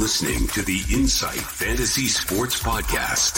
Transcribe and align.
listening 0.00 0.46
to 0.46 0.62
the 0.62 0.82
Insight 0.90 1.34
Fantasy 1.34 2.06
Sports 2.06 2.62
Podcast. 2.62 3.36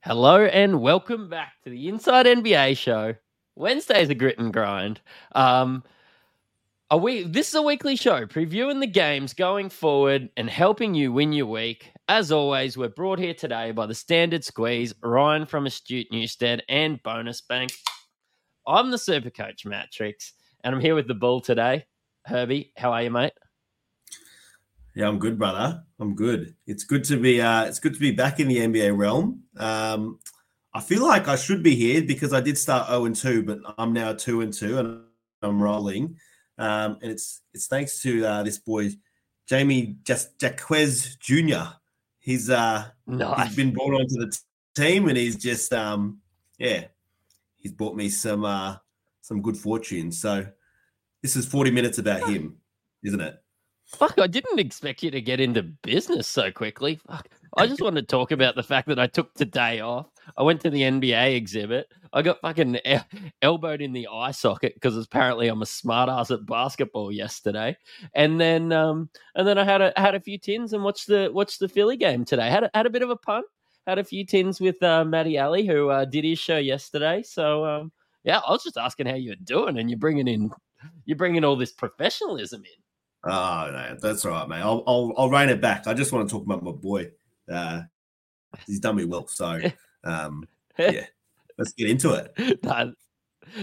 Hello 0.00 0.44
and 0.44 0.80
welcome 0.80 1.28
back 1.28 1.52
to 1.62 1.70
the 1.70 1.88
Insight 1.88 2.26
NBA 2.26 2.76
show. 2.76 3.14
Wednesday's 3.54 4.10
a 4.10 4.16
grit 4.16 4.36
and 4.40 4.52
grind. 4.52 5.00
Um, 5.36 5.84
a 6.90 6.96
week, 6.96 7.32
this 7.32 7.50
is 7.50 7.54
a 7.54 7.62
weekly 7.62 7.94
show 7.94 8.26
previewing 8.26 8.80
the 8.80 8.88
games 8.88 9.32
going 9.32 9.70
forward 9.70 10.28
and 10.36 10.50
helping 10.50 10.94
you 10.94 11.12
win 11.12 11.32
your 11.32 11.46
week. 11.46 11.92
As 12.08 12.32
always, 12.32 12.76
we're 12.76 12.88
brought 12.88 13.20
here 13.20 13.32
today 13.32 13.70
by 13.70 13.86
the 13.86 13.94
Standard 13.94 14.42
Squeeze, 14.42 14.92
Ryan 15.04 15.46
from 15.46 15.66
Astute 15.66 16.08
Newstead, 16.10 16.64
and 16.68 17.00
Bonus 17.04 17.42
Bets. 17.42 17.80
I'm 18.66 18.90
the 18.90 18.98
Super 18.98 19.30
Coach 19.30 19.64
Matrix, 19.64 20.32
and 20.64 20.74
I'm 20.74 20.80
here 20.80 20.96
with 20.96 21.06
the 21.06 21.14
Bull 21.14 21.40
today. 21.40 21.86
Herby, 22.24 22.72
how 22.76 22.92
are 22.92 23.02
you, 23.02 23.10
mate? 23.10 23.32
Yeah, 24.94 25.08
I'm 25.08 25.18
good, 25.18 25.38
brother. 25.38 25.82
I'm 25.98 26.14
good. 26.14 26.54
It's 26.66 26.84
good 26.84 27.04
to 27.04 27.16
be. 27.16 27.40
Uh, 27.40 27.64
it's 27.64 27.80
good 27.80 27.94
to 27.94 28.00
be 28.00 28.10
back 28.10 28.40
in 28.40 28.48
the 28.48 28.58
NBA 28.58 28.96
realm. 28.96 29.42
Um, 29.56 30.18
I 30.74 30.80
feel 30.80 31.06
like 31.06 31.28
I 31.28 31.36
should 31.36 31.62
be 31.62 31.74
here 31.74 32.02
because 32.02 32.32
I 32.32 32.40
did 32.40 32.58
start 32.58 32.88
0 32.88 33.06
and 33.06 33.16
2, 33.16 33.42
but 33.42 33.58
I'm 33.78 33.92
now 33.92 34.12
2 34.12 34.42
and 34.42 34.52
2, 34.52 34.78
and 34.78 35.00
I'm 35.42 35.62
rolling. 35.62 36.16
Um, 36.58 36.98
and 37.02 37.10
it's 37.10 37.42
it's 37.54 37.66
thanks 37.66 38.00
to 38.02 38.24
uh, 38.24 38.42
this 38.42 38.58
boy, 38.58 38.90
Jaime 39.48 39.96
just 40.04 40.40
Jaquez 40.40 41.16
Jr. 41.16 41.74
He's 42.20 42.50
uh 42.50 42.84
Nice. 43.06 43.48
he's 43.48 43.56
been 43.56 43.72
brought 43.72 43.94
onto 43.94 44.14
the 44.18 44.38
team, 44.76 45.08
and 45.08 45.16
he's 45.16 45.36
just 45.36 45.72
um 45.72 46.20
yeah, 46.58 46.84
he's 47.56 47.72
brought 47.72 47.96
me 47.96 48.10
some 48.10 48.44
uh 48.44 48.76
some 49.22 49.40
good 49.40 49.56
fortune. 49.56 50.12
So 50.12 50.46
this 51.22 51.36
is 51.36 51.46
forty 51.46 51.70
minutes 51.70 51.98
about 51.98 52.28
him, 52.28 52.56
isn't 53.02 53.20
it? 53.20 53.42
Fuck, 53.86 54.18
I 54.18 54.26
didn't 54.26 54.58
expect 54.58 55.02
you 55.02 55.10
to 55.10 55.20
get 55.20 55.38
into 55.38 55.62
business 55.62 56.26
so 56.26 56.50
quickly. 56.50 56.98
Fuck. 57.06 57.28
I 57.56 57.66
just 57.66 57.82
wanted 57.82 58.00
to 58.02 58.06
talk 58.06 58.30
about 58.30 58.54
the 58.54 58.62
fact 58.62 58.88
that 58.88 58.98
I 58.98 59.06
took 59.06 59.34
today 59.34 59.80
off. 59.80 60.06
I 60.38 60.42
went 60.42 60.62
to 60.62 60.70
the 60.70 60.80
NBA 60.80 61.36
exhibit. 61.36 61.88
I 62.12 62.22
got 62.22 62.40
fucking 62.40 62.78
el- 62.86 63.06
elbowed 63.42 63.82
in 63.82 63.92
the 63.92 64.08
eye 64.10 64.30
socket 64.30 64.74
because 64.74 64.96
apparently 64.96 65.48
I'm 65.48 65.60
a 65.60 65.66
smart 65.66 66.08
ass 66.08 66.30
at 66.30 66.46
basketball 66.46 67.12
yesterday. 67.12 67.76
And 68.14 68.40
then 68.40 68.72
um 68.72 69.10
and 69.34 69.46
then 69.46 69.58
I 69.58 69.64
had 69.64 69.82
a 69.82 69.92
had 69.96 70.14
a 70.14 70.20
few 70.20 70.38
tins 70.38 70.72
and 70.72 70.82
watched 70.82 71.08
the 71.08 71.30
watched 71.32 71.60
the 71.60 71.68
Philly 71.68 71.98
game 71.98 72.24
today. 72.24 72.48
Had 72.48 72.64
a, 72.64 72.70
had 72.72 72.86
a 72.86 72.90
bit 72.90 73.02
of 73.02 73.10
a 73.10 73.16
punt. 73.16 73.44
Had 73.86 73.98
a 73.98 74.04
few 74.04 74.24
tins 74.24 74.60
with 74.60 74.82
uh, 74.82 75.04
Matty 75.04 75.36
Alley 75.36 75.66
who 75.66 75.90
uh, 75.90 76.04
did 76.06 76.24
his 76.24 76.38
show 76.38 76.58
yesterday. 76.58 77.22
So 77.22 77.66
um 77.66 77.92
yeah, 78.24 78.38
I 78.38 78.52
was 78.52 78.62
just 78.62 78.78
asking 78.78 79.06
how 79.06 79.16
you're 79.16 79.34
doing, 79.34 79.78
and 79.78 79.90
you're 79.90 79.98
bringing 79.98 80.28
in 80.28 80.52
you're 81.04 81.16
bringing 81.16 81.44
all 81.44 81.56
this 81.56 81.72
professionalism 81.72 82.62
in. 82.64 83.30
Oh 83.30 83.70
no, 83.72 83.96
that's 84.00 84.24
all 84.24 84.32
right, 84.32 84.48
mate. 84.48 84.60
I'll 84.60 84.82
I'll, 84.86 85.12
I'll 85.16 85.30
rein 85.30 85.48
it 85.48 85.60
back. 85.60 85.86
I 85.86 85.94
just 85.94 86.12
want 86.12 86.28
to 86.28 86.32
talk 86.32 86.44
about 86.44 86.62
my 86.62 86.72
boy. 86.72 87.10
Uh, 87.50 87.82
he's 88.66 88.80
done 88.80 88.96
me 88.96 89.04
well. 89.04 89.26
So 89.28 89.60
um, 90.04 90.46
yeah, 90.78 91.06
let's 91.58 91.72
get 91.72 91.90
into 91.90 92.12
it. 92.14 92.60
No, 92.64 92.94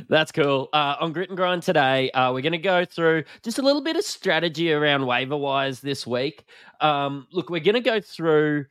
that's 0.09 0.31
cool. 0.31 0.69
Uh, 0.73 0.95
on 0.99 1.13
Grit 1.13 1.29
and 1.29 1.37
Grind 1.37 1.63
today, 1.63 2.11
uh, 2.11 2.31
we're 2.33 2.41
going 2.41 2.51
to 2.51 2.57
go 2.57 2.85
through 2.85 3.23
just 3.43 3.59
a 3.59 3.61
little 3.61 3.81
bit 3.81 3.95
of 3.95 4.03
strategy 4.03 4.71
around 4.73 5.05
waiver 5.05 5.37
wise 5.37 5.79
this 5.79 6.05
week. 6.05 6.45
Um, 6.81 7.27
look, 7.31 7.49
we're 7.49 7.61
going 7.61 7.75
to 7.75 7.81
go 7.81 8.01
through 8.01 8.65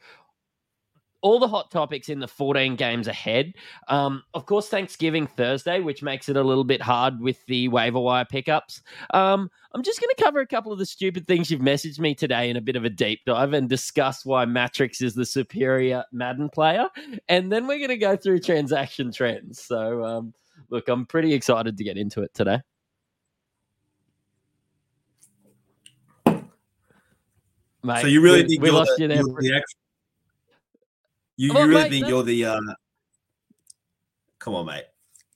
all 1.20 1.38
the 1.38 1.48
hot 1.48 1.70
topics 1.70 2.08
in 2.08 2.20
the 2.20 2.28
14 2.28 2.77
games 2.77 3.08
ahead. 3.08 3.55
Um, 3.88 4.22
of 4.34 4.47
course, 4.47 4.69
Thanksgiving 4.69 5.27
Thursday, 5.27 5.80
which 5.80 6.02
makes 6.02 6.28
it 6.28 6.36
a 6.36 6.42
little 6.42 6.64
bit 6.64 6.80
hard 6.80 7.20
with 7.20 7.44
the 7.47 7.69
waiver 7.69 7.98
wire 7.98 8.25
pickups. 8.25 8.83
Um, 9.12 9.50
I'm 9.72 9.83
just 9.83 10.00
going 10.00 10.14
to 10.16 10.22
cover 10.22 10.41
a 10.41 10.47
couple 10.47 10.72
of 10.72 10.78
the 10.78 10.86
stupid 10.86 11.27
things 11.27 11.50
you've 11.50 11.60
messaged 11.60 11.98
me 11.98 12.14
today 12.14 12.50
in 12.50 12.56
a 12.56 12.60
bit 12.60 12.77
of 12.77 12.84
a 12.84 12.91
deep 12.91 13.20
dive 13.27 13.52
and 13.52 13.69
discuss 13.69 14.25
why 14.25 14.44
Matrix 14.44 15.03
is 15.03 15.15
the 15.15 15.26
superior 15.26 16.04
Madden 16.12 16.48
player. 16.48 16.88
And 17.28 17.50
then 17.50 17.66
we're 17.66 17.78
going 17.78 17.88
to 17.88 17.97
go 17.97 18.16
through 18.16 18.41
transaction 18.41 19.12
trends. 19.12 19.60
So, 19.62 20.04
um, 20.04 20.34
look, 20.70 20.88
I'm 20.88 21.06
pretty 21.06 21.34
excited 21.34 21.76
to 21.76 21.84
get 21.84 21.97
into 21.97 22.22
it 22.22 22.32
today. 22.34 22.60
Mate, 27.84 28.03
so 28.03 28.09
you 28.09 28.20
really 28.20 28.43
we, 28.43 28.48
think 28.48 28.62
we 28.62 28.70
lost 28.70 28.91
the, 28.97 29.03
you 29.03 29.09
there? 29.09 29.62
Actual, 31.38 31.56
you, 31.56 31.62
on, 31.62 31.69
really 31.69 31.82
mate, 31.82 31.91
think 31.91 32.09
you're 32.09 32.22
the 32.22 32.44
uh 32.44 32.60
come 34.38 34.54
on, 34.54 34.66
mate. 34.66 34.84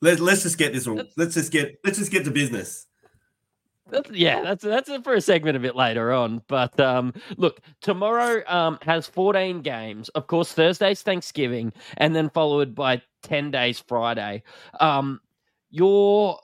Let's 0.01 0.21
let's 0.21 0.43
just 0.43 0.59
get 0.59 0.73
this 0.73 0.87
all 0.87 1.03
let's 1.17 1.35
just 1.35 1.53
get 1.53 1.79
let's 1.85 1.99
just 1.99 2.11
get 2.11 2.25
to 2.25 2.31
business. 2.31 2.87
That's, 3.91 4.11
yeah, 4.11 4.41
that's 4.43 4.65
that's 4.65 4.89
it 4.89 5.05
for 5.05 5.15
a 5.15 5.21
segment 5.21 5.57
a 5.57 5.61
bit 5.61 5.77
later 5.77 6.13
on. 6.13 6.43
But 6.49 6.79
um, 6.81 7.13
look, 7.37 7.61
tomorrow 7.83 8.43
um, 8.47 8.79
has 8.83 9.07
14 9.07 9.61
games. 9.61 10.09
Of 10.11 10.27
course, 10.27 10.53
Thursday's 10.53 11.03
Thanksgiving, 11.03 11.73
and 11.99 12.17
then 12.17 12.31
followed 12.31 12.75
by 12.75 13.03
10 13.23 13.51
days 13.51 13.81
Friday. 13.87 14.45
Um, 14.81 15.21
your, 15.71 16.39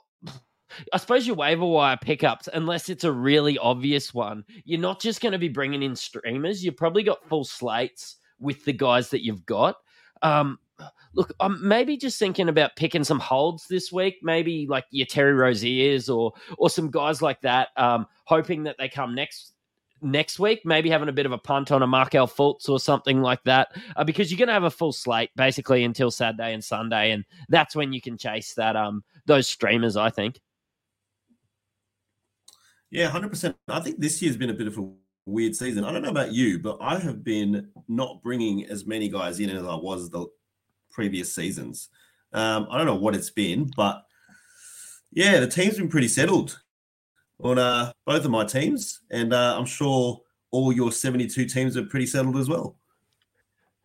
I 0.93 0.97
suppose 0.97 1.25
your 1.25 1.37
waiver 1.37 1.65
wire 1.65 1.97
pickups, 1.97 2.49
unless 2.53 2.87
it's 2.87 3.03
a 3.03 3.11
really 3.11 3.57
obvious 3.57 4.13
one, 4.13 4.43
you're 4.63 4.79
not 4.79 5.01
just 5.01 5.19
going 5.19 5.31
to 5.31 5.39
be 5.39 5.49
bringing 5.49 5.81
in 5.81 5.95
streamers. 5.95 6.63
You've 6.63 6.77
probably 6.77 7.03
got 7.03 7.27
full 7.27 7.45
slates 7.45 8.17
with 8.39 8.65
the 8.65 8.73
guys 8.73 9.09
that 9.09 9.23
you've 9.23 9.45
got. 9.45 9.75
Um, 10.21 10.59
look, 11.13 11.33
I'm 11.39 11.65
maybe 11.65 11.97
just 11.97 12.19
thinking 12.19 12.49
about 12.49 12.75
picking 12.75 13.03
some 13.03 13.19
holds 13.19 13.67
this 13.67 13.91
week. 13.91 14.17
Maybe 14.21 14.67
like 14.67 14.85
your 14.91 15.05
Terry 15.05 15.33
Roziers 15.33 16.09
or 16.09 16.33
or 16.57 16.69
some 16.69 16.89
guys 16.89 17.21
like 17.21 17.41
that. 17.41 17.69
Um, 17.77 18.07
hoping 18.25 18.63
that 18.63 18.77
they 18.77 18.89
come 18.89 19.15
next 19.15 19.53
next 20.01 20.39
week. 20.39 20.61
Maybe 20.65 20.89
having 20.89 21.09
a 21.09 21.13
bit 21.13 21.25
of 21.25 21.31
a 21.31 21.37
punt 21.37 21.71
on 21.71 21.81
a 21.81 21.87
Markelle 21.87 22.27
Fultz 22.27 22.69
or 22.69 22.79
something 22.79 23.21
like 23.21 23.43
that, 23.43 23.69
uh, 23.95 24.03
because 24.03 24.31
you're 24.31 24.37
going 24.37 24.47
to 24.47 24.53
have 24.53 24.63
a 24.63 24.71
full 24.71 24.93
slate 24.93 25.31
basically 25.35 25.83
until 25.83 26.11
Saturday 26.11 26.53
and 26.53 26.63
Sunday, 26.63 27.11
and 27.11 27.25
that's 27.49 27.75
when 27.75 27.93
you 27.93 28.01
can 28.01 28.17
chase 28.17 28.53
that 28.55 28.75
um 28.75 29.03
those 29.25 29.47
streamers. 29.47 29.97
I 29.97 30.09
think. 30.09 30.39
Yeah, 32.91 33.07
hundred 33.07 33.29
percent. 33.29 33.55
I 33.67 33.79
think 33.81 33.99
this 33.99 34.21
year's 34.21 34.37
been 34.37 34.49
a 34.49 34.53
bit 34.53 34.67
of 34.67 34.77
a 34.77 34.89
weird 35.29 35.55
season. 35.55 35.83
I 35.83 35.91
don't 35.91 36.01
know 36.01 36.09
about 36.09 36.33
you, 36.33 36.59
but 36.59 36.77
I 36.81 36.97
have 36.99 37.23
been 37.23 37.69
not 37.87 38.21
bringing 38.21 38.65
as 38.65 38.85
many 38.85 39.09
guys 39.09 39.39
in 39.39 39.49
as 39.49 39.63
I 39.63 39.75
was 39.75 40.09
the 40.09 40.27
previous 40.91 41.33
seasons. 41.33 41.89
Um, 42.33 42.67
I 42.69 42.77
don't 42.77 42.85
know 42.85 42.95
what 42.95 43.15
it's 43.15 43.29
been, 43.29 43.71
but 43.75 44.03
yeah, 45.11 45.39
the 45.39 45.47
team's 45.47 45.77
been 45.77 45.89
pretty 45.89 46.07
settled 46.07 46.61
on 47.41 47.57
uh, 47.57 47.91
both 48.05 48.25
of 48.25 48.31
my 48.31 48.45
teams, 48.45 49.01
and 49.09 49.33
uh, 49.33 49.57
I'm 49.57 49.65
sure 49.65 50.21
all 50.51 50.71
your 50.73 50.91
72 50.91 51.45
teams 51.45 51.77
are 51.77 51.83
pretty 51.83 52.05
settled 52.05 52.37
as 52.37 52.49
well. 52.49 52.75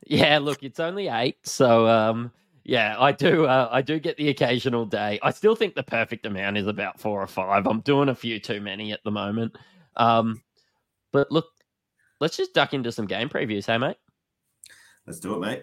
Yeah, 0.06 0.38
look, 0.38 0.62
it's 0.62 0.81
only 0.81 1.09
eight, 1.09 1.47
so 1.47 1.88
um, 1.88 2.31
yeah, 2.65 2.97
I 2.99 3.12
do. 3.12 3.47
Uh, 3.47 3.69
I 3.71 3.81
do 3.81 3.99
get 3.99 4.16
the 4.16 4.28
occasional 4.28 4.84
day. 4.84 5.19
I 5.22 5.31
still 5.31 5.55
think 5.55 5.75
the 5.75 5.82
perfect 5.82 6.26
amount 6.26 6.59
is 6.59 6.66
about 6.66 7.00
four 7.00 7.22
or 7.22 7.26
five. 7.26 7.66
I'm 7.66 7.81
doing 7.81 8.09
a 8.09 8.15
few 8.15 8.38
too 8.38 8.61
many 8.61 8.93
at 8.93 9.03
the 9.05 9.11
moment. 9.11 9.56
Um, 9.97 10.43
but 11.15 11.31
look, 11.31 11.47
let's 12.21 12.37
just 12.37 12.53
duck 12.53 12.75
into 12.75 12.93
some 12.93 13.07
game 13.07 13.31
previews, 13.31 13.67
hey 13.67 13.79
mate. 13.79 13.97
Let's 15.07 15.21
do 15.21 15.35
it, 15.35 15.41
mate. 15.41 15.63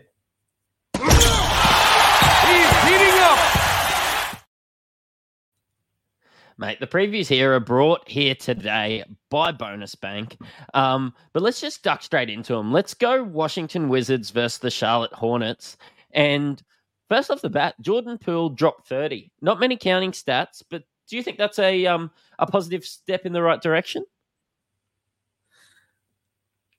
Mate, 6.57 6.79
the 6.79 6.87
previews 6.87 7.27
here 7.27 7.53
are 7.53 7.59
brought 7.59 8.07
here 8.07 8.35
today 8.35 9.03
by 9.29 9.51
Bonus 9.51 9.95
Bets. 9.95 10.37
Um, 10.73 11.13
but 11.33 11.41
let's 11.41 11.59
just 11.59 11.83
duck 11.83 12.03
straight 12.03 12.29
into 12.29 12.53
them. 12.53 12.71
Let's 12.71 12.93
go 12.93 13.23
Washington 13.23 13.89
Wizards 13.89 14.29
versus 14.29 14.59
the 14.59 14.69
Charlotte 14.69 15.11
Hornets. 15.11 15.75
And 16.11 16.61
first 17.09 17.31
off 17.31 17.41
the 17.41 17.49
bat, 17.49 17.73
Jordan 17.81 18.19
Poole 18.19 18.49
dropped 18.49 18.87
30. 18.87 19.31
Not 19.41 19.59
many 19.59 19.75
counting 19.75 20.11
stats, 20.11 20.61
but 20.69 20.83
do 21.09 21.17
you 21.17 21.23
think 21.23 21.37
that's 21.37 21.59
a 21.59 21.87
um 21.87 22.11
a 22.39 22.45
positive 22.45 22.85
step 22.85 23.25
in 23.25 23.33
the 23.33 23.41
right 23.41 23.61
direction? 23.61 24.05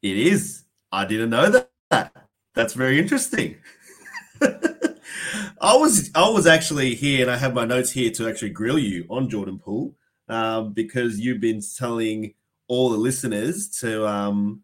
It 0.02 0.19
is. 0.19 0.64
I 0.90 1.04
didn't 1.04 1.31
know 1.31 1.49
that. 1.90 2.12
That's 2.54 2.75
very 2.75 2.99
interesting. 2.99 3.56
I 4.43 5.76
was 5.76 6.10
I 6.14 6.28
was 6.28 6.46
actually 6.46 6.94
here, 6.94 7.22
and 7.22 7.31
I 7.31 7.37
have 7.37 7.54
my 7.54 7.64
notes 7.64 7.93
here 7.93 8.10
to 8.12 8.28
actually 8.28 8.50
grill 8.50 8.78
you 8.78 9.06
on 9.08 9.31
Jordan 9.31 9.58
Poole 9.58 9.94
um, 10.28 10.72
because 10.72 11.20
you've 11.20 11.40
been 11.40 11.62
telling 11.78 12.34
all 12.66 12.90
the 12.90 12.96
listeners 12.96 13.69
to 13.81 14.06
um, 14.06 14.62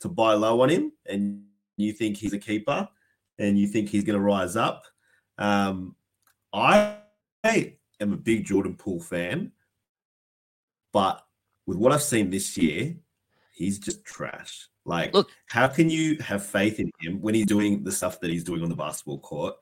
to 0.00 0.08
buy 0.08 0.34
low 0.34 0.60
on 0.60 0.68
him, 0.68 0.92
and 1.04 1.42
you 1.76 1.92
think 1.92 2.16
he's 2.16 2.32
a 2.32 2.38
keeper, 2.38 2.88
and 3.38 3.58
you 3.58 3.66
think 3.66 3.88
he's 3.88 4.04
going 4.04 4.18
to 4.18 4.24
rise 4.24 4.54
up. 4.54 4.84
Um, 5.36 5.96
I 6.52 6.94
am 7.44 8.12
a 8.12 8.16
big 8.16 8.44
Jordan 8.44 8.76
Poole 8.76 9.00
fan, 9.00 9.50
but 10.92 11.26
with 11.66 11.76
what 11.76 11.92
I've 11.92 12.02
seen 12.02 12.30
this 12.30 12.56
year, 12.56 12.94
he's 13.52 13.80
just 13.80 14.04
trash. 14.04 14.68
Like, 14.86 15.12
Look- 15.12 15.30
how 15.46 15.66
can 15.68 15.90
you 15.90 16.16
have 16.18 16.46
faith 16.46 16.78
in 16.80 16.90
him 17.00 17.20
when 17.20 17.34
he's 17.34 17.46
doing 17.46 17.84
the 17.84 17.92
stuff 17.92 18.20
that 18.20 18.30
he's 18.30 18.44
doing 18.44 18.62
on 18.62 18.68
the 18.68 18.76
basketball 18.76 19.18
court? 19.18 19.56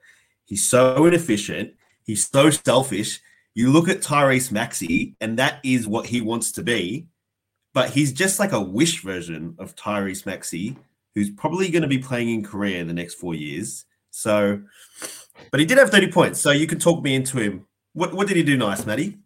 He's 0.44 0.66
so 0.68 1.06
inefficient. 1.06 1.74
He's 2.04 2.28
so 2.28 2.50
selfish. 2.50 3.20
you 3.54 3.70
look 3.70 3.88
at 3.88 4.00
Tyrese 4.02 4.50
Maxey, 4.52 5.14
and 5.20 5.38
that 5.38 5.60
is 5.64 5.86
what 5.86 6.06
he 6.06 6.20
wants 6.20 6.50
to 6.52 6.62
be, 6.62 7.06
but 7.72 7.88
he's 7.90 8.12
just 8.12 8.38
like 8.38 8.52
a 8.52 8.60
wish 8.60 9.02
version 9.02 9.54
of 9.58 9.74
Tyrese 9.76 10.26
Maxey, 10.26 10.76
who's 11.14 11.30
probably 11.30 11.70
going 11.70 11.82
to 11.82 11.88
be 11.88 11.98
playing 11.98 12.30
in 12.30 12.42
Korea 12.42 12.78
in 12.80 12.88
the 12.88 12.92
next 12.92 13.14
four 13.14 13.34
years. 13.34 13.84
So, 14.10 14.60
but 15.50 15.60
he 15.60 15.66
did 15.66 15.78
have 15.78 15.90
30 15.90 16.10
points, 16.12 16.40
so 16.40 16.50
you 16.50 16.66
can 16.66 16.78
talk 16.78 17.02
me 17.02 17.14
into 17.14 17.38
him. 17.38 17.64
What, 17.92 18.12
what 18.12 18.26
did 18.28 18.36
he 18.36 18.42
do 18.42 18.56
nice, 18.56 18.84
Matty? 18.84 19.18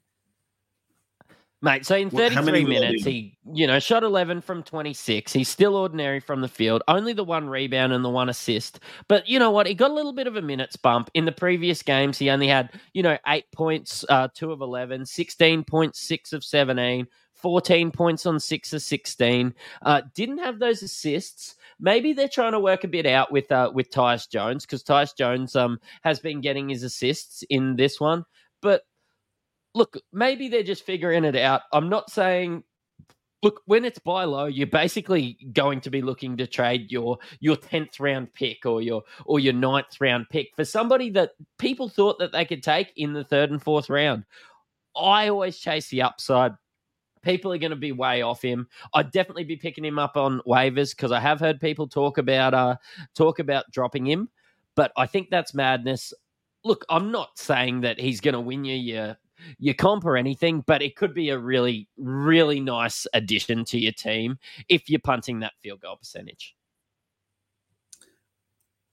Mate, 1.60 1.84
so 1.84 1.96
in 1.96 2.08
33 2.08 2.64
minutes, 2.64 3.04
he, 3.04 3.36
you 3.52 3.66
know, 3.66 3.80
shot 3.80 4.04
11 4.04 4.42
from 4.42 4.62
26. 4.62 5.32
He's 5.32 5.48
still 5.48 5.74
ordinary 5.74 6.20
from 6.20 6.40
the 6.40 6.46
field, 6.46 6.82
only 6.86 7.12
the 7.12 7.24
one 7.24 7.48
rebound 7.48 7.92
and 7.92 8.04
the 8.04 8.08
one 8.08 8.28
assist. 8.28 8.78
But 9.08 9.28
you 9.28 9.40
know 9.40 9.50
what? 9.50 9.66
He 9.66 9.74
got 9.74 9.90
a 9.90 9.94
little 9.94 10.12
bit 10.12 10.28
of 10.28 10.36
a 10.36 10.42
minutes 10.42 10.76
bump. 10.76 11.10
In 11.14 11.24
the 11.24 11.32
previous 11.32 11.82
games, 11.82 12.16
he 12.16 12.30
only 12.30 12.46
had, 12.46 12.70
you 12.92 13.02
know, 13.02 13.18
eight 13.26 13.50
points, 13.52 14.04
uh, 14.08 14.28
two 14.32 14.52
of 14.52 14.60
11, 14.60 15.04
16 15.04 15.64
points, 15.64 15.98
six 15.98 16.32
of 16.32 16.44
17, 16.44 17.08
14 17.34 17.90
points 17.90 18.24
on 18.24 18.38
six 18.38 18.72
of 18.72 18.80
16. 18.80 19.52
Uh, 19.82 20.02
didn't 20.14 20.38
have 20.38 20.60
those 20.60 20.84
assists. 20.84 21.56
Maybe 21.80 22.12
they're 22.12 22.28
trying 22.28 22.52
to 22.52 22.60
work 22.60 22.84
a 22.84 22.88
bit 22.88 23.06
out 23.06 23.32
with 23.32 23.50
uh, 23.50 23.72
with 23.74 23.90
Tyus 23.90 24.30
Jones 24.30 24.64
because 24.64 24.84
Tyus 24.84 25.16
Jones 25.16 25.56
um, 25.56 25.80
has 26.02 26.20
been 26.20 26.40
getting 26.40 26.68
his 26.68 26.84
assists 26.84 27.42
in 27.50 27.74
this 27.74 27.98
one. 27.98 28.24
But 28.60 28.82
look, 29.74 29.96
maybe 30.12 30.48
they're 30.48 30.62
just 30.62 30.84
figuring 30.84 31.24
it 31.24 31.36
out. 31.36 31.62
I'm 31.72 31.88
not 31.88 32.10
saying 32.10 32.64
look 33.42 33.60
when 33.66 33.84
it's 33.84 33.98
buy 34.00 34.24
low 34.24 34.46
you're 34.46 34.66
basically 34.66 35.38
going 35.52 35.80
to 35.80 35.90
be 35.90 36.02
looking 36.02 36.36
to 36.36 36.46
trade 36.46 36.90
your 36.90 37.18
your 37.40 37.56
10th 37.56 38.00
round 38.00 38.32
pick 38.34 38.66
or 38.66 38.82
your 38.82 39.02
or 39.26 39.38
your 39.38 39.52
ninth 39.52 40.00
round 40.00 40.26
pick 40.30 40.48
for 40.56 40.64
somebody 40.64 41.10
that 41.10 41.30
people 41.58 41.88
thought 41.88 42.18
that 42.18 42.32
they 42.32 42.44
could 42.44 42.62
take 42.62 42.92
in 42.96 43.12
the 43.12 43.24
third 43.24 43.50
and 43.50 43.62
fourth 43.62 43.88
round. 43.88 44.24
I 44.96 45.28
always 45.28 45.58
chase 45.58 45.88
the 45.88 46.02
upside. 46.02 46.52
People 47.22 47.52
are 47.52 47.58
going 47.58 47.70
to 47.70 47.76
be 47.76 47.92
way 47.92 48.22
off 48.22 48.42
him. 48.42 48.66
I'd 48.94 49.12
definitely 49.12 49.44
be 49.44 49.56
picking 49.56 49.84
him 49.84 49.98
up 49.98 50.16
on 50.16 50.40
waivers 50.46 50.96
because 50.96 51.12
i 51.12 51.20
have 51.20 51.40
heard 51.40 51.60
people 51.60 51.86
talk 51.86 52.18
about 52.18 52.54
uh 52.54 52.76
talk 53.14 53.38
about 53.38 53.70
dropping 53.70 54.06
him 54.06 54.28
but 54.74 54.92
i 54.96 55.06
think 55.06 55.30
that's 55.30 55.54
madness. 55.54 56.12
Look 56.64 56.84
i'm 56.88 57.12
not 57.12 57.38
saying 57.38 57.82
that 57.82 58.00
he's 58.00 58.20
going 58.20 58.34
to 58.34 58.40
win 58.40 58.64
you 58.64 58.74
your 58.74 59.16
your 59.58 59.74
comp 59.74 60.04
or 60.04 60.16
anything, 60.16 60.62
but 60.66 60.82
it 60.82 60.96
could 60.96 61.14
be 61.14 61.30
a 61.30 61.38
really, 61.38 61.88
really 61.96 62.60
nice 62.60 63.06
addition 63.14 63.64
to 63.66 63.78
your 63.78 63.92
team 63.92 64.38
if 64.68 64.88
you're 64.88 65.00
punting 65.00 65.40
that 65.40 65.52
field 65.62 65.80
goal 65.80 65.96
percentage. 65.96 66.54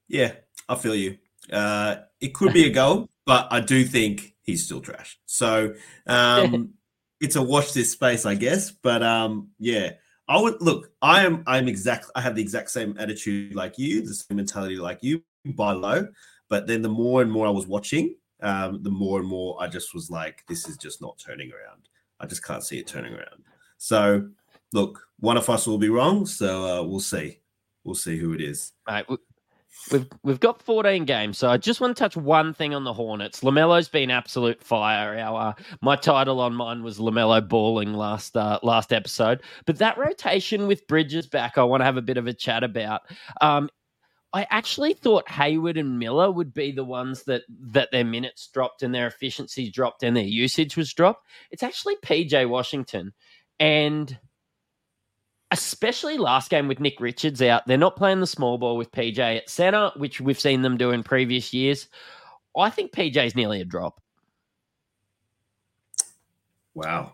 Yeah, 0.07 0.33
I 0.69 0.75
feel 0.75 0.95
you. 0.95 1.17
Uh, 1.51 1.97
it 2.21 2.33
could 2.33 2.53
be 2.53 2.65
a 2.65 2.69
goal, 2.73 3.09
but 3.25 3.47
I 3.51 3.59
do 3.59 3.83
think 3.83 4.35
he's 4.41 4.65
still 4.65 4.81
trash. 4.81 5.19
So 5.25 5.73
um, 6.07 6.73
it's 7.21 7.35
a 7.35 7.41
watch 7.41 7.73
this 7.73 7.91
space, 7.91 8.25
I 8.25 8.35
guess. 8.35 8.71
But 8.71 9.03
um, 9.03 9.49
yeah, 9.59 9.91
I 10.27 10.39
would 10.39 10.61
look. 10.61 10.91
I 11.01 11.25
am. 11.25 11.43
I'm 11.47 11.67
exact. 11.67 12.09
I 12.15 12.21
have 12.21 12.35
the 12.35 12.41
exact 12.41 12.71
same 12.71 12.95
attitude 12.99 13.55
like 13.55 13.77
you, 13.77 14.05
the 14.05 14.13
same 14.13 14.37
mentality 14.37 14.77
like 14.77 14.99
you. 15.01 15.23
Buy 15.45 15.73
low, 15.73 16.07
but 16.49 16.65
then 16.65 16.81
the 16.81 16.89
more 16.89 17.21
and 17.21 17.31
more 17.31 17.45
I 17.45 17.51
was 17.51 17.67
watching, 17.67 18.15
um, 18.41 18.83
the 18.83 18.89
more 18.89 19.19
and 19.19 19.27
more 19.27 19.57
I 19.61 19.67
just 19.67 19.93
was 19.93 20.09
like, 20.09 20.43
this 20.47 20.67
is 20.67 20.77
just 20.77 21.01
not 21.01 21.17
turning 21.17 21.51
around. 21.51 21.89
I 22.19 22.25
just 22.25 22.43
can't 22.43 22.63
see 22.63 22.79
it 22.79 22.87
turning 22.87 23.13
around. 23.13 23.43
So, 23.77 24.29
look, 24.73 25.07
one 25.19 25.37
of 25.37 25.49
us 25.49 25.67
will 25.67 25.77
be 25.77 25.89
wrong. 25.89 26.25
So 26.25 26.65
uh, 26.65 26.83
we'll 26.83 26.99
see. 26.99 27.39
We'll 27.83 27.95
see 27.95 28.17
who 28.17 28.33
it 28.33 28.41
is. 28.41 28.73
All 28.87 28.95
right. 28.95 29.05
We've 29.91 30.07
we've 30.23 30.39
got 30.39 30.63
14 30.63 31.05
games, 31.05 31.37
so 31.37 31.49
I 31.49 31.57
just 31.57 31.79
want 31.79 31.95
to 31.95 32.01
touch 32.01 32.17
one 32.17 32.53
thing 32.53 32.73
on 32.73 32.85
the 32.85 32.93
Hornets. 32.93 33.41
LaMelo's 33.41 33.89
been 33.89 34.09
absolute 34.09 34.63
fire. 34.63 35.19
Our 35.19 35.49
uh, 35.49 35.53
my 35.81 35.95
title 35.95 36.39
on 36.39 36.55
mine 36.55 36.81
was 36.81 36.97
LaMelo 36.97 37.47
balling 37.47 37.93
last 37.93 38.35
uh, 38.35 38.57
last 38.63 38.93
episode, 38.93 39.43
but 39.65 39.77
that 39.77 39.97
rotation 39.97 40.65
with 40.65 40.87
Bridges 40.87 41.27
back, 41.27 41.57
I 41.57 41.63
want 41.63 41.81
to 41.81 41.85
have 41.85 41.97
a 41.97 42.01
bit 42.01 42.17
of 42.17 42.25
a 42.25 42.33
chat 42.33 42.63
about. 42.63 43.01
Um, 43.41 43.69
I 44.35 44.45
actually 44.49 44.93
thought 44.93 45.31
Hayward 45.31 45.77
and 45.77 45.97
Miller 45.97 46.29
would 46.29 46.53
be 46.53 46.73
the 46.73 46.83
ones 46.83 47.23
that 47.23 47.43
that 47.71 47.87
their 47.93 48.03
minutes 48.03 48.49
dropped 48.53 48.83
and 48.83 48.93
their 48.93 49.07
efficiency 49.07 49.71
dropped 49.71 50.03
and 50.03 50.15
their 50.15 50.25
usage 50.25 50.75
was 50.75 50.93
dropped. 50.93 51.25
It's 51.51 51.63
actually 51.63 51.95
PJ 52.03 52.49
Washington. 52.49 53.13
And 53.61 54.19
especially 55.51 56.17
last 56.17 56.49
game 56.49 56.67
with 56.67 56.81
Nick 56.81 56.99
Richards 56.99 57.41
out, 57.41 57.65
they're 57.65 57.77
not 57.77 57.95
playing 57.95 58.19
the 58.19 58.27
small 58.27 58.57
ball 58.57 58.75
with 58.75 58.91
PJ 58.91 59.19
at 59.19 59.49
center, 59.49 59.91
which 59.95 60.19
we've 60.19 60.37
seen 60.37 60.63
them 60.63 60.75
do 60.75 60.91
in 60.91 61.01
previous 61.01 61.53
years. 61.53 61.87
I 62.57 62.71
think 62.71 62.91
PJ 62.91 63.25
is 63.25 63.37
nearly 63.37 63.61
a 63.61 63.65
drop. 63.65 64.01
Wow. 66.73 67.13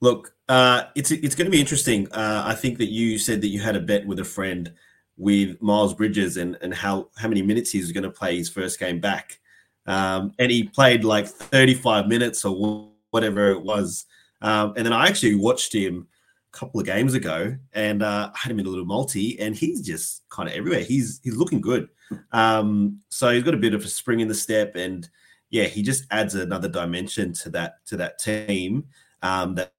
Look, 0.00 0.32
uh, 0.48 0.84
it's 0.94 1.10
it's 1.10 1.34
going 1.34 1.44
to 1.44 1.50
be 1.50 1.60
interesting. 1.60 2.10
Uh, 2.10 2.44
I 2.46 2.54
think 2.54 2.78
that 2.78 2.90
you 2.90 3.18
said 3.18 3.42
that 3.42 3.48
you 3.48 3.60
had 3.60 3.76
a 3.76 3.80
bet 3.80 4.06
with 4.06 4.18
a 4.18 4.24
friend 4.24 4.72
with 5.18 5.60
Miles 5.60 5.92
Bridges 5.92 6.36
and, 6.36 6.56
and 6.62 6.72
how, 6.72 7.10
how 7.16 7.28
many 7.28 7.42
minutes 7.42 7.70
he 7.72 7.80
was 7.80 7.92
going 7.92 8.04
to 8.04 8.10
play 8.10 8.36
his 8.36 8.48
first 8.48 8.78
game 8.78 9.00
back. 9.00 9.38
Um, 9.86 10.32
and 10.38 10.50
he 10.50 10.64
played 10.64 11.04
like 11.04 11.26
35 11.26 12.06
minutes 12.06 12.44
or 12.44 12.90
whatever 13.10 13.50
it 13.50 13.60
was. 13.60 14.06
Um, 14.40 14.74
and 14.76 14.86
then 14.86 14.92
I 14.92 15.08
actually 15.08 15.34
watched 15.34 15.74
him 15.74 16.06
a 16.52 16.56
couple 16.56 16.78
of 16.78 16.86
games 16.86 17.14
ago 17.14 17.56
and 17.72 18.02
uh, 18.02 18.30
I 18.32 18.38
had 18.38 18.52
him 18.52 18.60
in 18.60 18.66
a 18.66 18.68
little 18.68 18.84
multi 18.84 19.38
and 19.40 19.56
he's 19.56 19.82
just 19.82 20.28
kind 20.28 20.48
of 20.48 20.54
everywhere. 20.54 20.80
He's 20.80 21.20
he's 21.24 21.36
looking 21.36 21.60
good. 21.60 21.88
Um, 22.32 23.00
so 23.08 23.30
he's 23.30 23.42
got 23.42 23.54
a 23.54 23.58
bit 23.58 23.74
of 23.74 23.84
a 23.84 23.88
spring 23.88 24.20
in 24.20 24.28
the 24.28 24.34
step 24.34 24.76
and 24.76 25.08
yeah, 25.50 25.64
he 25.64 25.82
just 25.82 26.04
adds 26.10 26.34
another 26.34 26.68
dimension 26.68 27.32
to 27.32 27.50
that 27.50 27.84
to 27.86 27.96
that 27.96 28.18
team 28.18 28.84
um, 29.22 29.54
that 29.56 29.72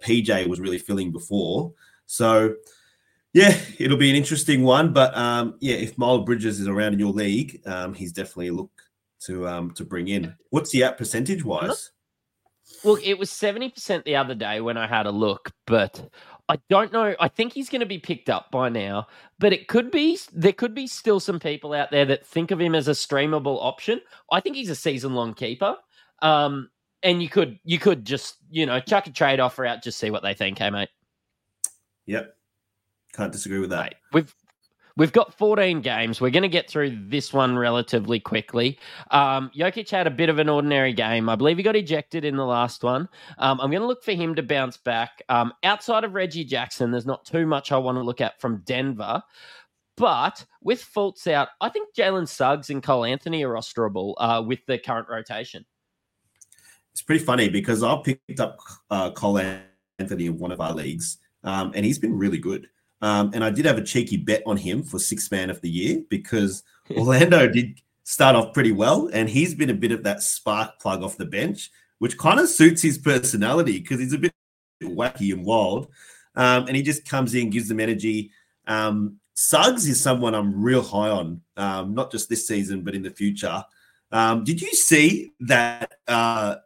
PJ 0.00 0.46
was 0.46 0.60
really 0.60 0.78
filling 0.78 1.10
before. 1.10 1.72
So 2.06 2.54
yeah, 3.34 3.58
it'll 3.78 3.98
be 3.98 4.08
an 4.08 4.16
interesting 4.16 4.62
one. 4.62 4.92
But 4.92 5.14
um, 5.16 5.56
yeah, 5.60 5.76
if 5.76 5.98
Miles 5.98 6.24
Bridges 6.24 6.60
is 6.60 6.68
around 6.68 6.94
in 6.94 6.98
your 6.98 7.12
league, 7.12 7.60
um, 7.66 7.92
he's 7.92 8.12
definitely 8.12 8.48
a 8.48 8.52
look 8.54 8.70
to 9.26 9.46
um, 9.46 9.72
to 9.72 9.84
bring 9.84 10.08
in. 10.08 10.34
What's 10.50 10.70
he 10.70 10.82
at 10.82 10.96
percentage 10.96 11.44
wise? 11.44 11.90
Look, 12.82 13.04
it 13.04 13.18
was 13.18 13.30
seventy 13.30 13.68
percent 13.68 14.04
the 14.04 14.16
other 14.16 14.34
day 14.34 14.60
when 14.60 14.78
I 14.78 14.86
had 14.86 15.06
a 15.06 15.10
look, 15.10 15.50
but 15.66 16.08
I 16.48 16.58
don't 16.70 16.92
know. 16.92 17.14
I 17.20 17.28
think 17.28 17.52
he's 17.52 17.68
going 17.68 17.80
to 17.80 17.86
be 17.86 17.98
picked 17.98 18.30
up 18.30 18.50
by 18.50 18.68
now, 18.68 19.08
but 19.38 19.52
it 19.52 19.68
could 19.68 19.90
be 19.90 20.18
there 20.32 20.52
could 20.52 20.74
be 20.74 20.86
still 20.86 21.20
some 21.20 21.40
people 21.40 21.74
out 21.74 21.90
there 21.90 22.06
that 22.06 22.26
think 22.26 22.52
of 22.52 22.60
him 22.60 22.74
as 22.74 22.88
a 22.88 22.92
streamable 22.92 23.58
option. 23.60 24.00
I 24.30 24.40
think 24.40 24.56
he's 24.56 24.70
a 24.70 24.76
season 24.76 25.14
long 25.14 25.34
keeper. 25.34 25.76
Um, 26.22 26.70
and 27.04 27.22
you 27.22 27.28
could 27.28 27.58
you 27.64 27.78
could 27.78 28.04
just 28.04 28.36
you 28.50 28.66
know 28.66 28.80
chuck 28.80 29.06
a 29.06 29.12
trade 29.12 29.38
offer 29.38 29.64
out, 29.64 29.82
just 29.82 29.98
see 29.98 30.10
what 30.10 30.22
they 30.22 30.34
think, 30.34 30.58
hey 30.58 30.70
mate. 30.70 30.88
Yep, 32.06 32.34
can't 33.16 33.32
disagree 33.32 33.58
with 33.58 33.70
that. 33.70 33.80
Right. 33.80 33.94
We've 34.12 34.34
We've 34.96 35.12
got 35.12 35.36
14 35.36 35.80
games. 35.80 36.20
We're 36.20 36.30
going 36.30 36.44
to 36.44 36.48
get 36.48 36.70
through 36.70 36.96
this 37.08 37.32
one 37.32 37.58
relatively 37.58 38.20
quickly. 38.20 38.78
Um, 39.10 39.50
Jokic 39.56 39.90
had 39.90 40.06
a 40.06 40.10
bit 40.10 40.28
of 40.28 40.38
an 40.38 40.48
ordinary 40.48 40.92
game. 40.92 41.28
I 41.28 41.34
believe 41.34 41.56
he 41.56 41.64
got 41.64 41.74
ejected 41.74 42.24
in 42.24 42.36
the 42.36 42.44
last 42.44 42.84
one. 42.84 43.08
Um, 43.38 43.60
I'm 43.60 43.70
going 43.70 43.80
to 43.80 43.88
look 43.88 44.04
for 44.04 44.12
him 44.12 44.36
to 44.36 44.42
bounce 44.44 44.76
back. 44.76 45.20
Um, 45.28 45.52
outside 45.64 46.04
of 46.04 46.14
Reggie 46.14 46.44
Jackson, 46.44 46.92
there's 46.92 47.06
not 47.06 47.24
too 47.24 47.44
much 47.44 47.72
I 47.72 47.78
want 47.78 47.98
to 47.98 48.04
look 48.04 48.20
at 48.20 48.40
from 48.40 48.58
Denver. 48.58 49.20
But 49.96 50.44
with 50.62 50.80
Fultz 50.80 51.26
out, 51.26 51.48
I 51.60 51.70
think 51.70 51.92
Jalen 51.96 52.28
Suggs 52.28 52.70
and 52.70 52.80
Cole 52.80 53.04
Anthony 53.04 53.44
are 53.44 53.52
rosterable 53.52 54.14
uh, 54.18 54.44
with 54.46 54.60
the 54.66 54.78
current 54.78 55.08
rotation. 55.08 55.64
It's 56.92 57.02
pretty 57.02 57.24
funny 57.24 57.48
because 57.48 57.82
I 57.82 57.96
picked 58.04 58.38
up 58.38 58.58
uh, 58.90 59.10
Cole 59.10 59.40
Anthony 59.98 60.26
in 60.26 60.38
one 60.38 60.52
of 60.52 60.60
our 60.60 60.72
leagues, 60.72 61.18
um, 61.42 61.72
and 61.74 61.84
he's 61.84 61.98
been 61.98 62.16
really 62.16 62.38
good. 62.38 62.68
Um, 63.04 63.32
and 63.34 63.44
I 63.44 63.50
did 63.50 63.66
have 63.66 63.76
a 63.76 63.84
cheeky 63.84 64.16
bet 64.16 64.42
on 64.46 64.56
him 64.56 64.82
for 64.82 64.98
six 64.98 65.30
man 65.30 65.50
of 65.50 65.60
the 65.60 65.68
year 65.68 66.02
because 66.08 66.62
Orlando 66.96 67.46
did 67.46 67.82
start 68.04 68.34
off 68.34 68.54
pretty 68.54 68.72
well, 68.72 69.10
and 69.12 69.28
he's 69.28 69.54
been 69.54 69.68
a 69.68 69.74
bit 69.74 69.92
of 69.92 70.04
that 70.04 70.22
spark 70.22 70.80
plug 70.80 71.02
off 71.02 71.18
the 71.18 71.26
bench, 71.26 71.70
which 71.98 72.16
kind 72.16 72.40
of 72.40 72.48
suits 72.48 72.80
his 72.80 72.96
personality 72.96 73.78
because 73.78 74.00
he's 74.00 74.14
a 74.14 74.18
bit 74.18 74.32
wacky 74.82 75.34
and 75.34 75.44
wild. 75.44 75.88
Um, 76.34 76.66
and 76.66 76.74
he 76.74 76.82
just 76.82 77.06
comes 77.06 77.34
in, 77.34 77.50
gives 77.50 77.68
them 77.68 77.78
energy. 77.78 78.30
Um, 78.66 79.20
Suggs 79.34 79.86
is 79.86 80.00
someone 80.00 80.34
I'm 80.34 80.62
real 80.62 80.82
high 80.82 81.10
on, 81.10 81.42
um, 81.58 81.94
not 81.94 82.10
just 82.10 82.30
this 82.30 82.48
season, 82.48 82.84
but 82.84 82.94
in 82.94 83.02
the 83.02 83.10
future. 83.10 83.62
Um, 84.12 84.44
did 84.44 84.62
you 84.62 84.72
see 84.72 85.32
that? 85.40 85.92
Uh, 86.08 86.56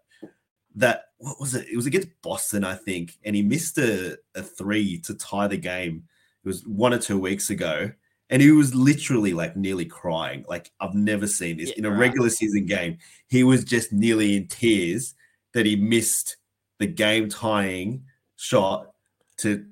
that 0.77 1.07
what 1.17 1.41
was 1.41 1.57
it? 1.57 1.67
It 1.67 1.75
was 1.75 1.87
against 1.87 2.11
Boston, 2.23 2.63
I 2.63 2.77
think, 2.77 3.19
and 3.25 3.35
he 3.35 3.43
missed 3.43 3.77
a, 3.79 4.19
a 4.37 4.43
three 4.45 4.99
to 5.01 5.15
tie 5.15 5.49
the 5.49 5.57
game 5.57 6.05
it 6.45 6.49
was 6.49 6.67
one 6.67 6.95
or 6.95 6.99
two 6.99 7.19
weeks 7.19 7.51
ago, 7.51 7.91
and 8.31 8.43
he 8.43 8.51
was 8.51 8.75
literally 8.75 9.33
like 9.33 9.57
nearly 9.57 9.85
crying. 9.85 10.45
Like 10.49 10.71
I've 10.81 10.95
never 10.95 11.27
seen 11.27 11.59
this 11.59 11.71
yeah, 11.71 11.79
in 11.79 11.85
a 11.85 11.91
regular 11.91 12.31
season 12.31 12.67
game. 12.67 12.99
He 13.29 13.45
was 13.45 13.65
just 13.65 13.93
nearly 13.93 14.37
in 14.37 14.49
tears 14.49 15.15
that 15.55 15.67
he 15.67 15.77
missed 15.77 16.37
the 16.79 16.87
game 16.87 17.29
tying 17.29 18.05
shot 18.37 18.93
to 19.39 19.65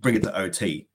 bring 0.00 0.14
it 0.14 0.22
to 0.22 0.38
OT. 0.38 0.86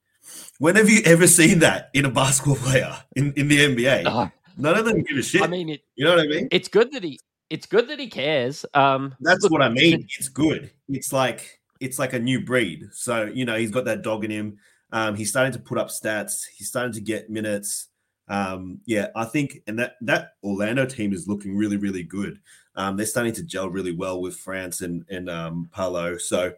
When 0.58 0.76
have 0.76 0.88
you 0.88 1.02
ever 1.04 1.26
seen 1.26 1.60
that 1.60 1.90
in 1.94 2.04
a 2.04 2.10
basketball 2.10 2.56
player 2.56 2.96
in, 3.14 3.32
in 3.34 3.48
the 3.48 3.58
NBA? 3.58 4.32
None 4.56 4.78
of 4.78 4.84
them 4.84 5.02
give 5.02 5.18
a 5.18 5.22
shit. 5.22 5.42
I 5.42 5.46
mean, 5.46 5.68
it, 5.68 5.82
you 5.94 6.04
know 6.04 6.16
what 6.16 6.24
I 6.24 6.26
mean? 6.26 6.48
It's 6.50 6.68
good 6.68 6.92
that 6.92 7.04
he 7.04 7.20
it's 7.50 7.66
good 7.66 7.88
that 7.88 8.00
he 8.00 8.08
cares. 8.08 8.66
Um, 8.74 9.14
That's 9.20 9.42
look, 9.44 9.52
what 9.52 9.62
I 9.62 9.68
mean. 9.68 10.06
It's 10.18 10.28
good. 10.28 10.70
It's 10.88 11.12
like 11.12 11.60
it's 11.80 11.98
like 11.98 12.12
a 12.12 12.18
new 12.18 12.44
breed. 12.44 12.88
So 12.92 13.24
you 13.24 13.44
know 13.44 13.56
he's 13.56 13.70
got 13.70 13.84
that 13.84 14.02
dog 14.02 14.24
in 14.24 14.30
him. 14.30 14.58
Um, 14.92 15.16
he's 15.16 15.30
starting 15.30 15.52
to 15.52 15.58
put 15.58 15.78
up 15.78 15.88
stats. 15.88 16.46
He's 16.56 16.68
starting 16.68 16.92
to 16.92 17.00
get 17.00 17.30
minutes. 17.30 17.88
Um, 18.28 18.80
yeah, 18.86 19.08
I 19.14 19.24
think, 19.24 19.62
and 19.66 19.78
that 19.78 19.96
that 20.02 20.32
Orlando 20.42 20.86
team 20.86 21.12
is 21.12 21.28
looking 21.28 21.56
really, 21.56 21.76
really 21.76 22.02
good. 22.02 22.40
Um, 22.74 22.96
they're 22.96 23.06
starting 23.06 23.32
to 23.34 23.42
gel 23.42 23.70
really 23.70 23.92
well 23.92 24.20
with 24.20 24.36
Franz 24.36 24.80
and 24.80 25.04
and 25.08 25.30
um, 25.30 25.68
Paolo. 25.72 26.18
So, 26.18 26.52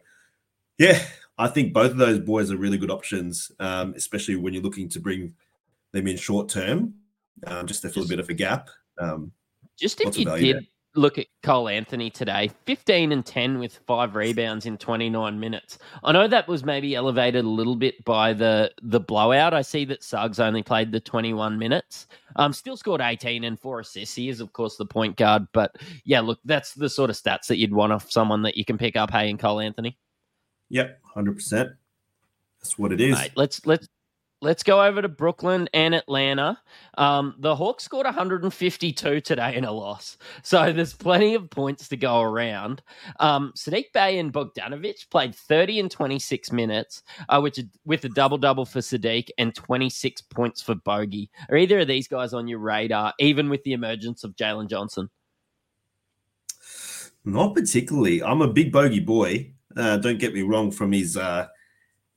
yeah, 0.77 0.99
I 1.37 1.47
think 1.47 1.73
both 1.73 1.91
of 1.91 1.97
those 1.97 2.19
boys 2.19 2.51
are 2.51 2.57
really 2.57 2.77
good 2.77 2.91
options, 2.91 3.51
um, 3.59 3.93
especially 3.95 4.35
when 4.35 4.53
you're 4.53 4.63
looking 4.63 4.89
to 4.89 4.99
bring 4.99 5.33
them 5.91 6.07
in 6.07 6.17
short 6.17 6.49
term, 6.49 6.93
um, 7.47 7.67
just 7.67 7.81
to 7.83 7.89
fill 7.89 8.03
a 8.03 8.07
bit 8.07 8.19
of 8.19 8.29
a 8.29 8.33
gap. 8.33 8.69
Um, 8.97 9.31
just 9.77 10.01
if 10.01 10.17
you 10.17 10.25
did 10.25 10.55
there? 10.55 10.61
Look 10.99 11.17
at 11.17 11.27
Cole 11.43 11.69
Anthony 11.69 12.09
today, 12.09 12.51
15 12.65 13.11
and 13.11 13.25
10 13.25 13.57
with 13.57 13.79
five 13.87 14.15
rebounds 14.15 14.65
in 14.65 14.77
29 14.77 15.39
minutes. 15.39 15.79
I 16.03 16.11
know 16.11 16.27
that 16.27 16.47
was 16.47 16.65
maybe 16.65 16.93
elevated 16.93 17.45
a 17.45 17.49
little 17.49 17.75
bit 17.75 18.03
by 18.03 18.33
the 18.33 18.71
the 18.83 18.99
blowout. 18.99 19.53
I 19.53 19.61
see 19.61 19.85
that 19.85 20.03
Suggs 20.03 20.39
only 20.39 20.61
played 20.61 20.91
the 20.91 20.99
21 20.99 21.57
minutes. 21.57 22.07
Um, 22.35 22.53
still 22.53 22.77
scored 22.77 23.01
18 23.01 23.43
and 23.45 23.59
four 23.59 23.79
assists. 23.79 24.15
He 24.15 24.29
is, 24.29 24.41
of 24.41 24.53
course, 24.53 24.75
the 24.75 24.85
point 24.85 25.15
guard. 25.15 25.47
But 25.53 25.77
yeah, 26.03 26.19
look, 26.19 26.39
that's 26.45 26.73
the 26.73 26.89
sort 26.89 27.09
of 27.09 27.15
stats 27.15 27.47
that 27.47 27.57
you'd 27.57 27.73
want 27.73 27.93
off 27.93 28.11
someone 28.11 28.41
that 28.43 28.57
you 28.57 28.65
can 28.65 28.77
pick 28.77 28.95
up. 28.95 29.09
Hey, 29.09 29.29
and 29.29 29.39
Cole 29.39 29.61
Anthony. 29.61 29.97
Yep, 30.69 30.99
100. 31.13 31.33
percent 31.33 31.69
That's 32.59 32.77
what 32.77 32.91
it 32.91 33.01
is. 33.01 33.13
Right, 33.13 33.31
let's 33.35 33.65
let's 33.65 33.87
Let's 34.41 34.63
go 34.63 34.81
over 34.81 35.01
to 35.01 35.09
Brooklyn 35.09 35.67
and 35.73 35.93
Atlanta. 35.93 36.57
Um, 36.97 37.35
the 37.39 37.57
Hawks 37.57 37.83
scored 37.83 38.05
152 38.05 39.19
today 39.19 39.55
in 39.57 39.65
a 39.65 39.71
loss, 39.71 40.17
so 40.43 40.71
there's 40.71 40.93
plenty 40.93 41.35
of 41.35 41.49
points 41.49 41.89
to 41.89 41.97
go 41.97 42.21
around. 42.21 42.81
Um, 43.19 43.51
Saddiq 43.57 43.91
Bey 43.93 44.17
and 44.17 44.31
Bogdanovic 44.31 45.09
played 45.09 45.35
30 45.35 45.81
and 45.81 45.91
26 45.91 46.53
minutes, 46.53 47.03
uh, 47.27 47.41
which 47.41 47.59
with 47.83 48.05
a 48.05 48.09
double 48.09 48.37
double 48.37 48.65
for 48.65 48.79
Saddiq 48.79 49.27
and 49.37 49.53
26 49.53 50.21
points 50.21 50.61
for 50.61 50.75
Bogey. 50.75 51.29
Are 51.49 51.57
either 51.57 51.79
of 51.79 51.89
these 51.89 52.07
guys 52.07 52.33
on 52.33 52.47
your 52.47 52.59
radar, 52.59 53.13
even 53.19 53.49
with 53.49 53.63
the 53.63 53.73
emergence 53.73 54.23
of 54.23 54.37
Jalen 54.37 54.69
Johnson? 54.69 55.09
Not 57.25 57.55
particularly. 57.55 58.23
I'm 58.23 58.41
a 58.41 58.47
big 58.47 58.71
Bogey 58.71 59.01
boy. 59.01 59.51
Uh, 59.75 59.97
don't 59.97 60.17
get 60.17 60.33
me 60.33 60.43
wrong 60.43 60.71
from 60.71 60.93
his 60.93 61.17
uh, 61.17 61.47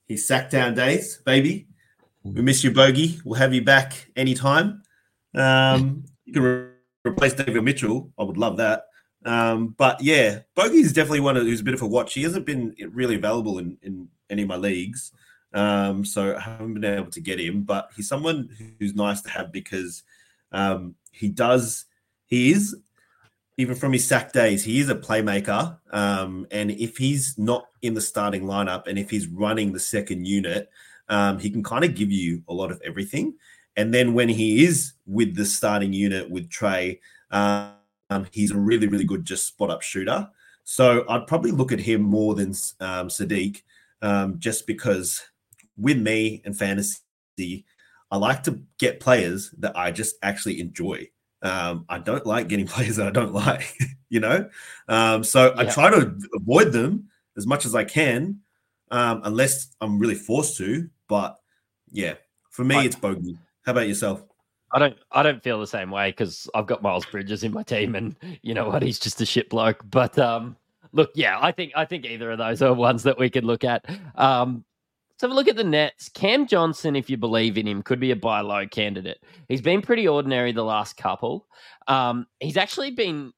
his 0.06 0.24
sack 0.24 0.50
down 0.50 0.74
days, 0.74 1.20
baby. 1.26 1.66
We 2.24 2.42
miss 2.42 2.62
you, 2.62 2.70
Bogey. 2.70 3.20
We'll 3.24 3.38
have 3.38 3.52
you 3.52 3.62
back 3.62 4.10
anytime. 4.16 4.82
Um, 5.34 6.04
you 6.24 6.32
can 6.32 6.42
re- 6.42 6.68
replace 7.04 7.34
Davion 7.34 7.64
Mitchell. 7.64 8.12
I 8.18 8.22
would 8.22 8.36
love 8.36 8.56
that. 8.58 8.84
Um, 9.24 9.74
but 9.78 10.00
yeah, 10.00 10.40
Bogey 10.54 10.78
is 10.78 10.92
definitely 10.92 11.20
one 11.20 11.36
of, 11.36 11.44
who's 11.44 11.60
a 11.60 11.64
bit 11.64 11.74
of 11.74 11.82
a 11.82 11.86
watch. 11.86 12.14
He 12.14 12.22
hasn't 12.22 12.46
been 12.46 12.74
really 12.90 13.16
available 13.16 13.58
in, 13.58 13.76
in 13.82 14.08
any 14.30 14.42
of 14.42 14.48
my 14.48 14.56
leagues. 14.56 15.12
Um, 15.52 16.04
so 16.04 16.36
I 16.36 16.40
haven't 16.40 16.74
been 16.74 16.84
able 16.84 17.10
to 17.10 17.20
get 17.20 17.38
him, 17.38 17.62
but 17.62 17.90
he's 17.94 18.08
someone 18.08 18.48
who's 18.78 18.94
nice 18.94 19.20
to 19.22 19.30
have 19.30 19.52
because 19.52 20.02
um, 20.50 20.94
he 21.10 21.28
does, 21.28 21.86
he 22.26 22.52
is, 22.52 22.76
even 23.58 23.74
from 23.74 23.92
his 23.92 24.06
sack 24.06 24.32
days, 24.32 24.64
he 24.64 24.80
is 24.80 24.88
a 24.88 24.94
playmaker. 24.94 25.78
Um, 25.92 26.46
and 26.50 26.70
if 26.70 26.96
he's 26.96 27.36
not 27.36 27.66
in 27.82 27.94
the 27.94 28.00
starting 28.00 28.44
lineup 28.44 28.86
and 28.86 28.98
if 28.98 29.10
he's 29.10 29.26
running 29.26 29.72
the 29.72 29.80
second 29.80 30.26
unit, 30.26 30.70
um, 31.12 31.38
he 31.38 31.50
can 31.50 31.62
kind 31.62 31.84
of 31.84 31.94
give 31.94 32.10
you 32.10 32.42
a 32.48 32.54
lot 32.54 32.72
of 32.72 32.80
everything. 32.82 33.34
And 33.76 33.92
then 33.92 34.14
when 34.14 34.30
he 34.30 34.64
is 34.64 34.94
with 35.06 35.36
the 35.36 35.44
starting 35.44 35.92
unit 35.92 36.28
with 36.30 36.48
Trey, 36.48 37.00
um, 37.30 37.74
he's 38.32 38.50
a 38.50 38.56
really, 38.56 38.88
really 38.88 39.04
good 39.04 39.24
just 39.24 39.46
spot 39.46 39.70
up 39.70 39.82
shooter. 39.82 40.28
So 40.64 41.04
I'd 41.08 41.26
probably 41.26 41.50
look 41.50 41.70
at 41.70 41.80
him 41.80 42.00
more 42.00 42.34
than 42.34 42.50
um, 42.80 43.08
Saddiq, 43.08 43.62
um, 44.00 44.38
just 44.38 44.66
because 44.66 45.22
with 45.76 45.98
me 45.98 46.40
and 46.46 46.56
fantasy, 46.56 47.66
I 48.10 48.16
like 48.16 48.42
to 48.44 48.62
get 48.78 49.00
players 49.00 49.50
that 49.58 49.76
I 49.76 49.90
just 49.90 50.16
actually 50.22 50.60
enjoy. 50.60 51.08
Um, 51.42 51.84
I 51.90 51.98
don't 51.98 52.24
like 52.24 52.48
getting 52.48 52.66
players 52.74 52.96
that 52.96 53.06
I 53.06 53.10
don't 53.10 53.34
like, 53.34 53.76
you 54.08 54.20
know. 54.20 54.48
Um, 54.88 55.24
so 55.24 55.52
yeah. 55.54 55.60
I 55.60 55.64
try 55.66 55.90
to 55.90 56.14
avoid 56.34 56.72
them 56.72 57.08
as 57.36 57.46
much 57.46 57.66
as 57.66 57.74
I 57.74 57.84
can 57.84 58.41
um, 58.92 59.22
unless 59.24 59.74
I'm 59.80 59.98
really 59.98 60.14
forced 60.14 60.56
to. 60.58 60.88
But 61.08 61.36
yeah, 61.90 62.14
for 62.50 62.64
me, 62.64 62.76
I, 62.76 62.84
it's 62.84 62.96
bogey. 62.96 63.36
How 63.64 63.72
about 63.72 63.88
yourself? 63.88 64.22
I 64.70 64.78
don't. 64.78 64.96
I 65.10 65.22
don't 65.22 65.42
feel 65.42 65.58
the 65.58 65.66
same 65.66 65.90
way 65.90 66.10
because 66.10 66.48
I've 66.54 66.66
got 66.66 66.82
Miles 66.82 67.04
Bridges 67.06 67.42
in 67.42 67.52
my 67.52 67.62
team, 67.62 67.94
and 67.94 68.16
you 68.42 68.54
know 68.54 68.68
what? 68.68 68.82
He's 68.82 68.98
just 68.98 69.20
a 69.20 69.26
shit 69.26 69.50
bloke. 69.50 69.82
But 69.90 70.18
um, 70.18 70.56
look, 70.92 71.10
yeah, 71.14 71.38
I 71.40 71.50
think 71.52 71.72
I 71.74 71.84
think 71.84 72.04
either 72.04 72.30
of 72.30 72.38
those 72.38 72.62
are 72.62 72.72
ones 72.72 73.02
that 73.02 73.18
we 73.18 73.28
could 73.28 73.44
look 73.44 73.64
at. 73.64 73.84
Um, 74.14 74.64
let's 75.10 75.22
have 75.22 75.30
a 75.30 75.34
look 75.34 75.48
at 75.48 75.56
the 75.56 75.64
Nets. 75.64 76.08
Cam 76.08 76.46
Johnson, 76.46 76.96
if 76.96 77.10
you 77.10 77.16
believe 77.16 77.58
in 77.58 77.66
him, 77.66 77.82
could 77.82 78.00
be 78.00 78.12
a 78.12 78.16
buy 78.16 78.40
low 78.40 78.66
candidate. 78.66 79.22
He's 79.48 79.60
been 79.60 79.82
pretty 79.82 80.08
ordinary 80.08 80.52
the 80.52 80.64
last 80.64 80.96
couple. 80.96 81.46
Um, 81.86 82.26
he's 82.40 82.56
actually 82.56 82.92
been 82.92 83.32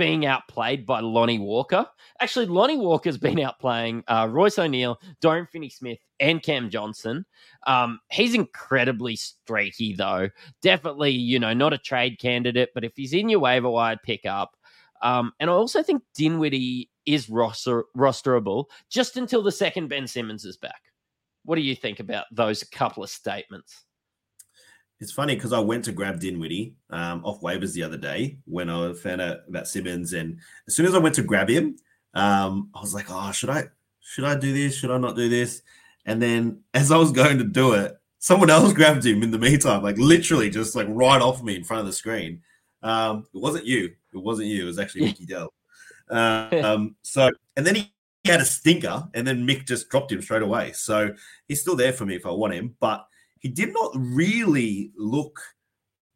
being 0.00 0.24
outplayed 0.24 0.86
by 0.86 0.98
Lonnie 1.00 1.38
Walker. 1.38 1.86
Actually, 2.20 2.46
Lonnie 2.46 2.78
Walker's 2.78 3.18
been 3.18 3.36
outplaying 3.36 4.02
uh, 4.08 4.26
Royce 4.30 4.58
O'Neale, 4.58 4.98
Dorian 5.20 5.46
Finney 5.46 5.68
Smith, 5.68 5.98
and 6.20 6.42
Cam 6.42 6.70
Johnson. 6.70 7.26
Um, 7.66 8.00
he's 8.10 8.32
incredibly 8.32 9.14
streaky, 9.14 9.94
though. 9.94 10.30
Definitely, 10.62 11.10
you 11.10 11.38
know, 11.38 11.52
not 11.52 11.74
a 11.74 11.78
trade 11.78 12.18
candidate, 12.18 12.70
but 12.74 12.82
if 12.82 12.92
he's 12.96 13.12
in 13.12 13.28
your 13.28 13.40
waiver 13.40 13.68
wire 13.68 13.98
pick 14.02 14.24
up. 14.24 14.56
Um, 15.02 15.32
and 15.38 15.50
I 15.50 15.52
also 15.52 15.82
think 15.82 16.02
Dinwiddie 16.14 16.88
is 17.04 17.28
roster- 17.28 17.84
rosterable 17.94 18.64
just 18.88 19.18
until 19.18 19.42
the 19.42 19.52
second 19.52 19.88
Ben 19.88 20.06
Simmons 20.06 20.46
is 20.46 20.56
back. 20.56 20.80
What 21.44 21.56
do 21.56 21.60
you 21.60 21.76
think 21.76 22.00
about 22.00 22.24
those 22.32 22.64
couple 22.64 23.04
of 23.04 23.10
statements? 23.10 23.84
It's 25.00 25.12
funny 25.12 25.34
because 25.34 25.54
I 25.54 25.60
went 25.60 25.84
to 25.86 25.92
grab 25.92 26.20
Dinwiddie 26.20 26.74
um, 26.90 27.24
off 27.24 27.40
waivers 27.40 27.72
the 27.72 27.82
other 27.82 27.96
day 27.96 28.38
when 28.44 28.68
I 28.68 28.92
found 28.92 29.22
out 29.22 29.38
about 29.48 29.66
Simmons, 29.66 30.12
and 30.12 30.38
as 30.68 30.76
soon 30.76 30.86
as 30.86 30.94
I 30.94 30.98
went 30.98 31.14
to 31.14 31.22
grab 31.22 31.48
him, 31.48 31.76
um, 32.14 32.70
I 32.74 32.80
was 32.80 32.92
like, 32.92 33.06
"Oh, 33.08 33.32
should 33.32 33.50
I? 33.50 33.68
Should 34.00 34.24
I 34.24 34.34
do 34.34 34.52
this? 34.52 34.76
Should 34.76 34.90
I 34.90 34.98
not 34.98 35.16
do 35.16 35.28
this?" 35.28 35.62
And 36.04 36.20
then 36.20 36.60
as 36.74 36.90
I 36.90 36.98
was 36.98 37.12
going 37.12 37.38
to 37.38 37.44
do 37.44 37.72
it, 37.72 37.96
someone 38.18 38.50
else 38.50 38.72
grabbed 38.74 39.06
him 39.06 39.22
in 39.22 39.30
the 39.30 39.38
meantime, 39.38 39.82
like 39.82 39.96
literally 39.96 40.50
just 40.50 40.76
like 40.76 40.86
right 40.90 41.20
off 41.20 41.42
me 41.42 41.56
in 41.56 41.64
front 41.64 41.80
of 41.80 41.86
the 41.86 41.92
screen. 41.92 42.42
Um, 42.82 43.26
it 43.34 43.40
wasn't 43.40 43.66
you. 43.66 43.94
It 44.12 44.18
wasn't 44.18 44.48
you. 44.48 44.64
It 44.64 44.66
was 44.66 44.78
actually 44.78 45.02
Mickey 45.02 45.26
Dell. 45.26 45.52
Uh, 46.10 46.48
um, 46.62 46.96
so 47.02 47.30
and 47.56 47.66
then 47.66 47.74
he 47.76 47.92
had 48.26 48.40
a 48.40 48.44
stinker, 48.44 49.08
and 49.14 49.26
then 49.26 49.46
Mick 49.46 49.66
just 49.66 49.88
dropped 49.88 50.12
him 50.12 50.20
straight 50.20 50.42
away. 50.42 50.72
So 50.72 51.14
he's 51.48 51.62
still 51.62 51.76
there 51.76 51.94
for 51.94 52.04
me 52.04 52.16
if 52.16 52.26
I 52.26 52.30
want 52.30 52.52
him, 52.52 52.76
but 52.80 53.06
he 53.40 53.48
did 53.48 53.72
not 53.72 53.90
really 53.94 54.92
look 54.96 55.40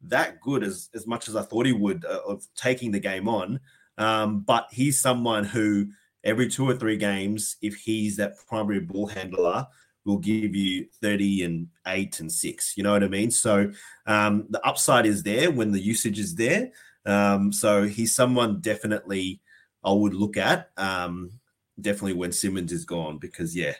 that 0.01 0.39
good 0.41 0.63
as, 0.63 0.89
as 0.93 1.05
much 1.05 1.27
as 1.27 1.35
I 1.35 1.41
thought 1.41 1.65
he 1.65 1.73
would 1.73 2.05
uh, 2.05 2.21
of 2.27 2.45
taking 2.55 2.91
the 2.91 2.99
game 2.99 3.27
on. 3.27 3.59
Um, 3.97 4.41
but 4.41 4.67
he's 4.71 4.99
someone 5.01 5.43
who 5.43 5.87
every 6.23 6.49
two 6.49 6.69
or 6.69 6.75
three 6.75 6.97
games, 6.97 7.57
if 7.61 7.75
he's 7.75 8.17
that 8.17 8.35
primary 8.47 8.79
ball 8.79 9.07
handler, 9.07 9.67
will 10.05 10.17
give 10.17 10.55
you 10.55 10.87
30 11.01 11.43
and 11.43 11.67
8 11.87 12.19
and 12.19 12.31
6. 12.31 12.77
You 12.77 12.83
know 12.83 12.93
what 12.93 13.03
I 13.03 13.07
mean? 13.07 13.31
So 13.31 13.71
um, 14.05 14.45
the 14.49 14.65
upside 14.65 15.05
is 15.05 15.23
there 15.23 15.51
when 15.51 15.71
the 15.71 15.79
usage 15.79 16.19
is 16.19 16.35
there. 16.35 16.71
Um, 17.05 17.51
so 17.51 17.83
he's 17.83 18.13
someone 18.13 18.61
definitely 18.61 19.41
I 19.83 19.91
would 19.91 20.13
look 20.13 20.37
at. 20.37 20.69
Um, 20.77 21.31
definitely 21.79 22.13
when 22.13 22.31
Simmons 22.31 22.71
is 22.71 22.85
gone, 22.85 23.17
because 23.17 23.55
yeah, 23.55 23.73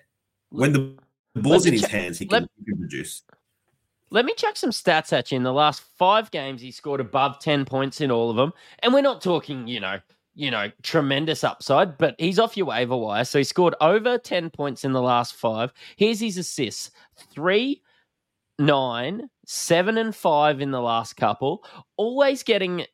when 0.50 0.74
the 0.74 0.98
ball's 1.36 1.66
in 1.66 1.74
his 1.74 1.86
hands, 1.86 2.20
he 2.20 2.26
can, 2.26 2.42
let, 2.42 2.50
he 2.58 2.66
can 2.66 2.80
produce. 2.80 3.24
Let 4.16 4.24
me 4.24 4.34
check 4.38 4.56
some 4.56 4.70
stats 4.70 5.12
at 5.12 5.30
you. 5.30 5.36
In 5.36 5.44
the 5.44 5.52
last 5.52 5.82
five 5.98 6.32
games, 6.32 6.62
he 6.62 6.72
scored 6.72 7.02
above 7.02 7.38
10 7.40 7.66
points 7.66 8.00
in 8.00 8.12
all 8.12 8.30
of 8.30 8.38
them. 8.38 8.54
And 8.80 8.94
we're 8.94 9.02
not 9.02 9.22
talking, 9.22 9.68
you 9.68 9.82
know, 9.82 10.00
you 10.34 10.50
know, 10.50 10.72
tremendous 10.84 11.44
upside, 11.44 11.98
but 11.98 12.16
he's 12.18 12.40
off 12.40 12.56
your 12.56 12.68
waiver 12.68 12.96
wire. 12.96 13.26
So 13.26 13.40
he 13.40 13.44
scored 13.44 13.76
over 13.82 14.18
10 14.18 14.52
points 14.52 14.86
in 14.86 14.94
the 14.94 15.02
last 15.02 15.36
five. 15.36 15.74
Here's 15.98 16.22
his 16.22 16.38
assists 16.38 16.92
three, 17.30 17.82
nine, 18.58 19.30
seven, 19.46 19.98
and 19.98 20.16
five 20.16 20.62
in 20.62 20.72
the 20.72 20.82
last 20.82 21.18
couple. 21.18 21.66
Always 21.98 22.42
getting 22.42 22.86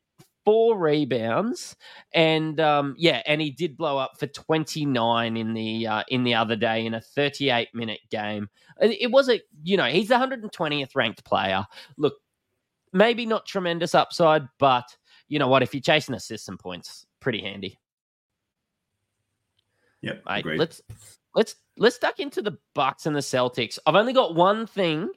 four 0.44 0.78
rebounds, 0.78 1.76
and 2.12 2.58
um, 2.60 2.94
yeah, 2.98 3.22
and 3.26 3.40
he 3.40 3.50
did 3.50 3.76
blow 3.76 3.98
up 3.98 4.18
for 4.18 4.26
29 4.26 5.36
in 5.36 5.54
the 5.54 5.86
uh, 5.86 6.02
in 6.08 6.24
the 6.24 6.34
other 6.34 6.56
day 6.56 6.84
in 6.84 6.94
a 6.94 7.00
38 7.00 7.68
minute 7.74 8.00
game. 8.10 8.48
It 8.80 9.10
was 9.10 9.28
a 9.28 9.40
you 9.62 9.76
know 9.76 9.86
he's 9.86 10.08
the 10.08 10.14
120th 10.14 10.94
ranked 10.94 11.24
player. 11.24 11.64
Look, 11.96 12.14
maybe 12.92 13.26
not 13.26 13.46
tremendous 13.46 13.94
upside, 13.94 14.48
but 14.58 14.96
you 15.28 15.38
know 15.38 15.48
what? 15.48 15.62
If 15.62 15.74
you're 15.74 15.80
chasing 15.80 16.14
assists 16.14 16.48
and 16.48 16.58
points, 16.58 17.06
pretty 17.20 17.40
handy. 17.40 17.78
Yeah, 20.00 20.14
right. 20.26 20.44
Let's 20.44 20.82
let's 21.34 21.56
let's 21.76 21.98
duck 21.98 22.18
into 22.18 22.42
the 22.42 22.58
Bucks 22.74 23.06
and 23.06 23.14
the 23.14 23.20
Celtics. 23.20 23.78
I've 23.86 23.94
only 23.94 24.12
got 24.12 24.34
one 24.34 24.66
thing 24.66 25.10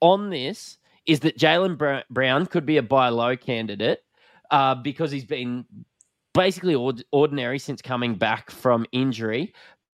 on 0.00 0.30
this: 0.30 0.78
is 1.06 1.20
that 1.20 1.38
Jaylen 1.38 2.04
Brown 2.08 2.46
could 2.46 2.64
be 2.64 2.76
a 2.76 2.82
buy 2.82 3.08
low 3.08 3.36
candidate 3.36 4.00
uh, 4.50 4.74
because 4.74 5.10
he's 5.10 5.24
been 5.24 5.64
basically 6.34 6.74
ord- 6.74 7.04
ordinary 7.12 7.58
since 7.58 7.82
coming 7.82 8.14
back 8.14 8.50
from 8.50 8.86
injury. 8.92 9.52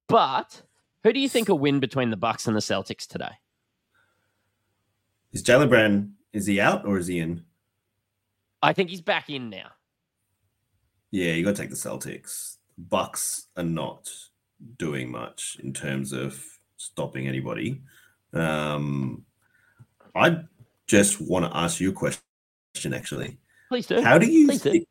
But 0.08 0.62
who 1.02 1.12
do 1.12 1.20
you 1.20 1.28
think 1.28 1.48
will 1.48 1.58
win 1.58 1.80
between 1.80 2.10
the 2.10 2.16
Bucks 2.16 2.46
and 2.46 2.56
the 2.56 2.60
Celtics 2.60 3.06
today? 3.06 3.32
Is 5.32 5.42
Jaylen 5.42 5.68
Brown 5.68 6.14
is 6.32 6.46
he 6.46 6.60
out 6.60 6.84
or 6.84 6.98
is 6.98 7.06
he 7.06 7.20
in? 7.20 7.44
I 8.62 8.72
think 8.72 8.90
he's 8.90 9.00
back 9.00 9.30
in 9.30 9.50
now. 9.50 9.70
Yeah, 11.10 11.32
you 11.32 11.44
got 11.44 11.54
to 11.54 11.62
take 11.62 11.70
the 11.70 11.76
Celtics. 11.76 12.56
Bucks 12.76 13.46
are 13.56 13.62
not 13.62 14.10
doing 14.78 15.10
much 15.10 15.58
in 15.62 15.72
terms 15.72 16.12
of 16.12 16.42
stopping 16.76 17.28
anybody. 17.28 17.82
Um, 18.32 19.24
I 20.14 20.38
just 20.86 21.20
want 21.20 21.44
to 21.44 21.56
ask 21.56 21.80
you 21.80 21.90
a 21.90 21.92
question, 21.92 22.22
actually. 22.92 23.38
Please 23.74 23.86
do. 23.86 24.00
How 24.02 24.18
do 24.18 24.30
you 24.30 24.46
Please 24.46 24.62
do. 24.62 24.70
think, 24.70 24.86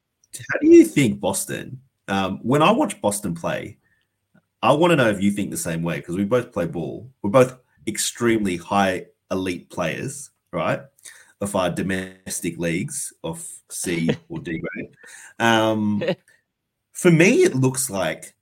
how 0.51 0.59
do 0.59 0.67
you 0.67 0.83
think 0.83 1.21
Boston? 1.21 1.79
Um, 2.09 2.39
when 2.43 2.61
I 2.61 2.69
watch 2.69 2.99
Boston 2.99 3.33
play, 3.33 3.77
I 4.61 4.73
want 4.73 4.91
to 4.91 4.97
know 4.97 5.07
if 5.07 5.21
you 5.21 5.31
think 5.31 5.51
the 5.51 5.57
same 5.57 5.83
way 5.83 5.99
because 5.99 6.17
we 6.17 6.25
both 6.25 6.51
play 6.51 6.65
ball. 6.65 7.09
We're 7.21 7.29
both 7.29 7.57
extremely 7.87 8.57
high 8.57 9.05
elite 9.31 9.69
players, 9.69 10.31
right? 10.51 10.81
Of 11.39 11.55
our 11.55 11.69
domestic 11.69 12.57
leagues 12.57 13.13
of 13.23 13.47
C 13.69 14.09
or 14.27 14.39
D 14.39 14.59
grade. 14.59 14.89
Um, 15.39 16.03
for 16.91 17.09
me, 17.09 17.43
it 17.43 17.55
looks 17.55 17.89
like 17.89 18.35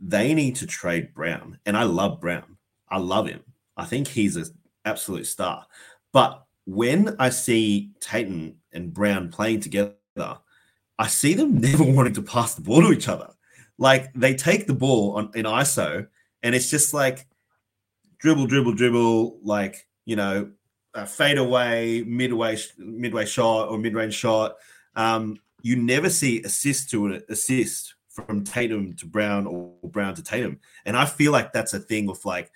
they 0.00 0.34
need 0.34 0.56
to 0.56 0.66
trade 0.66 1.14
Brown, 1.14 1.60
and 1.64 1.76
I 1.76 1.84
love 1.84 2.20
Brown. 2.20 2.56
I 2.88 2.98
love 2.98 3.28
him. 3.28 3.44
I 3.76 3.84
think 3.84 4.08
he's 4.08 4.34
an 4.34 4.46
absolute 4.84 5.28
star. 5.28 5.64
But 6.12 6.42
when 6.68 7.16
I 7.18 7.30
see 7.30 7.92
Tatum 7.98 8.56
and 8.74 8.92
Brown 8.92 9.30
playing 9.30 9.60
together, 9.60 9.94
I 10.98 11.06
see 11.06 11.32
them 11.32 11.58
never 11.60 11.82
wanting 11.82 12.12
to 12.14 12.22
pass 12.22 12.54
the 12.54 12.60
ball 12.60 12.82
to 12.82 12.92
each 12.92 13.08
other. 13.08 13.30
Like 13.78 14.12
they 14.12 14.34
take 14.34 14.66
the 14.66 14.74
ball 14.74 15.16
on 15.16 15.30
in 15.34 15.46
ISO, 15.46 16.06
and 16.42 16.54
it's 16.54 16.68
just 16.68 16.92
like 16.92 17.26
dribble, 18.18 18.48
dribble, 18.48 18.74
dribble, 18.74 19.38
like 19.42 19.86
you 20.04 20.16
know, 20.16 20.50
a 20.92 21.06
fade 21.06 21.38
away, 21.38 22.04
midway, 22.06 22.58
midway 22.76 23.24
shot 23.24 23.68
or 23.68 23.78
mid 23.78 23.94
range 23.94 24.14
shot. 24.14 24.56
Um, 24.94 25.38
you 25.62 25.76
never 25.76 26.10
see 26.10 26.42
assist 26.42 26.90
to 26.90 27.06
an 27.06 27.22
assist 27.30 27.94
from 28.10 28.44
Tatum 28.44 28.94
to 28.96 29.06
Brown 29.06 29.46
or 29.46 29.72
Brown 29.84 30.14
to 30.16 30.22
Tatum, 30.22 30.60
and 30.84 30.98
I 30.98 31.06
feel 31.06 31.32
like 31.32 31.54
that's 31.54 31.72
a 31.72 31.78
thing 31.78 32.10
of 32.10 32.22
like 32.26 32.50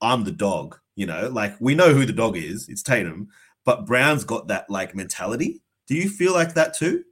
I'm 0.00 0.24
the 0.24 0.32
dog. 0.32 0.76
You 0.96 1.06
know, 1.06 1.28
like 1.28 1.54
we 1.60 1.74
know 1.74 1.92
who 1.92 2.06
the 2.06 2.12
dog 2.12 2.36
is. 2.36 2.68
It's 2.68 2.82
Tatum, 2.82 3.28
but 3.64 3.86
Brown's 3.86 4.24
got 4.24 4.48
that 4.48 4.68
like 4.70 4.94
mentality. 4.94 5.62
Do 5.86 5.94
you 5.94 6.08
feel 6.08 6.32
like 6.32 6.54
that 6.54 6.74
too? 6.74 7.04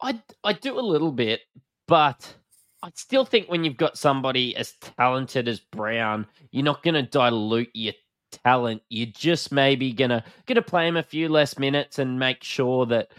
I 0.00 0.20
I 0.44 0.52
do 0.54 0.78
a 0.78 0.80
little 0.80 1.12
bit, 1.12 1.40
but 1.86 2.34
I 2.82 2.90
still 2.94 3.24
think 3.24 3.48
when 3.48 3.64
you've 3.64 3.76
got 3.76 3.98
somebody 3.98 4.56
as 4.56 4.72
talented 4.80 5.48
as 5.48 5.60
Brown, 5.60 6.26
you're 6.50 6.64
not 6.64 6.82
going 6.82 6.94
to 6.94 7.02
dilute 7.02 7.68
your 7.74 7.92
talent. 8.30 8.82
You're 8.88 9.08
just 9.14 9.52
maybe 9.52 9.92
gonna 9.92 10.24
gonna 10.46 10.62
play 10.62 10.86
him 10.88 10.96
a 10.96 11.02
few 11.02 11.28
less 11.28 11.58
minutes 11.58 11.98
and 11.98 12.18
make 12.18 12.42
sure 12.42 12.86
that 12.86 13.10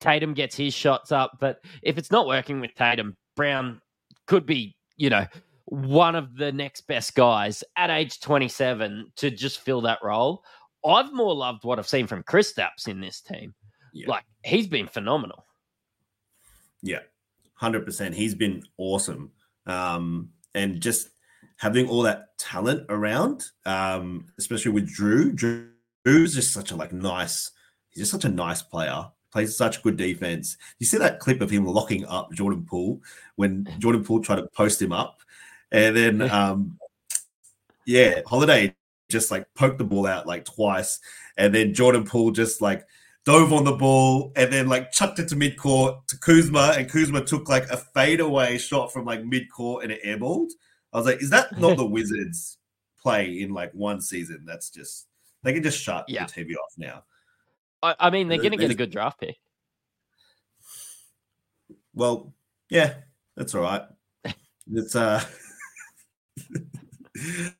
Tatum 0.00 0.34
gets 0.34 0.56
his 0.56 0.74
shots 0.74 1.12
up. 1.12 1.38
But 1.40 1.64
if 1.82 1.98
it's 1.98 2.10
not 2.10 2.26
working 2.26 2.60
with 2.60 2.74
Tatum, 2.74 3.16
Brown 3.36 3.80
could 4.26 4.46
be, 4.46 4.76
you 4.96 5.10
know, 5.10 5.26
one 5.66 6.14
of 6.14 6.36
the 6.36 6.52
next 6.52 6.86
best 6.86 7.14
guys 7.14 7.62
at 7.76 7.90
age 7.90 8.20
27 8.20 9.12
to 9.16 9.30
just 9.30 9.60
fill 9.60 9.82
that 9.82 9.98
role. 10.02 10.42
I've 10.84 11.12
more 11.12 11.34
loved 11.34 11.64
what 11.64 11.78
I've 11.78 11.88
seen 11.88 12.06
from 12.06 12.22
Chris 12.22 12.52
Kristaps 12.52 12.88
in 12.88 13.00
this 13.00 13.20
team. 13.20 13.54
Yeah. 13.92 14.08
Like 14.08 14.24
he's 14.44 14.66
been 14.66 14.86
phenomenal. 14.86 15.44
Yeah, 16.82 17.00
hundred 17.54 17.84
percent. 17.84 18.14
He's 18.14 18.34
been 18.34 18.62
awesome, 18.76 19.32
um, 19.66 20.30
and 20.54 20.80
just 20.80 21.10
having 21.56 21.88
all 21.88 22.02
that 22.02 22.38
talent 22.38 22.86
around, 22.88 23.46
um, 23.66 24.26
especially 24.38 24.72
with 24.72 24.94
Jrue. 24.94 25.34
Jrue 25.34 25.70
Jrue's 26.06 26.34
just 26.34 26.52
such 26.52 26.70
a 26.70 26.76
like 26.76 26.92
nice. 26.92 27.50
He's 27.90 28.02
just 28.02 28.12
such 28.12 28.24
a 28.24 28.30
nice 28.30 28.62
player. 28.62 29.06
Plays 29.32 29.56
such 29.56 29.82
good 29.82 29.96
defense. 29.96 30.56
You 30.78 30.86
see 30.86 30.98
that 30.98 31.20
clip 31.20 31.42
of 31.42 31.50
him 31.50 31.66
locking 31.66 32.06
up 32.06 32.32
Jordan 32.32 32.64
Poole 32.64 33.02
when 33.36 33.68
Jordan 33.78 34.04
Poole 34.04 34.22
tried 34.22 34.36
to 34.36 34.46
post 34.48 34.80
him 34.80 34.92
up, 34.92 35.20
and 35.70 35.96
then 35.96 36.22
um, 36.30 36.78
yeah, 37.84 38.20
Holiday 38.26 38.74
just 39.08 39.30
like 39.30 39.46
poked 39.54 39.78
the 39.78 39.84
ball 39.84 40.06
out 40.06 40.26
like 40.26 40.44
twice, 40.44 41.00
and 41.36 41.54
then 41.54 41.74
Jordan 41.74 42.04
Poole 42.04 42.30
just 42.30 42.60
like 42.62 42.84
dove 43.24 43.52
on 43.52 43.64
the 43.64 43.72
ball 43.72 44.32
and 44.36 44.50
then 44.50 44.68
like 44.68 44.90
chucked 44.90 45.18
it 45.18 45.28
to 45.28 45.36
mid 45.36 45.56
court 45.58 45.96
to 46.08 46.18
Kuzma, 46.18 46.74
and 46.76 46.90
Kuzma 46.90 47.24
took 47.24 47.48
like 47.48 47.68
a 47.70 47.76
fadeaway 47.76 48.58
shot 48.58 48.92
from 48.92 49.04
like 49.04 49.24
mid 49.24 49.50
court 49.50 49.82
and 49.84 49.92
it 49.92 50.02
airballed. 50.04 50.50
I 50.92 50.96
was 50.98 51.06
like, 51.06 51.22
is 51.22 51.30
that 51.30 51.58
not 51.58 51.76
the 51.76 51.86
Wizards 51.96 52.58
play 53.00 53.40
in 53.40 53.52
like 53.52 53.72
one 53.72 54.00
season? 54.00 54.44
That's 54.46 54.70
just 54.70 55.06
they 55.42 55.52
can 55.52 55.62
just 55.62 55.80
shut 55.80 56.04
Yeah. 56.08 56.26
the 56.26 56.32
TV 56.44 56.52
off 56.54 56.72
now. 56.78 57.04
I, 57.82 57.94
I 58.00 58.10
mean, 58.10 58.28
they're 58.28 58.38
going 58.38 58.50
to 58.50 58.56
get 58.56 58.70
a 58.70 58.74
good 58.74 58.90
draft 58.90 59.20
pick. 59.20 59.36
Well, 61.94 62.32
yeah, 62.70 62.94
that's 63.36 63.54
all 63.54 63.62
right. 63.62 63.82
It's 64.70 64.94
uh 64.94 65.24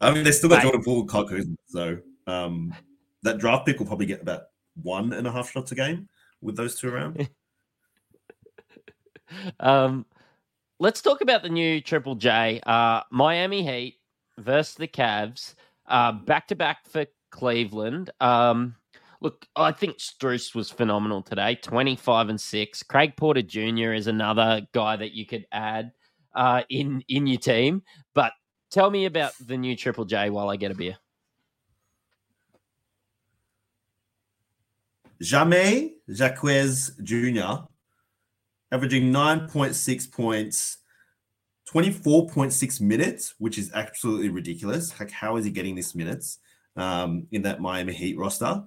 I 0.00 0.12
mean 0.12 0.24
they 0.24 0.32
still 0.32 0.50
got. 0.50 0.62
Jordan 0.62 0.82
Poole 0.82 1.00
and 1.00 1.08
Kyle 1.08 1.26
Kuzma, 1.26 1.56
so 1.66 1.98
um 2.26 2.74
that 3.22 3.38
draft 3.38 3.66
pick 3.66 3.78
will 3.78 3.86
probably 3.86 4.06
get 4.06 4.22
about 4.22 4.44
one 4.82 5.12
and 5.12 5.26
a 5.26 5.32
half 5.32 5.50
shots 5.50 5.72
a 5.72 5.74
game 5.74 6.08
with 6.40 6.56
those 6.56 6.76
two 6.76 6.88
around. 6.88 7.28
Um, 9.60 10.06
let's 10.80 11.00
talk 11.00 11.20
about 11.20 11.42
the 11.44 11.48
new 11.48 11.80
Triple 11.80 12.16
J. 12.16 12.60
Uh, 12.66 13.02
Miami 13.10 13.62
Heat 13.64 14.00
versus 14.38 14.74
the 14.74 14.88
Cavs. 14.88 15.54
Uh, 15.86 16.12
back 16.12 16.48
to 16.48 16.56
back 16.56 16.88
for 16.88 17.06
Cleveland. 17.30 18.10
Um, 18.20 18.74
look, 19.20 19.46
I 19.56 19.72
think 19.72 19.98
Strus 19.98 20.54
was 20.54 20.70
phenomenal 20.70 21.22
today. 21.22 21.54
Twenty-five 21.56 22.28
and 22.28 22.40
six. 22.40 22.82
Craig 22.82 23.16
Porter 23.16 23.42
Jr. 23.42 23.92
is 23.92 24.06
another 24.06 24.66
guy 24.72 24.96
that 24.96 25.12
you 25.12 25.26
could 25.26 25.46
add 25.52 25.92
uh, 26.34 26.62
in 26.70 27.04
in 27.08 27.26
your 27.26 27.40
team. 27.40 27.82
But 28.14 28.32
tell 28.70 28.90
me 28.90 29.04
about 29.04 29.32
the 29.44 29.56
new 29.56 29.76
Triple 29.76 30.04
J 30.04 30.30
while 30.30 30.48
I 30.48 30.56
get 30.56 30.70
a 30.70 30.74
beer. 30.74 30.96
Jaime 35.22 35.96
Jaquez 36.08 36.92
Jr. 37.02 37.64
averaging 38.72 39.12
9.6 39.12 40.10
points, 40.10 40.78
24.6 41.70 42.80
minutes, 42.80 43.34
which 43.38 43.58
is 43.58 43.70
absolutely 43.74 44.30
ridiculous. 44.30 44.98
Like, 44.98 45.10
how 45.10 45.36
is 45.36 45.44
he 45.44 45.50
getting 45.50 45.74
this 45.74 45.94
minutes 45.94 46.38
um, 46.76 47.26
in 47.32 47.42
that 47.42 47.60
Miami 47.60 47.92
Heat 47.92 48.16
roster? 48.18 48.64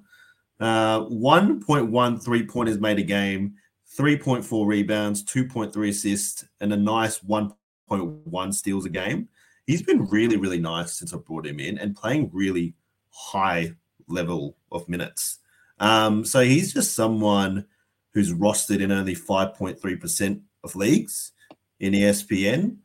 Uh, 0.59 1.01
1.1 1.05 2.23
three 2.23 2.45
pointers 2.45 2.79
made 2.79 2.99
a 2.99 3.03
game, 3.03 3.55
3.4 3.97 4.67
rebounds, 4.67 5.23
2.3 5.25 5.89
assists, 5.89 6.45
and 6.61 6.71
a 6.71 6.77
nice 6.77 7.19
1.1 7.19 8.53
steals 8.53 8.85
a 8.85 8.89
game. 8.89 9.27
He's 9.65 9.81
been 9.81 10.07
really, 10.07 10.37
really 10.37 10.59
nice 10.59 10.93
since 10.93 11.13
I 11.13 11.17
brought 11.17 11.45
him 11.45 11.59
in 11.59 11.77
and 11.77 11.95
playing 11.95 12.29
really 12.33 12.75
high 13.11 13.73
level 14.07 14.57
of 14.71 14.87
minutes. 14.89 15.39
Um, 15.79 16.25
so 16.25 16.41
he's 16.41 16.73
just 16.73 16.95
someone 16.95 17.65
who's 18.13 18.33
rostered 18.33 18.81
in 18.81 18.91
only 18.91 19.15
5.3% 19.15 20.41
of 20.63 20.75
leagues 20.75 21.31
in 21.79 21.93
ESPN. 21.93 22.77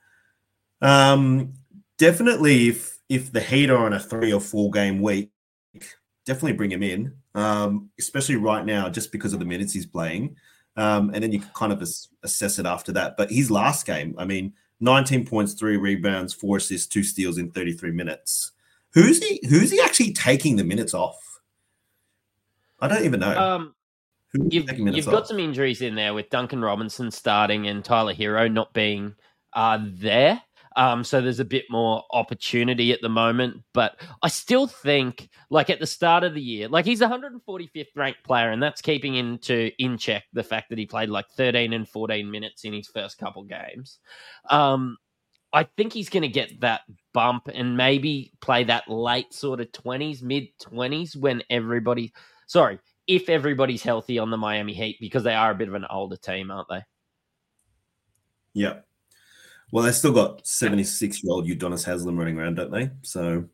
Um, 0.80 1.54
definitely, 1.98 2.68
if 2.68 2.98
if 3.08 3.32
the 3.32 3.40
Heat 3.40 3.70
are 3.70 3.86
on 3.86 3.94
a 3.94 4.00
three 4.00 4.32
or 4.32 4.40
four 4.40 4.70
game 4.70 5.00
week, 5.00 5.30
definitely 6.26 6.52
bring 6.52 6.70
him 6.70 6.82
in, 6.82 7.14
um, 7.34 7.90
especially 7.98 8.36
right 8.36 8.64
now, 8.64 8.88
just 8.88 9.12
because 9.12 9.32
of 9.32 9.38
the 9.38 9.44
minutes 9.44 9.72
he's 9.72 9.86
playing. 9.86 10.36
Um, 10.76 11.10
and 11.12 11.24
then 11.24 11.32
you 11.32 11.40
can 11.40 11.50
kind 11.54 11.72
of 11.72 11.82
as- 11.82 12.08
assess 12.22 12.58
it 12.58 12.66
after 12.66 12.92
that. 12.92 13.16
But 13.16 13.32
his 13.32 13.50
last 13.50 13.86
game, 13.86 14.14
I 14.18 14.24
mean, 14.24 14.52
19 14.80 15.26
points, 15.26 15.54
three 15.54 15.76
rebounds, 15.76 16.32
four 16.32 16.58
assists, 16.58 16.86
two 16.86 17.02
steals 17.02 17.38
in 17.38 17.50
33 17.50 17.90
minutes. 17.90 18.52
Who's 18.94 19.22
he? 19.22 19.40
Who's 19.48 19.70
he 19.70 19.80
actually 19.80 20.12
taking 20.12 20.56
the 20.56 20.64
minutes 20.64 20.94
off? 20.94 21.40
I 22.80 22.88
don't 22.88 23.04
even 23.04 23.20
know. 23.20 23.38
Um, 23.38 23.74
You've, 24.34 24.70
you've 24.78 25.06
got 25.06 25.26
some 25.26 25.38
injuries 25.38 25.80
in 25.80 25.94
there 25.94 26.12
with 26.12 26.28
Duncan 26.28 26.60
Robinson 26.60 27.10
starting 27.10 27.66
and 27.66 27.82
Tyler 27.82 28.12
Herro 28.12 28.52
not 28.52 28.72
being 28.74 29.14
uh, 29.54 29.78
there. 29.82 30.42
Um, 30.78 31.02
so 31.02 31.20
there's 31.20 31.40
a 31.40 31.44
bit 31.44 31.64
more 31.68 32.04
opportunity 32.12 32.92
at 32.92 33.02
the 33.02 33.08
moment. 33.08 33.62
But 33.74 34.00
I 34.22 34.28
still 34.28 34.68
think, 34.68 35.28
like 35.50 35.70
at 35.70 35.80
the 35.80 35.86
start 35.86 36.22
of 36.22 36.34
the 36.34 36.40
year, 36.40 36.68
like 36.68 36.84
he's 36.84 37.00
145th 37.00 37.86
ranked 37.96 38.22
player, 38.22 38.50
and 38.50 38.62
that's 38.62 38.80
keeping 38.80 39.16
into 39.16 39.72
in 39.82 39.98
check 39.98 40.22
the 40.32 40.44
fact 40.44 40.70
that 40.70 40.78
he 40.78 40.86
played 40.86 41.08
like 41.08 41.28
13 41.36 41.72
and 41.72 41.88
14 41.88 42.30
minutes 42.30 42.64
in 42.64 42.72
his 42.72 42.86
first 42.86 43.18
couple 43.18 43.42
games. 43.42 43.98
Um, 44.48 44.96
I 45.52 45.64
think 45.64 45.92
he's 45.92 46.10
going 46.10 46.22
to 46.22 46.28
get 46.28 46.60
that 46.60 46.82
bump 47.12 47.48
and 47.52 47.76
maybe 47.76 48.32
play 48.40 48.62
that 48.64 48.88
late 48.88 49.34
sort 49.34 49.60
of 49.60 49.72
20s, 49.72 50.22
mid 50.22 50.46
20s 50.62 51.16
when 51.16 51.42
everybody, 51.50 52.12
sorry, 52.46 52.78
if 53.08 53.28
everybody's 53.28 53.82
healthy 53.82 54.20
on 54.20 54.30
the 54.30 54.36
Miami 54.36 54.74
Heat 54.74 54.98
because 55.00 55.24
they 55.24 55.34
are 55.34 55.50
a 55.50 55.56
bit 55.56 55.68
of 55.68 55.74
an 55.74 55.86
older 55.90 56.16
team, 56.16 56.52
aren't 56.52 56.68
they? 56.68 56.82
Yeah. 58.52 58.80
Well, 59.70 59.84
they 59.84 59.92
still 59.92 60.12
got 60.12 60.46
76 60.46 61.22
year 61.22 61.32
old 61.32 61.46
Udonis 61.46 61.84
Haslem 61.84 62.18
running 62.18 62.38
around, 62.38 62.56
don't 62.56 62.70
they? 62.70 62.90
So. 63.02 63.44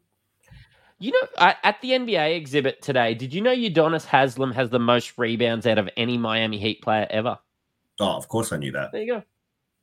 You 1.00 1.10
know, 1.10 1.28
at 1.38 1.80
the 1.82 1.90
NBA 1.90 2.36
exhibit 2.36 2.80
today, 2.80 3.14
did 3.14 3.34
you 3.34 3.40
know 3.40 3.54
Udonis 3.54 4.04
Haslem 4.04 4.52
has 4.52 4.70
the 4.70 4.78
most 4.78 5.18
rebounds 5.18 5.66
out 5.66 5.76
of 5.76 5.88
any 5.96 6.16
Miami 6.16 6.58
Heat 6.58 6.80
player 6.82 7.06
ever? 7.10 7.38
Oh, 8.00 8.16
of 8.16 8.28
course 8.28 8.52
I 8.52 8.56
knew 8.56 8.72
that. 8.72 8.92
There 8.92 9.02
you 9.02 9.12
go. 9.14 9.22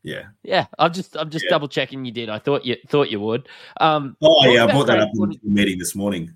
Yeah. 0.04 0.24
Yeah. 0.44 0.66
I'm 0.80 0.94
just 0.94 1.16
I'm 1.16 1.30
just 1.30 1.46
yeah. 1.46 1.52
double 1.52 1.68
checking 1.68 2.06
you 2.06 2.12
did. 2.12 2.30
I 2.30 2.40
thought 2.40 2.66
you 2.66 2.76
thought 2.88 3.12
you 3.12 3.20
would. 3.20 3.48
Um 3.80 4.18
Oh 4.22 4.46
yeah, 4.50 4.64
I 4.64 4.72
brought 4.72 4.88
that 4.88 5.00
up 5.00 5.10
in 5.14 5.30
the 5.30 5.40
meeting 5.44 5.78
this 5.78 5.96
morning. 5.96 6.34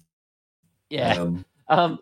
Yeah. 0.90 1.14
Um, 1.14 1.46
um 1.68 2.00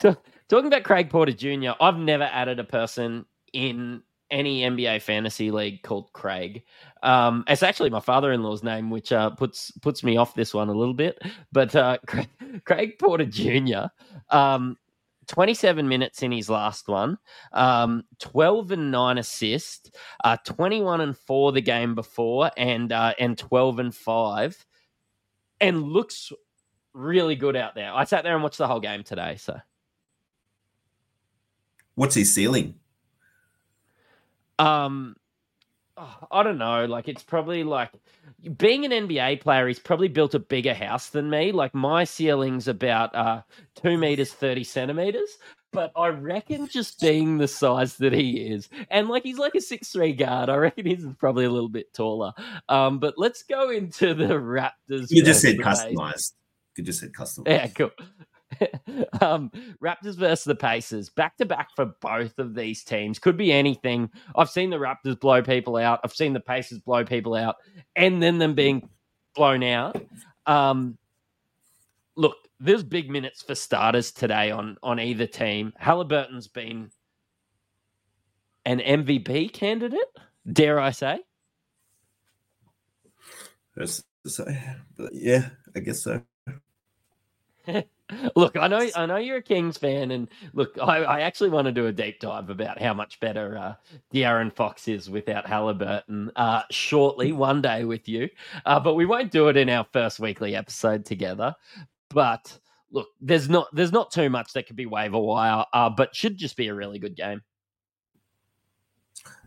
to, 0.00 0.18
talking 0.48 0.66
about 0.66 0.82
Craig 0.82 1.08
Porter 1.08 1.32
Jr., 1.32 1.70
I've 1.80 1.98
never 1.98 2.24
added 2.24 2.58
a 2.58 2.64
person 2.64 3.24
in 3.52 4.02
any 4.32 4.62
NBA 4.62 5.02
fantasy 5.02 5.50
league 5.52 5.82
called 5.82 6.12
Craig. 6.12 6.64
Um, 7.02 7.44
it's 7.46 7.62
actually 7.62 7.90
my 7.90 8.00
father-in-law's 8.00 8.64
name, 8.64 8.90
which 8.90 9.12
uh, 9.12 9.30
puts 9.30 9.70
puts 9.82 10.02
me 10.02 10.16
off 10.16 10.34
this 10.34 10.54
one 10.54 10.68
a 10.68 10.74
little 10.74 10.94
bit. 10.94 11.20
But 11.52 11.76
uh, 11.76 11.98
Craig, 12.06 12.28
Craig 12.64 12.98
Porter 12.98 13.26
Jr. 13.26 13.86
Um, 14.30 14.76
27 15.28 15.86
minutes 15.86 16.22
in 16.22 16.32
his 16.32 16.50
last 16.50 16.88
one, 16.88 17.16
um, 17.52 18.02
12 18.18 18.72
and 18.72 18.90
9 18.90 19.18
assists, 19.18 19.90
uh, 20.24 20.36
21 20.44 21.00
and 21.00 21.16
4 21.16 21.52
the 21.52 21.60
game 21.60 21.94
before, 21.94 22.50
and 22.56 22.92
uh, 22.92 23.14
and 23.18 23.38
12 23.38 23.78
and 23.78 23.94
5, 23.94 24.66
and 25.60 25.82
looks 25.82 26.32
really 26.94 27.36
good 27.36 27.56
out 27.56 27.74
there. 27.74 27.92
I 27.92 28.04
sat 28.04 28.24
there 28.24 28.34
and 28.34 28.42
watched 28.42 28.58
the 28.58 28.66
whole 28.66 28.80
game 28.80 29.04
today. 29.04 29.36
So, 29.36 29.58
what's 31.94 32.14
his 32.14 32.32
ceiling? 32.32 32.74
Um, 34.62 35.16
oh, 35.96 36.26
I 36.30 36.42
don't 36.42 36.58
know. 36.58 36.84
Like 36.86 37.08
it's 37.08 37.22
probably 37.22 37.64
like 37.64 37.90
being 38.56 38.84
an 38.84 38.92
NBA 38.92 39.40
player. 39.40 39.66
He's 39.66 39.78
probably 39.78 40.08
built 40.08 40.34
a 40.34 40.38
bigger 40.38 40.74
house 40.74 41.10
than 41.10 41.30
me. 41.30 41.52
Like 41.52 41.74
my 41.74 42.04
ceiling's 42.04 42.68
about 42.68 43.14
uh 43.14 43.42
two 43.74 43.98
meters 43.98 44.32
thirty 44.32 44.64
centimeters. 44.64 45.30
But 45.72 45.90
I 45.96 46.08
reckon 46.08 46.68
just 46.68 47.00
being 47.00 47.38
the 47.38 47.48
size 47.48 47.96
that 47.96 48.12
he 48.12 48.32
is, 48.32 48.68
and 48.90 49.08
like 49.08 49.22
he's 49.22 49.38
like 49.38 49.54
a 49.54 49.60
six 49.60 49.88
three 49.88 50.12
guard, 50.12 50.50
I 50.50 50.56
reckon 50.56 50.84
he's 50.84 51.06
probably 51.18 51.46
a 51.46 51.50
little 51.50 51.70
bit 51.70 51.94
taller. 51.94 52.34
Um, 52.68 52.98
but 52.98 53.14
let's 53.16 53.42
go 53.42 53.70
into 53.70 54.12
the 54.12 54.34
Raptors. 54.34 55.10
You 55.10 55.24
just 55.24 55.40
said 55.40 55.56
customized. 55.56 56.34
You 56.76 56.84
just 56.84 57.00
said 57.00 57.12
customized. 57.12 57.48
Yeah, 57.48 57.66
cool. 57.68 57.90
um, 59.20 59.50
Raptors 59.82 60.16
versus 60.16 60.44
the 60.44 60.54
Pacers, 60.54 61.10
back 61.10 61.36
to 61.38 61.46
back 61.46 61.68
for 61.74 61.86
both 62.00 62.38
of 62.38 62.54
these 62.54 62.84
teams. 62.84 63.18
Could 63.18 63.36
be 63.36 63.52
anything. 63.52 64.10
I've 64.36 64.50
seen 64.50 64.70
the 64.70 64.76
Raptors 64.76 65.18
blow 65.18 65.42
people 65.42 65.76
out. 65.76 66.00
I've 66.04 66.14
seen 66.14 66.32
the 66.32 66.40
Pacers 66.40 66.78
blow 66.78 67.04
people 67.04 67.34
out, 67.34 67.56
and 67.96 68.22
then 68.22 68.38
them 68.38 68.54
being 68.54 68.88
blown 69.34 69.62
out. 69.62 70.00
Um, 70.46 70.98
look, 72.16 72.36
there's 72.60 72.82
big 72.82 73.10
minutes 73.10 73.42
for 73.42 73.54
starters 73.54 74.12
today 74.12 74.50
on 74.50 74.76
on 74.82 75.00
either 75.00 75.26
team. 75.26 75.72
Halliburton's 75.76 76.48
been 76.48 76.90
an 78.64 78.78
MVP 78.78 79.52
candidate, 79.52 79.98
dare 80.50 80.78
I 80.78 80.90
say? 80.90 81.20
That's 83.74 84.02
yeah, 85.12 85.50
I 85.74 85.80
guess 85.80 86.02
so. 86.02 86.22
look, 88.36 88.56
I 88.56 88.68
know, 88.68 88.88
I 88.94 89.06
know 89.06 89.16
you're 89.16 89.38
a 89.38 89.42
Kings 89.42 89.76
fan, 89.76 90.10
and 90.10 90.28
look, 90.52 90.76
I, 90.80 90.98
I 91.04 91.20
actually 91.20 91.50
want 91.50 91.66
to 91.66 91.72
do 91.72 91.86
a 91.86 91.92
deep 91.92 92.20
dive 92.20 92.50
about 92.50 92.80
how 92.80 92.94
much 92.94 93.20
better 93.20 93.56
uh, 93.56 93.74
De'Aaron 94.12 94.52
Fox 94.52 94.88
is 94.88 95.10
without 95.10 95.46
Halliburton 95.46 96.30
uh, 96.36 96.62
shortly, 96.70 97.32
one 97.32 97.62
day 97.62 97.84
with 97.84 98.08
you. 98.08 98.28
Uh, 98.66 98.80
but 98.80 98.94
we 98.94 99.06
won't 99.06 99.30
do 99.30 99.48
it 99.48 99.56
in 99.56 99.68
our 99.68 99.86
first 99.92 100.20
weekly 100.20 100.54
episode 100.54 101.04
together. 101.04 101.54
But 102.08 102.58
look, 102.90 103.08
there's 103.20 103.48
not 103.48 103.68
there's 103.72 103.92
not 103.92 104.10
too 104.10 104.30
much 104.30 104.52
that 104.52 104.66
could 104.66 104.76
be 104.76 104.86
waiver 104.86 105.18
wire, 105.18 105.64
uh, 105.72 105.90
but 105.90 106.14
should 106.14 106.36
just 106.36 106.56
be 106.56 106.68
a 106.68 106.74
really 106.74 106.98
good 106.98 107.16
game. 107.16 107.42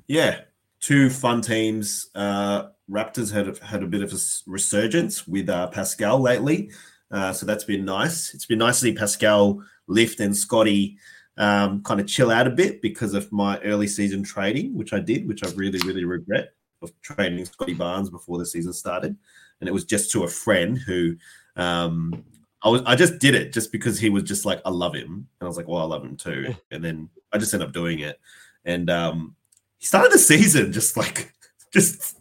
Yeah, 0.07 0.41
two 0.79 1.09
fun 1.09 1.41
teams. 1.41 2.09
Uh, 2.13 2.69
Raptors 2.89 3.31
had 3.31 3.57
had 3.59 3.83
a 3.83 3.87
bit 3.87 4.03
of 4.03 4.13
a 4.13 4.17
resurgence 4.45 5.27
with 5.27 5.49
uh, 5.49 5.67
Pascal 5.67 6.19
lately. 6.19 6.71
Uh, 7.11 7.31
so 7.31 7.45
that's 7.45 7.63
been 7.63 7.85
nice. 7.85 8.33
It's 8.33 8.45
been 8.45 8.59
nice 8.59 8.79
to 8.79 8.85
see 8.85 8.93
Pascal 8.93 9.61
lift 9.87 10.19
and 10.19 10.35
Scotty 10.35 10.97
um, 11.37 11.83
kind 11.83 11.99
of 11.99 12.07
chill 12.07 12.31
out 12.31 12.47
a 12.47 12.51
bit 12.51 12.81
because 12.81 13.13
of 13.13 13.31
my 13.31 13.59
early 13.59 13.87
season 13.87 14.23
trading, 14.23 14.75
which 14.75 14.93
I 14.93 14.99
did, 14.99 15.27
which 15.27 15.43
I 15.43 15.49
really, 15.51 15.79
really 15.85 16.05
regret 16.05 16.53
of 16.81 16.91
trading 17.01 17.43
Scotty 17.45 17.73
Barnes 17.73 18.09
before 18.09 18.37
the 18.37 18.45
season 18.45 18.73
started. 18.73 19.15
And 19.59 19.69
it 19.69 19.73
was 19.73 19.85
just 19.85 20.11
to 20.11 20.23
a 20.23 20.27
friend 20.27 20.77
who 20.77 21.15
um, 21.55 22.23
I 22.61 22.69
was 22.69 22.81
I 22.85 22.95
just 22.95 23.19
did 23.19 23.35
it 23.35 23.53
just 23.53 23.71
because 23.71 23.99
he 23.99 24.09
was 24.09 24.23
just 24.23 24.45
like, 24.45 24.61
I 24.65 24.69
love 24.69 24.93
him. 24.93 25.11
And 25.13 25.27
I 25.41 25.45
was 25.45 25.57
like, 25.57 25.67
well, 25.67 25.81
I 25.81 25.85
love 25.85 26.03
him 26.03 26.17
too. 26.17 26.55
And 26.71 26.83
then 26.83 27.09
I 27.31 27.37
just 27.37 27.53
ended 27.53 27.67
up 27.67 27.73
doing 27.73 27.99
it. 27.99 28.19
And 28.65 28.89
um, 28.89 29.35
he 29.77 29.85
started 29.85 30.11
the 30.11 30.17
season 30.17 30.71
just 30.71 30.97
like 30.97 31.33
just 31.73 32.17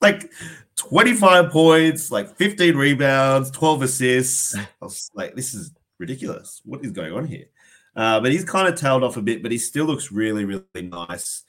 like 0.00 0.30
25 0.76 1.50
points, 1.50 2.10
like 2.10 2.34
15 2.36 2.76
rebounds, 2.76 3.50
12 3.50 3.82
assists. 3.82 4.56
I 4.56 4.66
was 4.80 5.10
like, 5.14 5.34
this 5.34 5.54
is 5.54 5.72
ridiculous. 5.98 6.60
What 6.64 6.84
is 6.84 6.92
going 6.92 7.12
on 7.12 7.26
here? 7.26 7.46
Uh, 7.96 8.20
but 8.20 8.32
he's 8.32 8.44
kind 8.44 8.68
of 8.68 8.78
tailed 8.78 9.02
off 9.02 9.16
a 9.16 9.22
bit, 9.22 9.42
but 9.42 9.52
he 9.52 9.58
still 9.58 9.84
looks 9.84 10.12
really, 10.12 10.44
really 10.44 10.88
nice. 10.88 11.42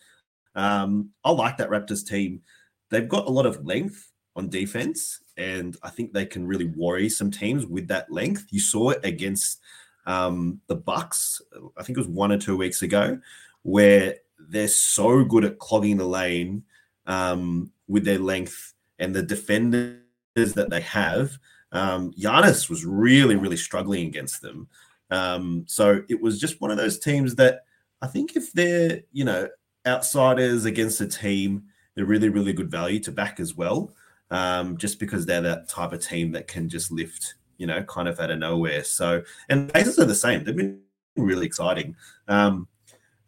Um, 0.55 1.11
I 1.23 1.31
like 1.31 1.57
that 1.57 1.69
Raptors 1.69 2.05
team. 2.05 2.41
They've 2.89 3.07
got 3.07 3.27
a 3.27 3.31
lot 3.31 3.45
of 3.45 3.65
length 3.65 4.11
on 4.35 4.49
defense, 4.49 5.21
and 5.37 5.77
I 5.83 5.89
think 5.89 6.11
they 6.11 6.25
can 6.25 6.45
really 6.45 6.65
worry 6.65 7.09
some 7.09 7.31
teams 7.31 7.65
with 7.65 7.87
that 7.87 8.11
length. 8.11 8.47
You 8.49 8.59
saw 8.59 8.89
it 8.89 8.99
against 9.03 9.61
um, 10.05 10.59
the 10.67 10.75
Bucks. 10.75 11.41
I 11.77 11.83
think 11.83 11.97
it 11.97 12.01
was 12.01 12.07
one 12.07 12.31
or 12.31 12.37
two 12.37 12.57
weeks 12.57 12.81
ago, 12.81 13.19
where 13.61 14.15
they're 14.39 14.67
so 14.67 15.23
good 15.23 15.45
at 15.45 15.59
clogging 15.59 15.97
the 15.97 16.05
lane 16.05 16.63
um, 17.05 17.71
with 17.91 18.05
their 18.05 18.19
length 18.19 18.73
and 18.99 19.13
the 19.13 19.21
defenders 19.21 19.99
that 20.35 20.69
they 20.69 20.81
have. 20.81 21.37
Um, 21.73 22.13
Giannis 22.13 22.69
was 22.69 22.85
really, 22.85 23.35
really 23.35 23.57
struggling 23.57 24.07
against 24.07 24.41
them. 24.41 24.67
Um, 25.09 25.65
so 25.67 26.01
it 26.09 26.21
was 26.21 26.39
just 26.39 26.61
one 26.61 26.71
of 26.71 26.77
those 26.77 26.99
teams 26.99 27.35
that 27.35 27.65
I 28.01 28.07
think 28.07 28.35
if 28.35 28.53
they're, 28.53 29.01
you 29.11 29.25
know, 29.25 29.49
outsiders 29.85 30.65
against 30.65 31.01
a 31.01 31.07
team, 31.07 31.63
they're 31.95 32.05
really, 32.05 32.29
really 32.29 32.53
good 32.53 32.71
value 32.71 32.99
to 33.01 33.11
back 33.11 33.39
as 33.39 33.55
well. 33.55 33.93
Um, 34.29 34.77
just 34.77 34.97
because 34.97 35.25
they're 35.25 35.41
that 35.41 35.67
type 35.67 35.91
of 35.91 36.01
team 36.01 36.31
that 36.31 36.47
can 36.47 36.69
just 36.69 36.89
lift, 36.89 37.35
you 37.57 37.67
know, 37.67 37.83
kind 37.83 38.07
of 38.07 38.17
out 38.21 38.31
of 38.31 38.39
nowhere. 38.39 38.85
So, 38.85 39.21
and 39.49 39.71
Pacers 39.73 39.99
are 39.99 40.05
the 40.05 40.15
same. 40.15 40.45
They've 40.45 40.55
been 40.55 40.79
really 41.17 41.45
exciting. 41.45 41.97
Um, 42.29 42.69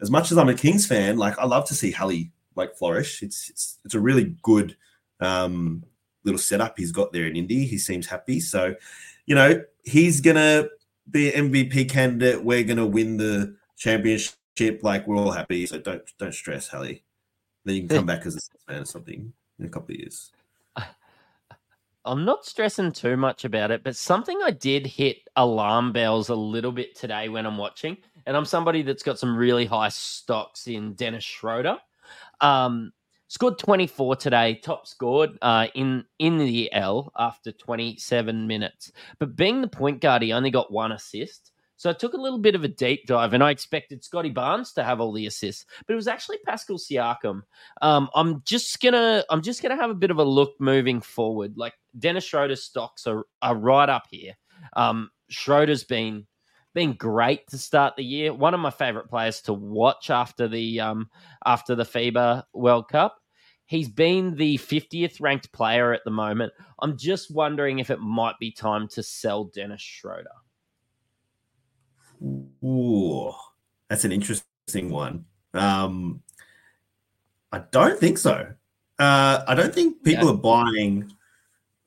as 0.02 0.10
much 0.10 0.32
as 0.32 0.38
I'm 0.38 0.48
a 0.48 0.54
Kings 0.54 0.88
fan, 0.88 1.18
like 1.18 1.38
I 1.38 1.46
love 1.46 1.66
to 1.68 1.74
see 1.74 1.92
Hallie 1.92 2.32
like 2.56 2.76
flourish. 2.76 3.24
It's 3.24 3.50
it's, 3.50 3.80
it's 3.86 3.96
a 3.96 4.00
really 4.00 4.36
good 4.42 4.76
um, 5.20 5.84
little 6.24 6.40
setup 6.40 6.78
he's 6.78 6.92
got 6.92 7.12
there 7.12 7.28
in 7.28 7.36
Indy. 7.36 7.66
He 7.66 7.78
seems 7.78 8.08
happy. 8.08 8.40
So, 8.40 8.76
you 9.26 9.36
know, 9.36 9.64
he's 9.84 10.22
gonna 10.22 10.68
be 11.10 11.34
an 11.34 11.52
MVP 11.52 11.90
candidate. 11.90 12.44
We're 12.44 12.64
gonna 12.64 12.88
win 12.88 13.18
the 13.18 13.56
championship. 13.78 14.82
Like 14.82 15.08
we're 15.08 15.18
all 15.18 15.32
happy. 15.32 15.66
So 15.66 15.80
don't 15.80 16.04
don't 16.18 16.34
stress, 16.34 16.68
Hallie. 16.68 17.04
Then 17.66 17.76
you 17.76 17.82
can 17.88 17.98
come 17.98 18.06
back 18.14 18.26
as 18.26 18.36
a 18.36 18.72
fan 18.72 18.82
or 18.82 18.86
something 18.86 19.34
in 19.60 19.66
a 19.66 19.70
couple 19.70 19.94
of 19.94 20.00
years. 20.00 20.32
I'm 22.06 22.26
not 22.26 22.46
stressing 22.46 22.92
too 22.92 23.16
much 23.16 23.46
about 23.46 23.72
it, 23.72 23.84
but 23.84 23.96
something 23.96 24.38
I 24.44 24.52
did 24.52 24.86
hit 24.86 25.18
alarm 25.38 25.94
bells 25.94 26.30
a 26.30 26.36
little 26.36 26.72
bit 26.72 26.96
today 26.96 27.30
when 27.30 27.46
I'm 27.46 27.58
watching, 27.58 27.98
and 28.26 28.36
I'm 28.36 28.46
somebody 28.46 28.82
that's 28.82 29.04
got 29.04 29.20
some 29.20 29.36
really 29.36 29.66
high 29.66 29.90
stocks 29.90 30.68
in 30.68 30.94
Dennis 30.94 31.24
Schroeder. 31.24 31.78
Um, 32.44 32.92
scored 33.28 33.58
24 33.58 34.18
today, 34.18 34.60
top 34.64 34.86
scored 34.86 35.32
uh, 35.42 35.68
in 35.74 36.06
in 36.20 36.38
the 36.38 36.72
L 36.74 37.12
after 37.18 37.52
27 37.52 38.46
minutes. 38.48 38.92
But 39.20 39.36
being 39.36 39.62
the 39.62 39.68
point 39.68 40.02
guard, 40.02 40.22
he 40.22 40.34
only 40.34 40.52
got 40.52 40.72
one 40.72 40.92
assist. 40.92 41.52
So 41.78 41.90
I 41.90 41.94
took 41.94 42.14
a 42.14 42.22
little 42.22 42.40
bit 42.40 42.56
of 42.56 42.64
a 42.64 42.68
deep 42.68 43.08
dive, 43.08 43.34
and 43.34 43.44
I 43.44 43.50
expected 43.50 44.04
Scotty 44.04 44.30
Barnes 44.30 44.72
to 44.74 44.84
have 44.84 45.02
all 45.02 45.12
the 45.12 45.26
assists, 45.26 45.66
but 45.86 45.94
it 45.94 45.96
was 45.98 46.08
actually 46.08 46.38
Pascal 46.46 46.78
Siakam. 46.78 47.42
Um, 47.82 48.10
I'm 48.14 48.44
just 48.46 48.80
gonna 48.82 49.24
I'm 49.30 49.42
just 49.42 49.62
gonna 49.62 49.76
have 49.76 49.90
a 49.90 49.96
bit 49.96 50.12
of 50.12 50.20
a 50.20 50.24
look 50.24 50.54
moving 50.60 51.02
forward. 51.02 51.58
Like 51.58 51.74
Dennis 51.98 52.24
Schroeder's 52.24 52.64
stocks 52.64 53.08
are 53.08 53.26
are 53.42 53.56
right 53.56 53.90
up 53.90 54.04
here. 54.12 54.34
Um, 54.76 55.10
Schroeder's 55.30 55.84
been 55.84 56.28
been 56.74 56.94
great 56.94 57.48
to 57.50 57.58
start 57.58 57.96
the 57.96 58.04
year. 58.04 58.34
One 58.34 58.54
of 58.54 58.60
my 58.60 58.70
favorite 58.70 59.10
players 59.10 59.42
to 59.42 59.54
watch 59.54 60.10
after 60.10 60.48
the 60.48 60.80
um, 60.80 61.10
after 61.46 61.76
the 61.76 61.84
FIBA 61.84 62.44
World 62.54 62.88
Cup. 62.90 63.20
He's 63.66 63.88
been 63.88 64.36
the 64.36 64.58
50th 64.58 65.22
ranked 65.22 65.52
player 65.52 65.94
at 65.94 66.02
the 66.04 66.12
moment. 66.12 66.54
I'm 66.80 66.98
just 66.98 67.34
wondering 67.34 67.80
if 67.80 67.90
it 67.90 68.00
might 68.00 68.38
be 68.40 68.52
time 68.52 68.88
to 68.90 69.02
sell 69.02 69.46
Dennis 69.46 69.82
Schroeder. 69.82 70.30
Ooh, 72.22 73.32
that's 73.90 74.04
an 74.04 74.12
interesting 74.12 74.90
one. 74.90 75.26
Um, 75.54 76.22
I 77.52 77.60
don't 77.72 78.00
think 78.00 78.18
so. 78.18 78.48
Uh, 79.00 79.44
I 79.48 79.56
don't 79.56 79.74
think 79.74 80.04
people 80.04 80.26
yeah. 80.26 80.34
are 80.34 80.38
buying 80.38 81.12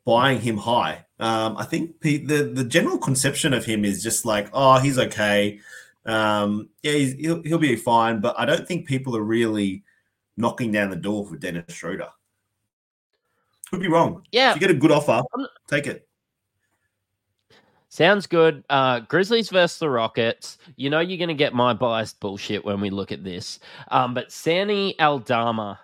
buying 0.07 0.41
him 0.41 0.57
high. 0.57 1.05
Um, 1.19 1.59
I 1.59 1.65
think 1.65 2.01
the 2.01 2.19
the 2.19 2.65
general 2.65 2.97
conception 2.97 3.53
of 3.53 3.67
him 3.67 3.85
is 3.85 4.03
just 4.03 4.25
like, 4.25 4.49
oh, 4.55 4.79
he's 4.79 4.99
okay. 4.99 5.61
Um, 6.07 6.71
yeah, 6.83 6.93
he'll 6.93 7.43
he'll 7.43 7.59
be 7.59 7.77
fine. 7.77 8.21
But 8.21 8.39
I 8.39 8.47
don't 8.47 8.67
think 8.67 8.87
people 8.87 9.15
are 9.17 9.23
really 9.23 9.83
knocking 10.39 10.73
down 10.73 10.89
the 10.89 10.97
door 10.97 11.27
for 11.27 11.37
Dennis 11.37 11.75
Schroeder. 11.75 12.09
Could 13.71 13.81
be 13.81 13.89
wrong. 13.89 14.23
Yeah, 14.33 14.51
if 14.51 14.57
you 14.57 14.61
get 14.61 14.71
a 14.71 14.79
good 14.79 14.93
offer, 14.93 15.23
take 15.67 15.87
it. 15.87 16.09
Sounds 17.89 18.27
good. 18.27 18.63
Uh, 18.69 19.01
Grizzlies 19.01 19.49
versus 19.49 19.79
the 19.79 19.89
Rockets. 19.89 20.59
You 20.77 20.91
know 20.91 21.01
you're 21.01 21.19
going 21.19 21.29
to 21.29 21.35
get 21.35 21.55
my 21.55 21.73
biased 21.73 22.21
bullshit 22.21 22.65
when 22.65 22.81
we 22.81 22.91
look 22.91 23.11
at 23.11 23.25
this. 23.25 23.59
Um, 23.89 24.13
but 24.13 24.31
Santi 24.31 24.95
Aldama 25.01 25.81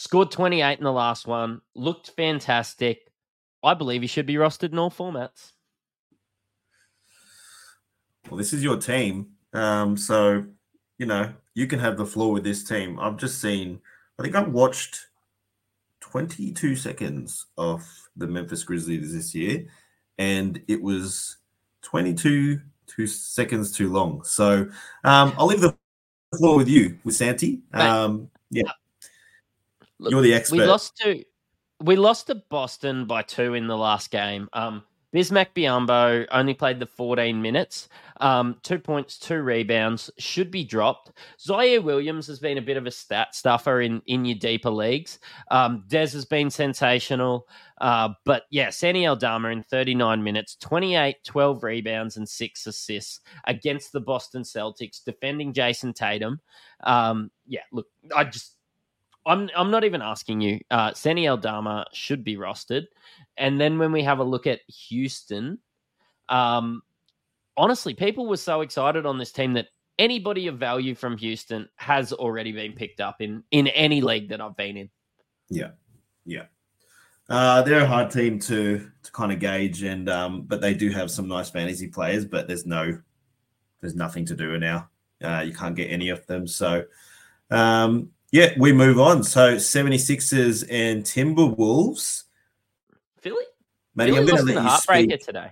scored 0.00 0.30
28 0.30 0.78
in 0.78 0.84
the 0.84 0.90
last 0.90 1.26
one. 1.26 1.60
Looked 1.74 2.12
fantastic. 2.16 3.12
I 3.62 3.74
believe 3.74 4.00
he 4.00 4.06
should 4.06 4.24
be 4.24 4.36
rostered 4.36 4.72
in 4.72 4.78
all 4.78 4.90
formats. 4.90 5.52
Well, 8.30 8.38
this 8.38 8.54
is 8.54 8.64
your 8.64 8.78
team. 8.78 9.26
Um, 9.52 9.98
so, 9.98 10.46
you 10.96 11.04
know, 11.04 11.34
you 11.54 11.66
can 11.66 11.80
have 11.80 11.98
the 11.98 12.06
floor 12.06 12.32
with 12.32 12.44
this 12.44 12.64
team. 12.64 12.98
I've 12.98 13.18
just 13.18 13.42
seen, 13.42 13.78
I 14.18 14.22
think 14.22 14.34
I've 14.34 14.48
watched 14.48 15.08
22 16.00 16.76
seconds 16.76 17.44
of 17.58 17.86
the 18.16 18.26
Memphis 18.26 18.64
Grizzlies 18.64 19.12
this 19.12 19.34
year, 19.34 19.66
and 20.16 20.62
it 20.66 20.80
was 20.80 21.36
22 21.82 22.58
two 22.86 23.06
seconds 23.06 23.70
too 23.70 23.92
long. 23.92 24.24
So 24.24 24.66
um, 25.04 25.34
I'll 25.36 25.46
leave 25.46 25.60
the 25.60 25.76
floor 26.38 26.56
with 26.56 26.68
you, 26.68 26.98
with 27.04 27.14
Santi. 27.14 27.60
Um, 27.72 28.30
yeah, 28.50 28.72
Look, 30.00 30.12
you're 30.12 30.22
the 30.22 30.34
expert. 30.34 30.58
We 30.58 30.64
lost 30.64 30.96
to 30.98 31.24
we 31.82 31.96
lost 31.96 32.26
to 32.28 32.36
Boston 32.50 33.06
by 33.06 33.22
two 33.22 33.54
in 33.54 33.66
the 33.66 33.76
last 33.76 34.10
game. 34.10 34.48
Um, 34.52 34.82
Bismack 35.14 35.48
Biyombo 35.56 36.26
only 36.30 36.54
played 36.54 36.78
the 36.78 36.86
14 36.86 37.42
minutes. 37.42 37.88
Um, 38.20 38.56
two 38.62 38.78
points, 38.78 39.18
two 39.18 39.42
rebounds, 39.42 40.08
should 40.18 40.52
be 40.52 40.62
dropped. 40.62 41.10
Ziaire 41.38 41.82
Williams 41.82 42.28
has 42.28 42.38
been 42.38 42.58
a 42.58 42.62
bit 42.62 42.76
of 42.76 42.86
a 42.86 42.92
stat 42.92 43.34
stuffer 43.34 43.80
in, 43.80 44.02
in 44.06 44.24
your 44.24 44.38
deeper 44.38 44.70
leagues. 44.70 45.18
Um, 45.50 45.84
Dez 45.88 46.12
has 46.12 46.24
been 46.24 46.48
sensational. 46.48 47.48
Uh, 47.80 48.10
but 48.24 48.44
yeah, 48.50 48.70
Santi 48.70 49.06
Aldama 49.06 49.48
in 49.48 49.64
39 49.64 50.22
minutes, 50.22 50.56
28, 50.60 51.16
12 51.24 51.62
rebounds, 51.64 52.16
and 52.16 52.28
six 52.28 52.66
assists 52.66 53.20
against 53.46 53.92
the 53.92 54.00
Boston 54.00 54.42
Celtics, 54.42 55.02
defending 55.02 55.52
Jayson 55.52 55.92
Tatum. 55.92 56.40
Um, 56.84 57.32
yeah, 57.46 57.62
look, 57.72 57.86
I 58.14 58.24
just 58.24 58.54
I'm 59.26 59.50
I'm 59.56 59.70
not 59.70 59.84
even 59.84 60.02
asking 60.02 60.40
you. 60.40 60.60
Uh, 60.70 60.92
Aldama 61.06 61.86
should 61.92 62.24
be 62.24 62.36
rostered, 62.36 62.86
and 63.36 63.60
then 63.60 63.78
when 63.78 63.92
we 63.92 64.02
have 64.02 64.18
a 64.18 64.24
look 64.24 64.46
at 64.46 64.60
Houston, 64.88 65.58
um, 66.28 66.82
honestly, 67.56 67.94
people 67.94 68.26
were 68.26 68.36
so 68.36 68.62
excited 68.62 69.04
on 69.04 69.18
this 69.18 69.32
team 69.32 69.52
that 69.54 69.68
anybody 69.98 70.46
of 70.46 70.58
value 70.58 70.94
from 70.94 71.16
Houston 71.18 71.68
has 71.76 72.12
already 72.12 72.52
been 72.52 72.72
picked 72.72 73.00
up 73.00 73.20
in 73.20 73.44
in 73.50 73.68
any 73.68 74.00
league 74.00 74.30
that 74.30 74.40
I've 74.40 74.56
been 74.56 74.76
in. 74.76 74.90
Yeah, 75.50 75.70
yeah. 76.24 76.44
Uh, 77.28 77.62
they're 77.62 77.82
a 77.82 77.86
hard 77.86 78.10
team 78.10 78.40
to 78.40 78.90
to 79.02 79.12
kind 79.12 79.30
of 79.30 79.38
gauge, 79.38 79.82
and 79.82 80.08
um, 80.08 80.42
but 80.42 80.60
they 80.60 80.74
do 80.74 80.90
have 80.90 81.10
some 81.10 81.28
nice 81.28 81.50
fantasy 81.50 81.86
players. 81.86 82.24
But 82.24 82.48
there's 82.48 82.66
no, 82.66 83.00
there's 83.80 83.94
nothing 83.94 84.24
to 84.26 84.34
do 84.34 84.58
now. 84.58 84.88
Uh, 85.22 85.42
you 85.46 85.52
can't 85.52 85.76
get 85.76 85.90
any 85.90 86.08
of 86.08 86.26
them. 86.26 86.46
So, 86.46 86.84
um, 87.50 88.10
yeah, 88.32 88.52
we 88.58 88.72
move 88.72 88.98
on. 88.98 89.22
So 89.24 89.56
76ers 89.56 90.64
and 90.70 91.04
Timberwolves. 91.04 92.24
Philly? 93.20 93.44
Matty, 93.94 94.12
Philly 94.12 94.20
I'm 94.20 94.26
going 94.26 94.46
to 94.46 94.54
let 94.54 94.62
you 94.62 94.68
heartbreaker 94.68 95.12
speak. 95.12 95.26
today. 95.26 95.50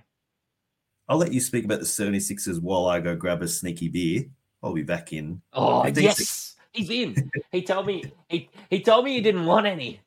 I'll 1.07 1.17
let 1.17 1.33
you 1.33 1.39
speak 1.39 1.65
about 1.65 1.79
the 1.79 1.85
76ers 1.85 2.61
while 2.61 2.85
I 2.85 2.99
go 2.99 3.15
grab 3.15 3.41
a 3.41 3.47
sneaky 3.47 3.87
beer. 3.87 4.25
I'll 4.61 4.73
be 4.73 4.83
back 4.83 5.13
in. 5.13 5.41
Oh, 5.53 5.85
yes. 5.87 6.55
He's 6.71 6.89
in. 6.89 7.31
he 7.51 7.63
told 7.63 7.87
me 7.87 8.03
he, 8.27 8.49
he 8.69 8.81
told 8.81 9.05
me 9.05 9.15
he 9.15 9.21
didn't 9.21 9.45
want 9.45 9.65
any. 9.65 10.01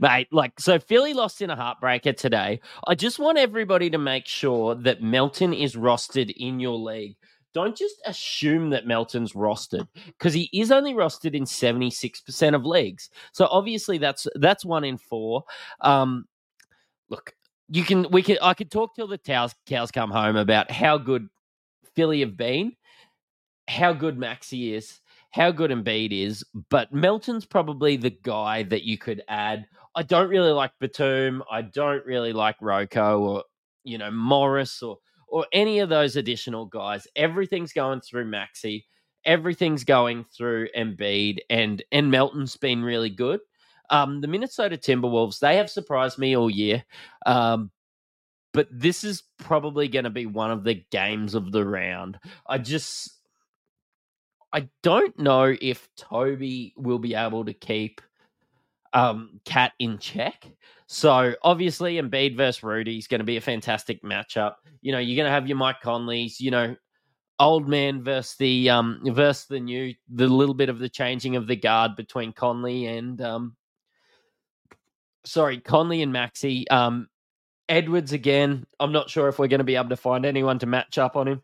Mate, 0.00 0.28
like, 0.32 0.58
so 0.58 0.78
Philly 0.78 1.14
lost 1.14 1.40
in 1.40 1.50
a 1.50 1.56
heartbreaker 1.56 2.16
today. 2.16 2.60
I 2.86 2.94
just 2.94 3.18
want 3.18 3.38
everybody 3.38 3.88
to 3.90 3.98
make 3.98 4.26
sure 4.26 4.74
that 4.74 5.02
Melton 5.02 5.54
is 5.54 5.76
rostered 5.76 6.30
in 6.36 6.60
your 6.60 6.76
league 6.76 7.16
don't 7.56 7.74
just 7.74 8.02
assume 8.04 8.68
that 8.68 8.86
Melton's 8.86 9.32
rostered 9.32 9.88
because 10.04 10.34
he 10.34 10.50
is 10.52 10.70
only 10.70 10.92
rostered 10.92 11.32
in 11.32 11.44
76% 11.44 12.54
of 12.54 12.66
leagues. 12.66 13.08
So 13.32 13.46
obviously 13.50 13.96
that's 13.96 14.26
that's 14.34 14.62
one 14.62 14.84
in 14.84 14.98
four. 14.98 15.42
Um, 15.80 16.26
look, 17.08 17.32
you 17.70 17.82
can 17.82 18.10
we 18.10 18.22
can 18.22 18.36
I 18.42 18.52
could 18.52 18.70
talk 18.70 18.94
till 18.94 19.06
the 19.08 19.16
cows 19.16 19.54
cows 19.64 19.90
come 19.90 20.10
home 20.10 20.36
about 20.36 20.70
how 20.70 20.98
good 20.98 21.30
Philly 21.94 22.20
have 22.20 22.36
been, 22.36 22.76
how 23.68 23.94
good 23.94 24.18
Maxey 24.18 24.74
is, 24.74 25.00
how 25.30 25.50
good 25.50 25.70
Embiid 25.70 26.12
is, 26.12 26.44
but 26.68 26.92
Melton's 26.92 27.46
probably 27.46 27.96
the 27.96 28.10
guy 28.22 28.64
that 28.64 28.82
you 28.82 28.98
could 28.98 29.22
add. 29.28 29.66
I 29.94 30.02
don't 30.02 30.28
really 30.28 30.52
like 30.52 30.72
Batum. 30.78 31.42
I 31.50 31.62
don't 31.62 32.04
really 32.04 32.34
like 32.34 32.56
Rocco 32.60 33.18
or 33.18 33.44
you 33.82 33.96
know 33.96 34.10
Morris 34.10 34.82
or 34.82 34.98
or 35.28 35.46
any 35.52 35.80
of 35.80 35.88
those 35.88 36.16
additional 36.16 36.66
guys. 36.66 37.06
Everything's 37.16 37.72
going 37.72 38.00
through 38.00 38.26
Maxey. 38.26 38.86
Everything's 39.24 39.84
going 39.84 40.24
through 40.24 40.68
Embiid, 40.76 41.38
and 41.50 41.82
and 41.90 42.10
Melton's 42.10 42.56
been 42.56 42.82
really 42.82 43.10
good. 43.10 43.40
Um, 43.90 44.20
the 44.20 44.28
Minnesota 44.28 44.76
Timberwolves 44.76 45.38
they 45.38 45.56
have 45.56 45.70
surprised 45.70 46.18
me 46.18 46.36
all 46.36 46.50
year, 46.50 46.84
um, 47.24 47.70
but 48.52 48.68
this 48.70 49.04
is 49.04 49.22
probably 49.38 49.88
going 49.88 50.04
to 50.04 50.10
be 50.10 50.26
one 50.26 50.50
of 50.50 50.64
the 50.64 50.84
games 50.90 51.34
of 51.34 51.52
the 51.52 51.64
round. 51.64 52.18
I 52.46 52.58
just 52.58 53.16
I 54.52 54.68
don't 54.82 55.18
know 55.18 55.54
if 55.60 55.88
Toby 55.96 56.72
will 56.76 56.98
be 56.98 57.14
able 57.14 57.44
to 57.44 57.52
keep 57.52 58.00
um, 58.96 59.40
KAT 59.44 59.72
in 59.78 59.98
check. 59.98 60.50
So 60.86 61.34
obviously, 61.42 61.96
Embiid 61.96 62.36
versus 62.36 62.62
Rudy 62.62 62.96
is 62.96 63.06
going 63.06 63.18
to 63.18 63.24
be 63.24 63.36
a 63.36 63.42
fantastic 63.42 64.02
matchup. 64.02 64.54
You 64.80 64.92
know, 64.92 64.98
you're 64.98 65.16
going 65.16 65.28
to 65.28 65.34
have 65.34 65.46
your 65.46 65.58
Mike 65.58 65.80
Conley's, 65.82 66.40
you 66.40 66.50
know, 66.50 66.74
old 67.38 67.68
man 67.68 68.02
versus 68.02 68.34
the 68.38 68.70
um 68.70 69.00
versus 69.04 69.46
the 69.48 69.60
new, 69.60 69.92
the 70.08 70.26
little 70.26 70.54
bit 70.54 70.70
of 70.70 70.78
the 70.78 70.88
changing 70.88 71.36
of 71.36 71.46
the 71.46 71.56
guard 71.56 71.94
between 71.94 72.32
Conley 72.32 72.86
and 72.86 73.20
um, 73.20 73.56
sorry, 75.24 75.58
Conley 75.58 76.00
and 76.02 76.12
Maxey. 76.12 76.66
Um, 76.70 77.08
Edwards 77.68 78.12
again. 78.12 78.64
I'm 78.80 78.92
not 78.92 79.10
sure 79.10 79.28
if 79.28 79.38
we're 79.38 79.48
going 79.48 79.58
to 79.58 79.64
be 79.64 79.76
able 79.76 79.90
to 79.90 79.96
find 79.96 80.24
anyone 80.24 80.58
to 80.60 80.66
match 80.66 80.96
up 80.98 81.16
on 81.16 81.28
him. 81.28 81.42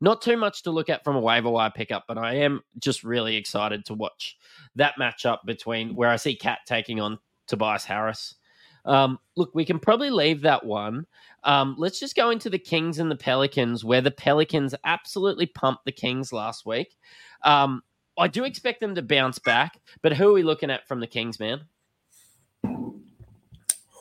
Not 0.00 0.22
too 0.22 0.36
much 0.36 0.62
to 0.62 0.70
look 0.70 0.88
at 0.88 1.04
from 1.04 1.16
a 1.16 1.20
waiver 1.20 1.50
wire 1.50 1.70
pickup, 1.70 2.04
but 2.06 2.18
I 2.18 2.34
am 2.34 2.62
just 2.78 3.04
really 3.04 3.36
excited 3.36 3.84
to 3.86 3.94
watch 3.94 4.36
that 4.76 4.94
matchup 4.98 5.38
between 5.44 5.94
where 5.94 6.08
I 6.10 6.16
see 6.16 6.36
KAT 6.36 6.60
taking 6.66 7.00
on 7.00 7.18
Tobias 7.46 7.84
Harris. 7.84 8.36
Um, 8.84 9.18
look, 9.36 9.54
we 9.54 9.64
can 9.64 9.78
probably 9.78 10.10
leave 10.10 10.42
that 10.42 10.64
one. 10.64 11.06
Um, 11.44 11.76
let's 11.78 12.00
just 12.00 12.16
go 12.16 12.30
into 12.30 12.50
the 12.50 12.58
Kings 12.58 12.98
and 12.98 13.10
the 13.10 13.16
Pelicans, 13.16 13.84
where 13.84 14.00
the 14.00 14.10
Pelicans 14.10 14.74
absolutely 14.84 15.46
pumped 15.46 15.84
the 15.84 15.92
Kings 15.92 16.32
last 16.32 16.66
week. 16.66 16.96
Um, 17.44 17.82
I 18.18 18.28
do 18.28 18.44
expect 18.44 18.80
them 18.80 18.94
to 18.94 19.02
bounce 19.02 19.38
back, 19.38 19.80
but 20.02 20.12
who 20.12 20.30
are 20.30 20.34
we 20.34 20.42
looking 20.42 20.70
at 20.70 20.86
from 20.86 21.00
the 21.00 21.06
Kings, 21.06 21.40
man? 21.40 21.62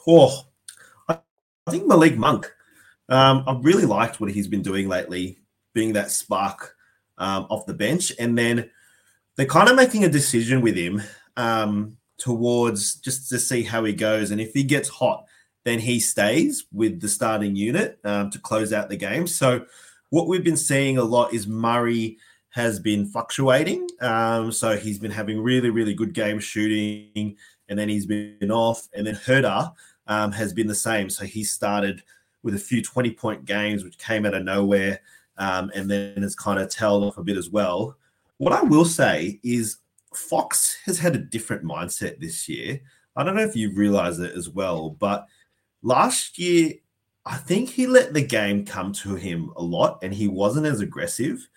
Oh, 0.08 0.48
I 1.08 1.20
think 1.70 1.88
Malik 1.88 2.17
Monk. 2.17 2.52
Um, 3.10 3.44
I've 3.48 3.63
really 3.63 3.86
liked 3.86 4.20
what 4.20 4.32
he's 4.32 4.48
been 4.48 4.62
doing 4.62 4.88
lately, 4.88 5.39
being 5.74 5.94
that 5.94 6.12
spark 6.12 6.76
um, 7.18 7.48
off 7.50 7.66
the 7.66 7.74
bench. 7.74 8.12
And 8.20 8.38
then 8.38 8.70
they're 9.36 9.46
kind 9.46 9.70
of 9.70 9.76
making 9.76 10.04
a 10.04 10.10
decision 10.10 10.62
with 10.62 10.76
him. 10.76 11.02
Um, 11.38 11.98
towards 12.22 12.96
just 12.96 13.30
to 13.30 13.40
see 13.40 13.64
how 13.64 13.84
he 13.84 13.94
goes. 13.94 14.30
And 14.30 14.40
if 14.40 14.54
he 14.54 14.64
gets 14.64 14.88
hot, 14.88 15.26
then 15.66 15.80
he 15.80 16.00
stays 16.00 16.66
with 16.72 17.02
the 17.02 17.10
starting 17.10 17.56
unit 17.56 18.00
um, 18.04 18.30
to 18.30 18.38
close 18.38 18.72
out 18.72 18.90
the 18.90 18.96
game. 18.96 19.26
So 19.26 19.66
what 20.12 20.28
we've 20.28 20.44
been 20.44 20.58
seeing 20.58 21.00
a 21.00 21.04
lot 21.04 21.34
is 21.34 21.48
Murray 21.48 22.20
has 22.50 22.80
been 22.80 23.08
fluctuating. 23.08 23.88
Um, 24.02 24.52
so 24.52 24.78
he's 24.78 25.00
been 25.00 25.12
having 25.12 25.42
really, 25.42 25.72
really 25.72 25.96
good 25.96 26.14
game 26.14 26.40
shooting, 26.40 27.38
and 27.70 27.80
then 27.80 27.90
he's 27.90 28.06
been 28.06 28.52
off. 28.52 28.88
And 28.94 29.08
then 29.08 29.16
Huerter 29.16 29.74
um, 30.06 30.32
has 30.32 30.54
been 30.54 30.68
the 30.68 30.76
same. 30.76 31.10
So 31.10 31.26
he 31.26 31.44
started 31.44 32.04
with 32.44 32.54
a 32.54 32.60
few 32.60 32.84
20 32.84 33.12
point 33.14 33.46
games, 33.46 33.84
which 33.84 33.98
came 33.98 34.28
out 34.28 34.36
of 34.36 34.44
nowhere, 34.44 35.00
um, 35.38 35.72
and 35.74 35.89
then 35.89 36.22
has 36.22 36.36
kind 36.36 36.60
of 36.60 36.70
tailed 36.70 37.04
off 37.04 37.17
a 37.17 37.24
bit 37.24 37.38
as 37.38 37.50
well. 37.50 37.98
What 38.38 38.54
I 38.54 38.62
will 38.62 38.86
say 38.86 39.39
is 39.44 39.78
Fox 40.13 40.78
has 40.86 41.00
had 41.00 41.15
a 41.15 41.20
different 41.20 41.63
mindset 41.63 42.20
this 42.20 42.50
year. 42.50 42.82
I 43.15 43.24
don't 43.24 43.36
know 43.36 43.44
if 43.44 43.56
you 43.56 43.72
realize 43.72 44.20
it 44.20 44.36
as 44.36 44.50
well, 44.50 44.91
but 44.91 45.28
last 45.84 46.39
year 46.39 46.74
I 47.26 47.38
think 47.38 47.70
he 47.70 47.86
let 47.88 48.13
the 48.13 48.26
game 48.26 48.65
come 48.65 48.94
to 48.94 49.15
him 49.15 49.52
a 49.56 49.62
lot 49.62 50.00
and 50.02 50.13
he 50.13 50.28
wasn't 50.28 50.65
as 50.65 50.82
aggressive. 50.82 51.48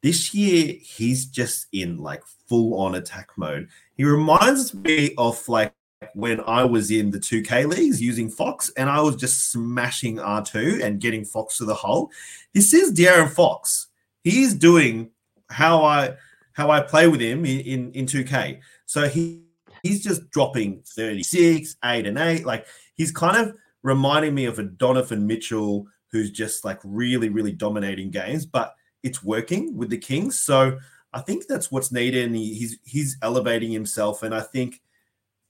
This 0.00 0.32
year, 0.32 0.76
he's 0.80 1.26
just 1.26 1.66
in 1.72 1.98
like 1.98 2.22
full 2.46 2.78
on 2.78 2.94
attack 2.94 3.30
mode. 3.36 3.68
He 3.96 4.04
reminds 4.04 4.72
me 4.72 5.14
of 5.18 5.48
like 5.48 5.74
when 6.14 6.40
I 6.40 6.64
was 6.64 6.90
in 6.90 7.10
the 7.10 7.18
2K 7.18 7.66
leagues 7.68 8.00
using 8.00 8.28
Fox 8.28 8.70
and 8.76 8.88
I 8.88 9.00
was 9.00 9.16
just 9.16 9.50
smashing 9.50 10.16
R2 10.16 10.82
and 10.82 11.00
getting 11.00 11.24
Fox 11.24 11.58
to 11.58 11.64
the 11.64 11.74
hole. 11.74 12.10
This 12.54 12.72
is 12.72 12.92
De'Aaron 12.92 13.30
Fox. 13.30 13.88
He's 14.22 14.54
doing 14.54 15.10
how 15.50 15.84
I 15.84 16.14
how 16.52 16.70
I 16.70 16.80
play 16.80 17.06
with 17.06 17.20
him 17.20 17.44
in, 17.44 17.60
in, 17.60 17.92
in 17.92 18.06
2K. 18.06 18.60
So 18.86 19.08
he 19.08 19.42
he's 19.82 20.02
just 20.02 20.28
dropping 20.30 20.82
36, 20.86 21.76
8 21.84 22.06
and 22.06 22.18
8. 22.18 22.44
Like 22.44 22.66
he's 22.94 23.12
kind 23.12 23.36
of 23.36 23.56
reminding 23.82 24.34
me 24.34 24.44
of 24.44 24.58
a 24.58 24.64
Donovan 24.64 25.26
Mitchell 25.26 25.86
who's 26.10 26.30
just 26.30 26.64
like 26.64 26.80
really, 26.84 27.28
really 27.28 27.52
dominating 27.52 28.10
games, 28.10 28.46
but 28.46 28.74
it's 29.02 29.22
working 29.22 29.76
with 29.76 29.90
the 29.90 29.98
Kings. 29.98 30.38
So 30.38 30.78
I 31.12 31.20
think 31.20 31.46
that's 31.46 31.70
what's 31.70 31.92
needed. 31.92 32.26
And 32.26 32.36
he, 32.36 32.54
he's 32.54 32.78
he's 32.84 33.16
elevating 33.22 33.70
himself. 33.70 34.22
And 34.22 34.34
I 34.34 34.40
think 34.40 34.80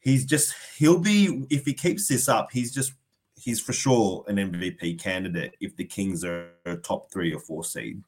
he's 0.00 0.24
just 0.24 0.54
he'll 0.76 0.98
be 0.98 1.46
if 1.50 1.64
he 1.64 1.74
keeps 1.74 2.08
this 2.08 2.28
up, 2.28 2.50
he's 2.52 2.72
just 2.72 2.92
he's 3.37 3.61
for 3.61 3.72
sure 3.72 4.24
an 4.28 4.37
MVP 4.37 5.00
candidate 5.00 5.54
if 5.61 5.76
the 5.76 5.84
Kings 5.84 6.24
are 6.24 6.50
a 6.66 6.76
top 6.76 7.11
three 7.12 7.32
or 7.32 7.40
four 7.40 7.64
seed. 7.64 8.02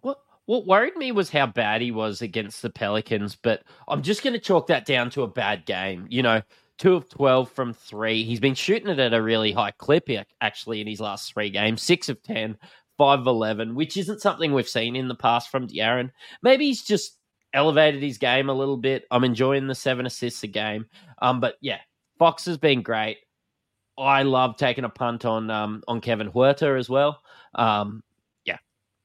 What 0.00 0.18
what 0.46 0.66
worried 0.66 0.96
me 0.96 1.12
was 1.12 1.30
how 1.30 1.46
bad 1.46 1.80
he 1.80 1.90
was 1.90 2.22
against 2.22 2.62
the 2.62 2.70
Pelicans, 2.70 3.36
but 3.36 3.62
I'm 3.88 4.02
just 4.02 4.22
going 4.22 4.34
to 4.34 4.40
chalk 4.40 4.66
that 4.68 4.86
down 4.86 5.10
to 5.10 5.22
a 5.22 5.28
bad 5.28 5.66
game. 5.66 6.06
You 6.08 6.22
know, 6.22 6.42
two 6.78 6.94
of 6.94 7.08
12 7.08 7.50
from 7.50 7.72
three. 7.72 8.24
He's 8.24 8.40
been 8.40 8.54
shooting 8.54 8.88
it 8.88 8.98
at 8.98 9.14
a 9.14 9.22
really 9.22 9.52
high 9.52 9.72
clip 9.72 10.08
actually 10.40 10.80
in 10.80 10.86
his 10.86 11.00
last 11.00 11.32
three 11.32 11.50
games, 11.50 11.82
six 11.82 12.08
of 12.08 12.22
10, 12.22 12.56
five 12.98 13.20
of 13.20 13.26
11, 13.26 13.74
which 13.74 13.96
isn't 13.96 14.20
something 14.20 14.52
we've 14.52 14.68
seen 14.68 14.96
in 14.96 15.08
the 15.08 15.14
past 15.14 15.50
from 15.50 15.68
De'Aaron. 15.68 16.10
Maybe 16.42 16.66
he's 16.66 16.82
just 16.82 17.15
elevated 17.56 18.02
his 18.02 18.18
game 18.18 18.48
a 18.50 18.54
little 18.54 18.76
bit. 18.76 19.06
I'm 19.10 19.24
enjoying 19.24 19.66
the 19.66 19.74
seven 19.74 20.06
assists 20.06 20.44
a 20.44 20.46
game. 20.46 20.86
Um, 21.20 21.40
but 21.40 21.56
yeah, 21.60 21.78
Fox 22.18 22.44
has 22.44 22.58
been 22.58 22.82
great. 22.82 23.16
I 23.98 24.22
love 24.22 24.56
taking 24.58 24.84
a 24.84 24.90
punt 24.90 25.24
on 25.24 25.50
um, 25.50 25.82
on 25.88 26.00
Kevin 26.00 26.30
Huerter 26.30 26.78
as 26.78 26.88
well. 26.88 27.22
Um, 27.54 28.04
yeah, 28.44 28.58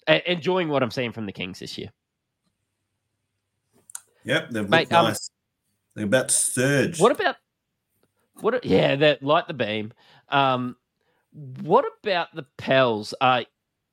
a- 0.08 0.32
enjoying 0.32 0.68
what 0.68 0.84
I'm 0.84 0.92
seeing 0.92 1.14
from 1.14 1.26
the 1.26 1.32
Kings 1.32 1.60
this 1.60 1.78
year. 1.78 1.90
Yep, 4.26 4.50
they've 4.52 4.70
Mate, 4.70 4.92
um, 4.94 5.06
nice. 5.06 5.32
They're 5.96 6.06
about 6.06 6.30
to 6.30 6.36
surge. 6.36 7.00
What 7.00 7.14
about 7.14 7.38
what? 8.42 8.66
Yeah, 8.66 8.98
that 8.98 9.24
light 9.24 9.48
the 9.48 9.54
beam. 9.54 9.94
Um, 10.28 10.76
what 11.62 11.86
about 12.04 12.36
the 12.36 12.46
Pels? 12.58 13.14
Uh, 13.22 13.44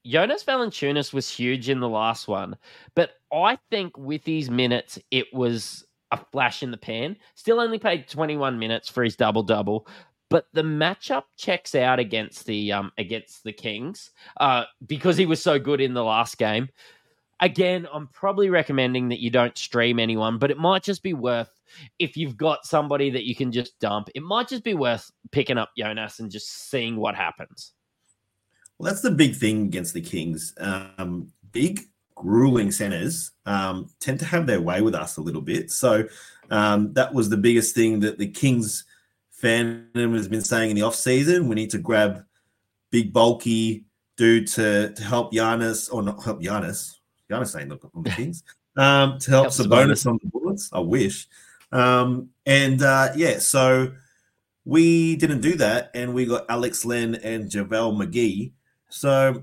Jonas 0.04 0.42
Valanciunas 0.42 1.12
was 1.12 1.30
huge 1.30 1.68
in 1.68 1.78
the 1.78 1.88
last 1.88 2.26
one, 2.26 2.56
but 2.96 3.12
I 3.32 3.58
think 3.70 3.96
with 3.96 4.24
his 4.24 4.50
minutes, 4.50 4.98
it 5.10 5.26
was 5.32 5.84
a 6.10 6.16
flash 6.16 6.62
in 6.62 6.70
the 6.70 6.76
pan. 6.76 7.16
Still 7.34 7.60
only 7.60 7.78
played 7.78 8.08
21 8.08 8.58
minutes 8.58 8.88
for 8.88 9.04
his 9.04 9.16
double 9.16 9.42
double, 9.42 9.86
but 10.30 10.46
the 10.52 10.62
matchup 10.62 11.24
checks 11.36 11.74
out 11.74 11.98
against 11.98 12.46
the 12.46 12.72
um 12.72 12.92
against 12.98 13.44
the 13.44 13.52
Kings 13.52 14.10
uh, 14.40 14.64
because 14.86 15.16
he 15.16 15.26
was 15.26 15.42
so 15.42 15.58
good 15.58 15.80
in 15.80 15.94
the 15.94 16.04
last 16.04 16.38
game. 16.38 16.68
Again, 17.40 17.86
I'm 17.92 18.08
probably 18.08 18.50
recommending 18.50 19.10
that 19.10 19.20
you 19.20 19.30
don't 19.30 19.56
stream 19.56 20.00
anyone, 20.00 20.38
but 20.38 20.50
it 20.50 20.58
might 20.58 20.82
just 20.82 21.04
be 21.04 21.14
worth 21.14 21.50
if 22.00 22.16
you've 22.16 22.36
got 22.36 22.66
somebody 22.66 23.10
that 23.10 23.24
you 23.24 23.36
can 23.36 23.52
just 23.52 23.78
dump. 23.78 24.08
It 24.14 24.24
might 24.24 24.48
just 24.48 24.64
be 24.64 24.74
worth 24.74 25.08
picking 25.30 25.56
up 25.56 25.70
Jonas 25.78 26.18
and 26.18 26.32
just 26.32 26.68
seeing 26.68 26.96
what 26.96 27.14
happens. 27.14 27.72
Well, 28.78 28.90
that's 28.90 29.02
the 29.02 29.12
big 29.12 29.36
thing 29.36 29.66
against 29.66 29.94
the 29.94 30.00
Kings. 30.00 30.52
Um, 30.58 31.32
big, 31.52 31.80
grueling 32.18 32.70
centers 32.70 33.32
um, 33.46 33.88
tend 34.00 34.18
to 34.20 34.24
have 34.24 34.46
their 34.46 34.60
way 34.60 34.80
with 34.80 34.94
us 34.94 35.16
a 35.16 35.20
little 35.20 35.40
bit. 35.40 35.70
So 35.70 36.04
um, 36.50 36.92
that 36.94 37.12
was 37.12 37.28
the 37.28 37.36
biggest 37.36 37.74
thing 37.74 38.00
that 38.00 38.18
the 38.18 38.28
Kings 38.28 38.84
fandom 39.42 40.14
has 40.14 40.28
been 40.28 40.42
saying 40.42 40.70
in 40.70 40.76
the 40.76 40.82
off 40.82 40.94
season. 40.94 41.48
We 41.48 41.54
need 41.54 41.70
to 41.70 41.78
grab 41.78 42.24
big, 42.90 43.12
bulky 43.12 43.84
dude 44.16 44.48
to 44.48 44.92
to 44.94 45.02
help 45.02 45.32
Giannis 45.32 45.92
or 45.92 46.02
not 46.02 46.22
help 46.22 46.40
Giannis. 46.40 46.96
Giannis 47.30 47.60
ain't 47.60 47.72
on 47.72 48.02
the 48.02 48.10
Kings. 48.16 48.42
Um, 48.76 49.18
to 49.20 49.30
help, 49.30 49.44
help 49.44 49.54
Sabonis 49.54 50.06
on 50.06 50.18
the 50.22 50.28
boards. 50.30 50.70
I 50.72 50.80
wish. 50.80 51.28
Um, 51.72 52.30
and 52.46 52.82
uh, 52.82 53.10
yeah, 53.14 53.38
so 53.38 53.92
we 54.64 55.16
didn't 55.16 55.40
do 55.40 55.56
that, 55.56 55.90
and 55.94 56.14
we 56.14 56.26
got 56.26 56.46
Alex 56.48 56.84
Len 56.84 57.14
and 57.16 57.50
JaVale 57.50 57.96
McGee 57.96 58.52
so 58.88 59.42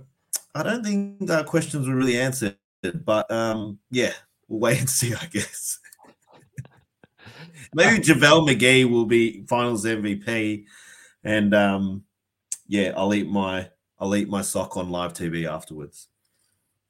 I 0.53 0.63
don't 0.63 0.83
think 0.83 1.29
our 1.29 1.43
questions 1.43 1.87
were 1.87 1.95
really 1.95 2.17
answered, 2.17 2.57
but 2.91 3.29
um, 3.31 3.79
yeah, 3.91 4.13
we'll 4.47 4.59
wait 4.59 4.79
and 4.79 4.89
see, 4.89 5.13
I 5.13 5.25
guess. 5.25 5.79
Maybe 7.73 8.03
JaVale 8.03 8.49
McGee 8.49 8.89
will 8.89 9.05
be 9.05 9.43
finals 9.47 9.85
MVP. 9.85 10.65
And 11.23 11.53
um, 11.53 12.03
yeah, 12.67 12.93
I'll 12.95 13.13
eat 13.13 13.27
my 13.27 13.69
I'll 13.99 14.15
eat 14.15 14.29
my 14.29 14.41
sock 14.41 14.77
on 14.77 14.89
live 14.89 15.13
TV 15.13 15.49
afterwards. 15.49 16.07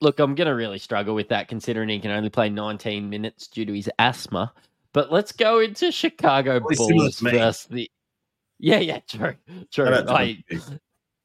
Look, 0.02 0.20
I'm 0.20 0.36
gonna 0.36 0.56
really 0.56 0.80
struggle 0.80 1.16
with 1.16 1.30
that 1.30 1.48
considering 1.48 1.90
he 1.90 2.00
can 2.00 2.12
only 2.12 2.30
play 2.30 2.50
19 2.50 3.10
minutes 3.10 3.48
due 3.48 3.66
to 3.66 3.74
his 3.74 3.90
asthma. 3.98 4.54
But 4.94 5.12
let's 5.12 5.32
go 5.32 5.60
into 5.60 5.92
Chicago 5.92 6.60
Bulls 6.60 7.20
versus 7.20 7.68
the 7.70 7.90
Yeah, 8.60 8.80
yeah, 8.80 9.00
true. 9.00 9.36
True. 9.72 9.88
I, 10.08 10.44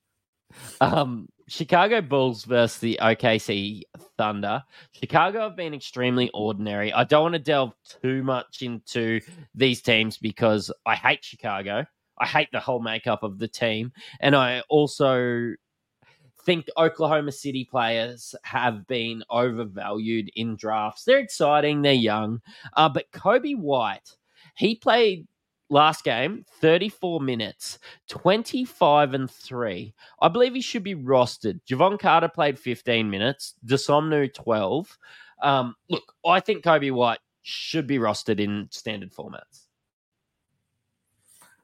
um, 0.81 1.29
Chicago 1.51 2.01
Bulls 2.01 2.45
versus 2.45 2.79
the 2.79 2.97
OKC 3.03 3.83
Thunder. 4.17 4.63
Chicago 4.93 5.41
have 5.41 5.57
been 5.57 5.75
extremely 5.75 6.31
ordinary. 6.33 6.93
I 6.93 7.03
don't 7.03 7.23
want 7.23 7.33
to 7.33 7.41
delve 7.41 7.75
too 8.03 8.23
much 8.23 8.63
into 8.63 9.21
these 9.57 9.83
teams 9.83 10.17
because 10.17 10.71
I 10.87 10.95
hate 10.95 11.25
Chicago. 11.25 11.85
I 12.19 12.27
hate 12.27 12.51
the 12.53 12.61
whole 12.61 12.81
makeup 12.81 13.25
of 13.25 13.41
the 13.41 13.49
team. 13.49 13.93
And 14.21 14.37
I 14.37 14.63
also 14.69 15.55
think 16.45 16.67
Oklahoma 16.79 17.33
City 17.33 17.65
players 17.69 18.33
have 18.45 18.87
been 18.87 19.25
overvalued 19.29 20.31
in 20.37 20.55
drafts. 20.55 21.03
They're 21.03 21.19
exciting, 21.19 21.83
they're 21.83 21.95
young. 21.95 22.41
Uh, 22.77 22.89
but 22.89 23.11
Coby 23.11 23.59
White, 23.59 24.17
he 24.55 24.77
played 24.77 25.27
last 25.71 26.05
game, 26.05 26.45
34 26.61 27.21
minutes, 27.21 27.79
25 28.09 29.15
and 29.15 29.31
3. 29.31 29.95
I 30.21 30.29
believe 30.29 30.55
he 30.55 30.61
should 30.61 30.83
be 30.83 30.95
rostered. 30.95 31.61
Jevon 31.69 31.99
Carter 31.99 32.29
played 32.29 32.59
15 32.59 33.09
minutes, 33.09 33.55
Dosunmu 33.65 34.35
12. 34.35 34.99
Um, 35.43 35.75
look, 35.89 36.13
I 36.27 36.41
think 36.41 36.65
Coby 36.65 36.93
White 36.93 37.21
should 37.43 37.87
be 37.87 37.99
rostered 37.99 38.41
in 38.41 38.69
standard 38.71 39.13
formats. 39.13 39.67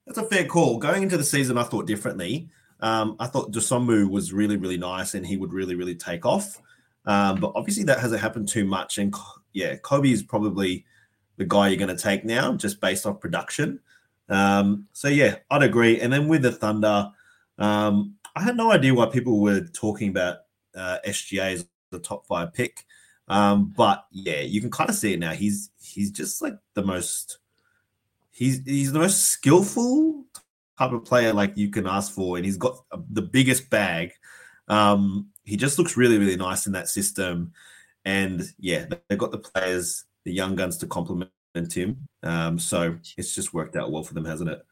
That's 0.07 0.19
a 0.19 0.25
fair 0.25 0.47
call. 0.47 0.79
Going 0.79 1.03
into 1.03 1.17
the 1.17 1.25
season, 1.25 1.59
I 1.59 1.65
thought 1.65 1.87
differently. 1.87 2.49
Um, 2.81 3.17
I 3.19 3.27
thought 3.27 3.53
Dosunmu 3.53 4.09
was 4.09 4.33
really, 4.33 4.57
really 4.57 4.77
nice 4.79 5.15
and 5.15 5.27
he 5.27 5.37
would 5.37 5.53
really, 5.53 5.75
really 5.75 5.97
take 5.97 6.25
off. 6.25 6.63
Um, 7.07 7.41
but 7.41 7.53
obviously, 7.55 7.85
that 7.85 8.01
hasn't 8.01 8.21
happened 8.21 8.49
too 8.49 8.65
much. 8.65 8.99
And 8.99 9.15
yeah, 9.53 9.77
Kobe 9.77 10.11
is 10.11 10.23
probably 10.23 10.85
the 11.37 11.45
guy 11.45 11.69
you're 11.69 11.79
going 11.79 11.95
to 11.95 12.03
take 12.03 12.25
now, 12.25 12.55
just 12.55 12.81
based 12.81 13.07
off 13.07 13.21
production. 13.21 13.81
Um, 14.29 14.87
so 14.93 15.09
yeah, 15.09 15.37
I'd 15.51 15.63
agree. 15.63 16.01
And 16.01 16.13
then 16.13 16.29
with 16.29 16.43
the 16.43 16.53
Thunder, 16.53 17.11
um, 17.59 18.17
I 18.35 18.43
had 18.43 18.57
no 18.57 18.71
idea 18.71 18.95
why 18.95 19.07
people 19.07 19.41
were 19.41 19.61
talking 19.61 20.11
about 20.11 20.39
uh, 20.75 20.99
SGA 21.07 21.55
as 21.55 21.67
the 21.91 21.99
top 21.99 22.27
five 22.27 22.53
pick. 22.53 22.85
Um, 23.29 23.73
but 23.77 24.05
yeah, 24.11 24.41
you 24.41 24.61
can 24.61 24.71
kind 24.71 24.91
of 24.91 24.97
see 24.97 25.15
it 25.15 25.21
now. 25.21 25.33
He's 25.33 25.71
he's 25.81 26.11
just 26.11 26.43
like 26.43 26.55
the 26.75 26.83
most 26.83 27.39
he's 28.31 28.63
he's 28.65 28.93
the 28.93 29.01
most 29.01 29.25
skillful 29.25 30.25
type 30.79 30.93
of 30.93 31.05
player 31.05 31.33
like 31.33 31.57
you 31.57 31.71
can 31.71 31.87
ask 31.87 32.13
for, 32.13 32.37
and 32.37 32.45
he's 32.45 32.59
got 32.59 32.85
the 33.11 33.23
biggest 33.23 33.71
bag. 33.71 34.13
Um, 34.69 35.29
he 35.45 35.57
just 35.57 35.79
looks 35.79 35.97
really 35.97 36.19
really 36.19 36.37
nice 36.37 36.67
in 36.67 36.73
that 36.73 36.89
system, 36.89 37.53
and 38.05 38.43
yeah, 38.59 38.87
they've 39.09 39.19
got 39.19 39.33
the 39.33 39.39
players, 39.39 40.05
the 40.25 40.33
young 40.33 40.55
guns 40.55 40.77
to 40.79 40.87
complement 40.87 41.31
and 41.57 41.71
Tim. 41.71 42.09
Um, 42.23 42.59
so 42.59 42.97
it's 43.17 43.35
just 43.35 43.55
worked 43.55 43.77
out 43.77 43.91
well 43.91 44.03
for 44.03 44.15
them, 44.15 44.25
hasn't 44.25 44.51
it? 44.51 44.65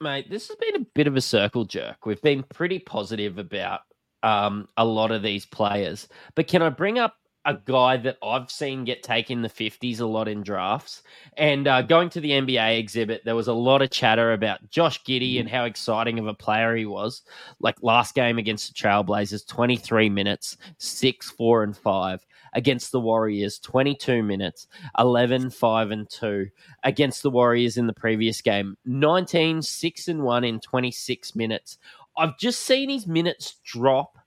Mate, 0.00 0.28
this 0.30 0.48
has 0.48 0.56
been 0.56 0.82
a 0.82 0.86
bit 0.94 1.06
of 1.06 1.16
a 1.16 1.20
circle 1.20 1.64
jerk. 1.64 2.04
We've 2.04 2.20
been 2.20 2.42
pretty 2.42 2.78
positive 2.78 3.38
about 3.38 3.80
um, 4.22 4.68
a 4.76 4.84
lot 4.84 5.10
of 5.10 5.22
these 5.22 5.46
players. 5.46 6.08
But 6.34 6.48
can 6.48 6.62
I 6.62 6.68
bring 6.68 6.98
up 6.98 7.16
a 7.46 7.54
guy 7.64 7.96
that 7.96 8.18
I've 8.22 8.50
seen 8.50 8.84
get 8.84 9.04
taken 9.04 9.40
the 9.40 9.48
50s 9.48 10.00
a 10.00 10.04
lot 10.04 10.26
in 10.26 10.42
drafts. 10.42 11.04
And 11.36 11.68
uh, 11.68 11.82
going 11.82 12.10
to 12.10 12.20
the 12.20 12.32
NBA 12.32 12.78
exhibit, 12.78 13.24
there 13.24 13.36
was 13.36 13.46
a 13.46 13.52
lot 13.52 13.82
of 13.82 13.90
chatter 13.90 14.32
about 14.32 14.68
Josh 14.68 15.02
Giddey 15.04 15.38
and 15.38 15.48
how 15.48 15.64
exciting 15.64 16.18
of 16.18 16.26
a 16.26 16.34
player 16.34 16.74
he 16.74 16.86
was. 16.86 17.22
Like 17.60 17.76
last 17.82 18.16
game 18.16 18.38
against 18.38 18.68
the 18.68 18.74
Trailblazers, 18.74 19.46
23 19.46 20.10
minutes, 20.10 20.56
6, 20.78 21.30
4, 21.30 21.62
and 21.62 21.76
5 21.76 22.26
against 22.56 22.90
the 22.90 22.98
Warriors, 22.98 23.60
22 23.60 24.22
minutes, 24.22 24.66
11, 24.98 25.50
5, 25.50 25.90
and 25.90 26.10
2 26.10 26.48
against 26.82 27.22
the 27.22 27.30
Warriors 27.30 27.76
in 27.76 27.86
the 27.86 27.92
previous 27.92 28.40
game, 28.40 28.76
19, 28.86 29.62
6, 29.62 30.08
and 30.08 30.22
1 30.22 30.44
in 30.44 30.58
26 30.58 31.36
minutes. 31.36 31.78
I've 32.16 32.38
just 32.38 32.62
seen 32.62 32.88
his 32.88 33.06
minutes 33.06 33.56
drop. 33.62 34.18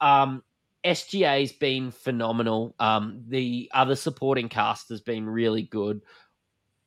Um, 0.00 0.42
SGA's 0.84 1.52
been 1.52 1.92
phenomenal. 1.92 2.74
Um, 2.80 3.22
the 3.28 3.70
other 3.72 3.94
supporting 3.94 4.48
cast 4.48 4.88
has 4.90 5.00
been 5.00 5.26
really 5.26 5.62
good. 5.62 6.02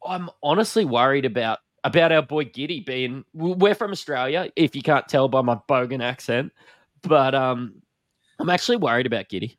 I'm 0.06 0.30
honestly 0.44 0.86
worried 0.86 1.26
about 1.26 1.60
about 1.84 2.12
our 2.12 2.22
boy 2.22 2.46
Giddey 2.46 2.86
being. 2.86 3.26
We're 3.34 3.76
from 3.76 3.92
Australia, 3.92 4.52
if 4.56 4.76
you 4.76 4.82
can't 4.82 5.08
tell 5.08 5.28
by 5.30 5.42
my 5.42 5.58
bogan 5.70 6.04
accent, 6.04 6.52
but 7.02 7.34
um, 7.34 7.82
I'm 8.39 8.50
actually 8.50 8.78
worried 8.78 9.08
about 9.08 9.30
Giddey. 9.30 9.58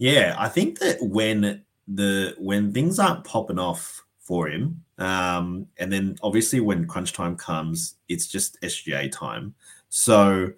Yeah, 0.00 0.34
I 0.38 0.48
think 0.48 0.78
that 0.78 0.96
when 1.02 1.62
the 1.86 2.34
when 2.38 2.72
things 2.72 2.98
aren't 2.98 3.24
popping 3.24 3.58
off 3.58 4.02
for 4.18 4.48
him, 4.48 4.82
um, 4.96 5.66
and 5.76 5.92
then 5.92 6.16
obviously 6.22 6.58
when 6.58 6.86
crunch 6.86 7.12
time 7.12 7.36
comes, 7.36 7.96
it's 8.08 8.26
just 8.26 8.58
SGA 8.62 9.12
time. 9.12 9.54
So 9.90 10.52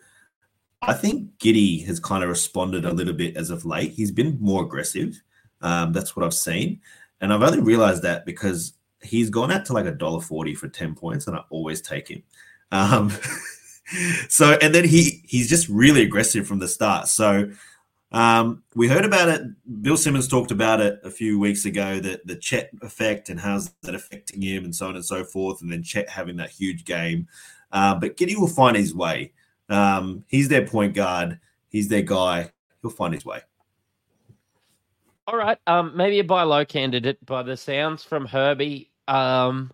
I 0.80 0.92
think 0.92 1.28
Giddey 1.38 1.84
has 1.86 1.98
kind 1.98 2.22
of 2.22 2.30
responded 2.30 2.84
a 2.84 2.92
little 2.92 3.14
bit 3.14 3.36
as 3.36 3.50
of 3.50 3.64
late. 3.64 3.90
He's 3.90 4.12
been 4.12 4.38
more 4.40 4.62
aggressive. 4.62 5.20
Um, 5.60 5.92
that's 5.92 6.14
what 6.14 6.24
I've 6.24 6.34
seen. 6.34 6.80
And 7.20 7.32
I've 7.32 7.42
only 7.42 7.60
realized 7.60 8.02
that 8.04 8.24
because 8.24 8.74
he's 9.02 9.28
gone 9.28 9.50
out 9.50 9.64
to 9.66 9.72
like 9.72 9.86
a 9.86 9.90
dollar 9.90 10.20
forty 10.20 10.54
for 10.54 10.68
10 10.68 10.94
points, 10.94 11.26
and 11.26 11.36
I 11.36 11.42
always 11.50 11.82
take 11.82 12.06
him. 12.06 12.22
Um, 12.70 13.10
so 14.28 14.56
and 14.62 14.72
then 14.72 14.84
he 14.84 15.20
he's 15.26 15.48
just 15.48 15.68
really 15.68 16.02
aggressive 16.02 16.46
from 16.46 16.60
the 16.60 16.68
start. 16.68 17.08
So 17.08 17.50
um, 18.12 18.62
we 18.74 18.88
heard 18.88 19.04
about 19.04 19.28
it. 19.28 19.42
Bill 19.82 19.96
Simmons 19.96 20.28
talked 20.28 20.50
about 20.50 20.80
it 20.80 21.00
a 21.02 21.10
few 21.10 21.38
weeks 21.38 21.64
ago 21.64 21.98
that 22.00 22.26
the 22.26 22.36
Chet 22.36 22.70
effect 22.82 23.28
and 23.28 23.40
how's 23.40 23.72
that 23.82 23.94
affecting 23.94 24.42
him 24.42 24.64
and 24.64 24.74
so 24.74 24.88
on 24.88 24.96
and 24.96 25.04
so 25.04 25.24
forth. 25.24 25.62
And 25.62 25.72
then 25.72 25.82
Chet 25.82 26.08
having 26.08 26.36
that 26.36 26.50
huge 26.50 26.84
game. 26.84 27.26
Uh, 27.72 27.94
but 27.94 28.16
Giddey 28.16 28.36
will 28.36 28.48
find 28.48 28.76
his 28.76 28.94
way. 28.94 29.32
Um, 29.68 30.24
he's 30.28 30.48
their 30.48 30.66
point 30.66 30.94
guard. 30.94 31.40
He's 31.68 31.88
their 31.88 32.02
guy. 32.02 32.50
He'll 32.82 32.90
find 32.90 33.14
his 33.14 33.24
way. 33.24 33.40
All 35.26 35.36
right. 35.36 35.58
Um, 35.66 35.96
maybe 35.96 36.18
a 36.18 36.24
buy 36.24 36.42
low 36.42 36.64
candidate 36.64 37.24
by 37.24 37.42
the 37.42 37.56
sounds 37.56 38.04
from 38.04 38.26
Herby. 38.26 38.90
Um, 39.08 39.72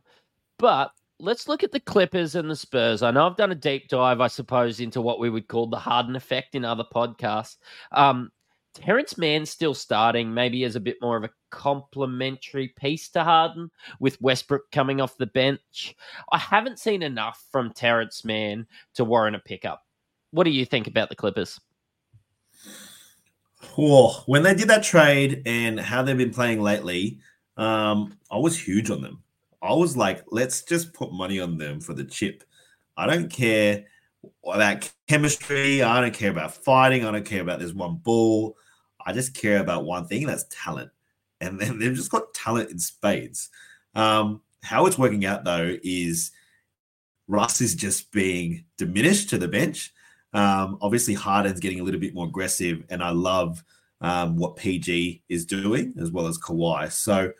but 0.59 0.93
let's 1.20 1.48
look 1.48 1.64
at 1.64 1.72
the 1.72 1.80
Clippers 1.80 2.34
and 2.34 2.50
the 2.50 2.56
Spurs. 2.56 3.02
I 3.02 3.10
know 3.10 3.26
I've 3.26 3.36
done 3.36 3.52
a 3.52 3.56
deep 3.56 3.88
dive, 3.88 4.20
I 4.20 4.28
suppose, 4.28 4.80
into 4.80 5.00
what 5.00 5.18
we 5.18 5.30
would 5.30 5.48
call 5.48 5.66
the 5.66 5.78
Harden 5.78 6.16
effect 6.16 6.54
in 6.54 6.64
other 6.64 6.84
podcasts. 6.84 7.56
Um, 7.92 8.30
Terance 8.74 9.18
Mann 9.18 9.44
still 9.44 9.74
starting, 9.74 10.32
maybe 10.32 10.64
as 10.64 10.76
a 10.76 10.80
bit 10.80 10.96
more 11.02 11.16
of 11.16 11.24
a 11.24 11.30
complementary 11.50 12.68
piece 12.68 13.08
to 13.10 13.24
Harden 13.24 13.70
with 13.98 14.20
Westbrook 14.20 14.70
coming 14.70 15.00
off 15.00 15.16
the 15.16 15.26
bench. 15.26 15.96
I 16.32 16.38
haven't 16.38 16.78
seen 16.78 17.02
enough 17.02 17.44
from 17.50 17.72
Terance 17.72 18.24
Mann 18.24 18.66
to 18.94 19.04
warrant 19.04 19.36
a 19.36 19.40
pickup. 19.40 19.84
What 20.30 20.44
do 20.44 20.50
you 20.50 20.64
think 20.64 20.86
about 20.86 21.08
the 21.08 21.16
Clippers? 21.16 21.60
Oh, 23.76 24.22
when 24.26 24.42
they 24.42 24.54
did 24.54 24.68
that 24.68 24.84
trade 24.84 25.42
and 25.46 25.80
how 25.80 26.02
they've 26.02 26.16
been 26.16 26.32
playing 26.32 26.62
lately, 26.62 27.18
um, 27.56 28.16
I 28.30 28.36
was 28.36 28.58
huge 28.58 28.90
on 28.90 29.00
them. 29.00 29.22
I 29.62 29.72
was 29.72 29.96
like, 29.96 30.24
let's 30.30 30.62
just 30.62 30.92
put 30.92 31.12
money 31.12 31.40
on 31.40 31.59
them 31.59 31.80
for 31.80 31.94
the 31.94 32.04
chip. 32.04 32.44
I 32.96 33.06
don't 33.06 33.30
care 33.30 33.84
about 34.44 34.90
chemistry. 35.09 35.82
I 35.82 36.00
don't 36.00 36.14
care 36.14 36.30
about 36.30 36.54
fighting. 36.54 37.04
I 37.04 37.11
don't 37.11 37.24
care 37.24 37.42
about 37.42 37.61
this 37.61 37.72
one 37.72 37.96
ball. 37.96 38.56
I 39.04 39.12
just 39.12 39.34
care 39.34 39.61
about 39.61 39.84
one 39.84 40.06
thing, 40.06 40.22
and 40.22 40.30
that's 40.30 40.46
talent. 40.50 40.90
And 41.40 41.59
then 41.59 41.78
they've 41.78 41.94
just 41.94 42.11
got 42.11 42.34
talent 42.34 42.70
in 42.70 42.78
spades. 42.78 43.48
Um, 43.94 44.42
how 44.62 44.86
it's 44.86 44.98
working 44.98 45.24
out 45.24 45.44
though 45.44 45.76
is 45.82 46.30
Russ 47.26 47.61
is 47.61 47.74
just 47.74 48.11
being 48.11 48.64
diminished 48.76 49.30
to 49.30 49.38
the 49.38 49.48
bench. 49.48 49.92
Um, 50.32 50.78
obviously, 50.80 51.14
Harden's 51.14 51.61
getting 51.61 51.80
a 51.80 51.82
little 51.82 52.00
bit 52.00 52.14
more 52.14 52.26
aggressive, 52.26 52.84
and 52.90 53.02
I 53.02 53.11
love 53.11 53.62
um, 54.00 54.36
what 54.36 54.56
PG 54.56 55.22
is 55.28 55.44
doing 55.44 55.94
as 56.00 56.11
well 56.11 56.26
as 56.26 56.38
Kawhi. 56.38 56.90
So, 56.90 57.32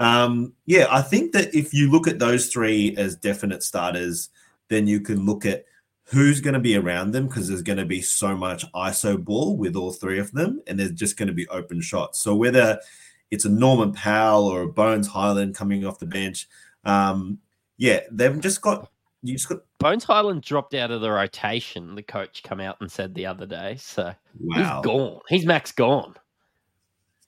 um, 0.00 0.54
yeah, 0.64 0.86
I 0.90 1.02
think 1.02 1.32
that 1.32 1.54
if 1.54 1.74
you 1.74 1.90
look 1.90 2.08
at 2.08 2.18
those 2.18 2.48
three 2.48 2.96
as 2.96 3.16
definite 3.16 3.62
starters, 3.62 4.30
then 4.68 4.86
you 4.86 5.00
can 5.00 5.26
look 5.26 5.44
at 5.44 5.66
who's 6.04 6.40
going 6.40 6.54
to 6.54 6.60
be 6.60 6.74
around 6.74 7.10
them 7.10 7.28
because 7.28 7.48
there's 7.48 7.62
going 7.62 7.78
to 7.78 7.84
be 7.84 8.00
so 8.00 8.34
much 8.34 8.64
ISO 8.72 9.22
ball 9.22 9.58
with 9.58 9.76
all 9.76 9.92
three 9.92 10.18
of 10.18 10.32
them, 10.32 10.62
and 10.66 10.80
there's 10.80 10.92
just 10.92 11.18
going 11.18 11.28
to 11.28 11.34
be 11.34 11.46
open 11.48 11.82
shots. 11.82 12.18
So 12.18 12.34
whether 12.34 12.80
it's 13.30 13.44
a 13.44 13.50
Norman 13.50 13.92
Powell 13.92 14.46
or 14.46 14.62
a 14.62 14.68
Bones 14.68 15.06
Hyland 15.06 15.54
coming 15.54 15.84
off 15.84 15.98
the 15.98 16.06
bench, 16.06 16.48
um, 16.84 17.38
yeah, 17.76 18.00
they've 18.10 18.40
just 18.40 18.62
got 18.62 18.90
you 19.22 19.34
just 19.34 19.50
got 19.50 19.60
Bones 19.78 20.04
Hyland 20.04 20.40
dropped 20.40 20.72
out 20.72 20.90
of 20.90 21.02
the 21.02 21.10
rotation. 21.10 21.94
The 21.94 22.02
coach 22.02 22.42
come 22.42 22.60
out 22.60 22.78
and 22.80 22.90
said 22.90 23.14
the 23.14 23.26
other 23.26 23.44
day, 23.44 23.76
so 23.78 24.14
wow. 24.40 24.80
he's 24.82 24.90
gone. 24.90 25.20
He's 25.28 25.44
max 25.44 25.72
gone. 25.72 26.14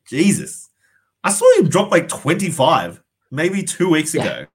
Jesus, 0.08 0.70
I 1.24 1.32
saw 1.32 1.46
him 1.58 1.68
drop 1.68 1.90
like 1.90 2.08
25 2.08 3.02
maybe 3.30 3.62
two 3.62 3.88
weeks 3.88 4.14
ago. 4.14 4.46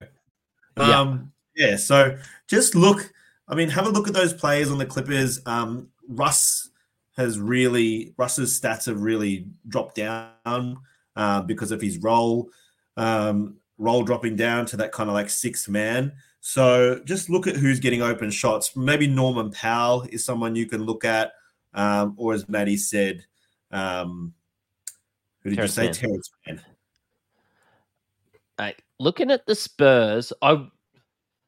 Yeah. 0.78 1.00
Um, 1.00 1.32
yeah. 1.56 1.70
yeah. 1.70 1.76
So 1.78 2.18
just 2.48 2.76
look 2.76 3.12
I 3.48 3.56
mean, 3.56 3.70
have 3.70 3.88
a 3.88 3.90
look 3.90 4.08
at 4.08 4.14
those 4.14 4.34
players 4.34 4.70
on 4.70 4.78
the 4.78 4.86
Clippers. 4.86 5.40
Um, 5.46 5.90
Russ 6.08 6.70
has 7.16 7.40
really 7.40 8.14
Russ's 8.18 8.60
stats 8.60 8.86
have 8.86 9.02
really 9.02 9.48
dropped 9.68 9.96
down 9.96 10.78
uh, 11.16 11.42
because 11.42 11.72
of 11.72 11.82
his 11.82 11.98
role, 12.00 12.50
um, 12.98 13.56
role 13.78 14.04
dropping 14.04 14.36
down 14.36 14.66
to 14.68 14.78
that 14.78 14.92
kind 14.92 15.10
of 15.10 15.14
like 15.14 15.30
sixth 15.30 15.70
man. 15.70 16.12
So 16.42 17.02
just 17.06 17.30
look 17.30 17.48
at 17.48 17.56
who's 17.56 17.80
getting 17.80 18.02
open 18.02 18.30
shots. 18.32 18.76
Maybe 18.76 19.08
Norman 19.08 19.52
Powell 19.52 20.06
is 20.10 20.24
someone 20.24 20.56
you 20.56 20.66
can 20.66 20.84
look 20.84 21.04
at, 21.04 21.32
um, 21.74 22.14
or 22.18 22.34
as 22.34 22.48
Maddie 22.48 22.78
said, 22.78 23.26
um, 23.72 24.34
who 25.48 25.56
did 25.56 25.74
Terance 25.74 25.78
you 25.78 25.94
say? 25.94 26.08
Terance. 26.08 26.32
Hey, 28.58 28.76
looking 29.00 29.32
at 29.32 29.46
the 29.46 29.56
Spurs, 29.56 30.34
I 30.42 30.68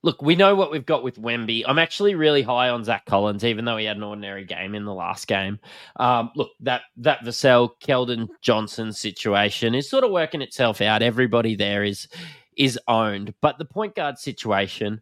look, 0.04 0.22
we 0.22 0.36
know 0.36 0.56
what 0.56 0.72
we've 0.72 0.86
got 0.86 1.04
with 1.04 1.20
Wemby. 1.22 1.64
I'm 1.68 1.80
actually 1.80 2.16
really 2.16 2.42
high 2.42 2.70
on 2.70 2.84
Zach 2.84 3.06
Collins, 3.06 3.44
even 3.44 3.66
though 3.66 3.78
he 3.78 3.86
had 3.86 3.98
an 3.98 4.04
ordinary 4.04 4.46
game 4.46 4.76
in 4.76 4.86
the 4.86 4.94
last 4.94 5.28
game. 5.28 5.60
Um, 5.98 6.32
look, 6.36 6.52
that 6.62 6.84
that 6.98 7.22
Vassell 7.22 7.72
Keldon 7.84 8.30
Johnson 8.42 8.94
situation 8.94 9.76
is 9.76 9.90
sort 9.90 10.04
of 10.04 10.12
working 10.12 10.42
itself 10.42 10.82
out. 10.82 11.02
Everybody 11.02 11.56
there 11.56 11.84
is 11.84 12.08
is 12.56 12.80
owned, 12.88 13.34
but 13.42 13.58
the 13.58 13.66
point 13.66 13.96
guard 13.96 14.18
situation. 14.18 15.02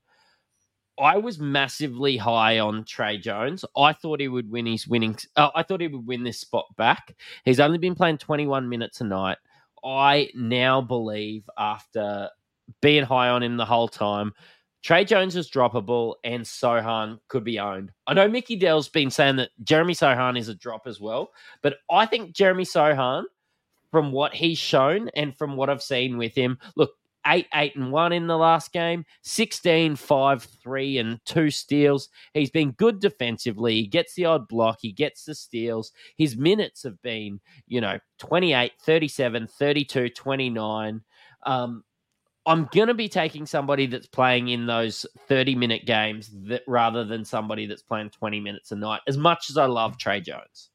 I 0.99 1.17
was 1.17 1.39
massively 1.39 2.17
high 2.17 2.59
on 2.59 2.83
Tre 2.83 3.17
Jones. 3.17 3.63
I 3.75 3.93
thought 3.93 4.19
he 4.19 4.27
would 4.27 4.49
win 4.49 4.65
his 4.65 4.87
winning. 4.87 5.15
Uh, 5.35 5.49
I 5.53 5.63
thought 5.63 5.81
he 5.81 5.87
would 5.87 6.07
win 6.07 6.23
this 6.23 6.39
spot 6.39 6.65
back. 6.75 7.15
He's 7.45 7.59
only 7.59 7.77
been 7.77 7.95
playing 7.95 8.17
21 8.17 8.67
minutes 8.67 9.01
a 9.01 9.03
night. 9.03 9.37
I 9.83 10.29
now 10.33 10.81
believe, 10.81 11.47
after 11.57 12.29
being 12.81 13.03
high 13.03 13.29
on 13.29 13.43
him 13.43 13.57
the 13.57 13.65
whole 13.65 13.87
time, 13.87 14.33
Tre 14.83 15.03
Jones 15.03 15.35
is 15.35 15.49
droppable 15.49 16.15
and 16.23 16.43
Sochan 16.43 17.19
could 17.27 17.43
be 17.43 17.59
owned. 17.59 17.91
I 18.07 18.13
know 18.13 18.27
Mickey 18.27 18.55
Dell's 18.55 18.89
been 18.89 19.11
saying 19.11 19.35
that 19.37 19.49
Jeremy 19.63 19.93
Sochan 19.93 20.37
is 20.37 20.49
a 20.49 20.55
drop 20.55 20.87
as 20.87 20.99
well, 20.99 21.31
but 21.61 21.77
I 21.89 22.05
think 22.05 22.33
Jeremy 22.33 22.63
Sochan, 22.63 23.23
from 23.91 24.11
what 24.11 24.33
he's 24.33 24.57
shown 24.57 25.09
and 25.09 25.37
from 25.37 25.55
what 25.55 25.69
I've 25.69 25.81
seen 25.81 26.17
with 26.17 26.35
him, 26.35 26.57
look, 26.75 26.91
8 27.27 27.47
8 27.53 27.75
and 27.75 27.91
1 27.91 28.13
in 28.13 28.27
the 28.27 28.37
last 28.37 28.71
game, 28.71 29.05
16 29.23 29.95
5 29.95 30.43
3 30.43 30.97
and 30.97 31.19
2 31.25 31.49
steals. 31.51 32.09
He's 32.33 32.49
been 32.49 32.71
good 32.71 32.99
defensively. 32.99 33.75
He 33.75 33.87
gets 33.87 34.13
the 34.15 34.25
odd 34.25 34.47
block, 34.47 34.79
he 34.81 34.91
gets 34.91 35.25
the 35.25 35.35
steals. 35.35 35.91
His 36.17 36.37
minutes 36.37 36.83
have 36.83 37.01
been, 37.01 37.39
you 37.67 37.81
know, 37.81 37.99
28, 38.19 38.71
37, 38.81 39.47
32, 39.47 40.09
29. 40.09 41.01
Um, 41.43 41.83
I'm 42.47 42.69
going 42.73 42.87
to 42.87 42.93
be 42.93 43.09
taking 43.09 43.45
somebody 43.45 43.87
that's 43.87 44.07
playing 44.07 44.47
in 44.47 44.65
those 44.65 45.05
30 45.27 45.55
minute 45.55 45.85
games 45.85 46.31
that, 46.45 46.63
rather 46.65 47.03
than 47.03 47.25
somebody 47.25 47.65
that's 47.65 47.81
playing 47.81 48.09
20 48.11 48.39
minutes 48.39 48.71
a 48.71 48.77
night, 48.77 49.01
as 49.05 49.17
much 49.17 49.49
as 49.49 49.57
I 49.57 49.65
love 49.65 49.97
Tre 49.97 50.21
Jones. 50.21 50.69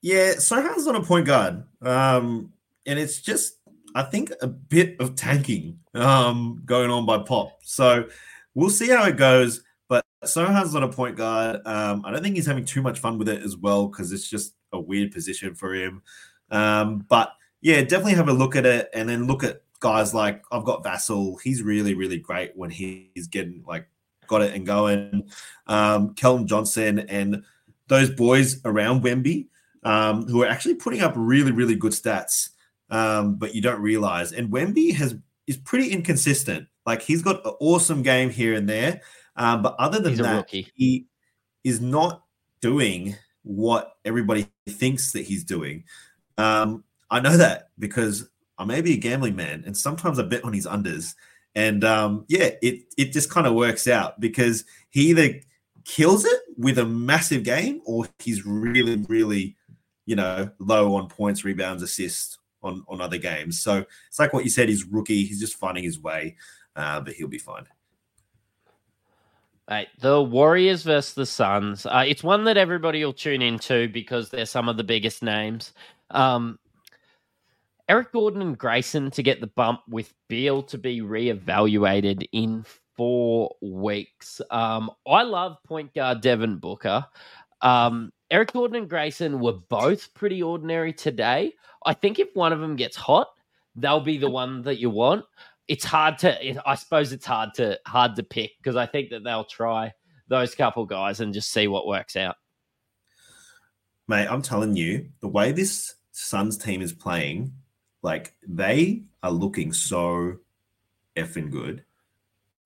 Yeah, 0.00 0.34
Sochan's 0.34 0.86
not 0.86 0.94
a 0.94 1.02
point 1.02 1.26
guard. 1.26 1.64
Um, 1.82 2.52
and 2.86 2.98
it's 2.98 3.20
just, 3.20 3.57
I 3.98 4.04
think, 4.04 4.30
a 4.40 4.46
bit 4.46 4.96
of 5.00 5.16
tanking 5.16 5.80
um, 5.94 6.62
going 6.64 6.88
on 6.88 7.04
by 7.04 7.18
Pop. 7.18 7.58
So 7.62 8.08
we'll 8.54 8.70
see 8.70 8.88
how 8.88 9.04
it 9.06 9.16
goes. 9.16 9.62
But 9.88 10.04
Sochan's 10.24 10.72
not 10.72 10.84
a 10.84 10.88
point 10.88 11.16
guard. 11.16 11.66
Um, 11.66 12.02
I 12.04 12.12
don't 12.12 12.22
think 12.22 12.36
he's 12.36 12.46
having 12.46 12.64
too 12.64 12.80
much 12.80 13.00
fun 13.00 13.18
with 13.18 13.28
it 13.28 13.42
as 13.42 13.56
well 13.56 13.88
because 13.88 14.12
it's 14.12 14.30
just 14.30 14.54
a 14.72 14.78
weird 14.78 15.10
position 15.10 15.56
for 15.56 15.74
him. 15.74 16.02
Um, 16.50 17.04
but 17.08 17.32
yeah, 17.60 17.82
definitely 17.82 18.14
have 18.14 18.28
a 18.28 18.32
look 18.32 18.54
at 18.54 18.66
it 18.66 18.88
and 18.94 19.08
then 19.08 19.26
look 19.26 19.42
at 19.42 19.62
guys 19.80 20.14
like 20.14 20.44
I've 20.52 20.64
got 20.64 20.84
Vassell. 20.84 21.40
He's 21.42 21.62
really, 21.62 21.94
really 21.94 22.18
great 22.18 22.52
when 22.54 22.70
he's 22.70 23.26
getting 23.26 23.64
like 23.66 23.88
got 24.28 24.42
it 24.42 24.54
and 24.54 24.64
going. 24.64 25.28
Um, 25.66 26.14
Keldon 26.14 26.46
Johnson 26.46 27.00
and 27.00 27.42
those 27.88 28.10
boys 28.10 28.60
around 28.64 29.02
Wemby 29.02 29.48
um, 29.82 30.26
who 30.26 30.42
are 30.42 30.48
actually 30.48 30.74
putting 30.74 31.00
up 31.00 31.14
really, 31.16 31.50
really 31.50 31.74
good 31.74 31.92
stats, 31.92 32.50
um, 32.90 33.36
but 33.36 33.54
you 33.54 33.62
don't 33.62 33.80
realize. 33.80 34.32
And 34.32 34.50
Wemby 34.50 34.94
has 34.94 35.16
is 35.46 35.56
pretty 35.56 35.90
inconsistent. 35.90 36.68
Like 36.86 37.02
he's 37.02 37.22
got 37.22 37.44
an 37.44 37.52
awesome 37.60 38.02
game 38.02 38.30
here 38.30 38.54
and 38.54 38.68
there, 38.68 39.02
um, 39.36 39.62
but 39.62 39.76
other 39.78 40.00
than 40.00 40.16
that, 40.16 40.36
rookie. 40.36 40.68
he 40.74 41.06
is 41.64 41.80
not 41.80 42.24
doing 42.60 43.16
what 43.42 43.96
everybody 44.04 44.48
thinks 44.68 45.12
that 45.12 45.22
he's 45.22 45.44
doing. 45.44 45.84
Um, 46.36 46.84
I 47.10 47.20
know 47.20 47.36
that 47.36 47.70
because 47.78 48.28
I 48.58 48.64
may 48.64 48.80
be 48.80 48.94
a 48.94 48.98
gambling 48.98 49.36
man, 49.36 49.64
and 49.66 49.76
sometimes 49.76 50.18
I 50.18 50.22
bet 50.22 50.44
on 50.44 50.52
his 50.52 50.66
unders, 50.66 51.14
and 51.54 51.84
um, 51.84 52.24
yeah, 52.28 52.50
it 52.62 52.84
it 52.96 53.12
just 53.12 53.30
kind 53.30 53.46
of 53.46 53.54
works 53.54 53.86
out 53.86 54.18
because 54.20 54.64
he 54.90 55.10
either 55.10 55.40
kills 55.84 56.24
it 56.24 56.40
with 56.56 56.78
a 56.78 56.86
massive 56.86 57.44
game, 57.44 57.80
or 57.84 58.08
he's 58.18 58.46
really 58.46 58.96
really, 59.08 59.56
you 60.06 60.16
know, 60.16 60.50
low 60.58 60.94
on 60.94 61.08
points, 61.08 61.44
rebounds, 61.44 61.82
assists 61.82 62.37
on 62.62 62.84
on 62.88 63.00
other 63.00 63.18
games. 63.18 63.60
So 63.60 63.84
it's 64.08 64.18
like 64.18 64.32
what 64.32 64.44
you 64.44 64.50
said. 64.50 64.68
He's 64.68 64.84
rookie. 64.84 65.24
He's 65.24 65.40
just 65.40 65.56
finding 65.56 65.84
his 65.84 66.00
way, 66.00 66.36
uh, 66.76 67.00
but 67.00 67.14
he'll 67.14 67.28
be 67.28 67.38
fine. 67.38 67.66
Right, 69.70 69.88
the 70.00 70.22
Warriors 70.22 70.82
versus 70.82 71.12
the 71.12 71.26
Suns. 71.26 71.84
Uh, 71.84 72.04
it's 72.06 72.24
one 72.24 72.44
that 72.44 72.56
everybody 72.56 73.04
will 73.04 73.12
tune 73.12 73.42
into 73.42 73.86
because 73.90 74.30
they're 74.30 74.46
some 74.46 74.66
of 74.66 74.78
the 74.78 74.84
biggest 74.84 75.22
names. 75.22 75.74
Um, 76.10 76.58
Eric 77.86 78.12
Gordon 78.12 78.40
and 78.40 78.56
Grayson 78.56 79.10
to 79.10 79.22
get 79.22 79.42
the 79.42 79.46
bump 79.46 79.80
with 79.88 80.12
Beal 80.28 80.62
to 80.64 80.78
be 80.78 81.02
reevaluated 81.02 82.26
in 82.32 82.64
four 82.96 83.56
weeks. 83.60 84.40
Um, 84.50 84.90
I 85.06 85.22
love 85.22 85.58
point 85.66 85.94
guard 85.94 86.22
Devin 86.22 86.56
Booker. 86.56 87.06
Um, 87.60 88.10
Eric 88.30 88.52
Gordon 88.52 88.76
and 88.76 88.88
Grayson 88.88 89.40
were 89.40 89.54
both 89.54 90.12
pretty 90.14 90.42
ordinary 90.42 90.92
today. 90.92 91.52
I 91.86 91.94
think 91.94 92.18
if 92.18 92.28
one 92.34 92.52
of 92.52 92.60
them 92.60 92.76
gets 92.76 92.96
hot, 92.96 93.28
they'll 93.74 94.00
be 94.00 94.18
the 94.18 94.30
one 94.30 94.62
that 94.62 94.78
you 94.78 94.90
want 94.90 95.24
it's 95.68 95.84
hard 95.84 96.18
to 96.18 96.68
i 96.68 96.74
suppose 96.74 97.12
it's 97.12 97.26
hard 97.26 97.52
to 97.54 97.78
hard 97.86 98.16
to 98.16 98.22
pick 98.22 98.52
because 98.56 98.74
i 98.74 98.86
think 98.86 99.10
that 99.10 99.22
they'll 99.22 99.44
try 99.44 99.92
those 100.26 100.54
couple 100.54 100.84
guys 100.84 101.20
and 101.20 101.34
just 101.34 101.50
see 101.50 101.68
what 101.68 101.86
works 101.86 102.16
out 102.16 102.36
Mate, 104.08 104.26
I'm 104.26 104.40
telling 104.40 104.74
you, 104.74 105.10
the 105.20 105.28
way 105.28 105.52
this 105.52 105.96
Suns 106.12 106.56
team 106.56 106.80
is 106.80 106.94
playing, 106.94 107.52
like 108.02 108.34
they 108.46 109.02
are 109.22 109.30
looking 109.30 109.72
so 109.72 110.38
effing 111.14 111.50
good. 111.50 111.84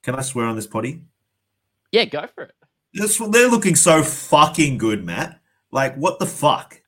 Can 0.05 0.15
I 0.15 0.23
swear 0.23 0.47
on 0.47 0.55
this 0.55 0.69
potty? 0.69 1.03
yeah 1.91 2.05
go 2.05 2.27
for 2.33 2.45
it 2.45 2.55
This, 2.95 3.19
they're 3.19 3.51
looking 3.51 3.75
so 3.75 4.03
fucking 4.05 4.79
good, 4.79 5.05
Matt. 5.05 5.41
Like, 5.73 5.97
what 5.97 6.19
the 6.19 6.27
fuck? 6.27 6.81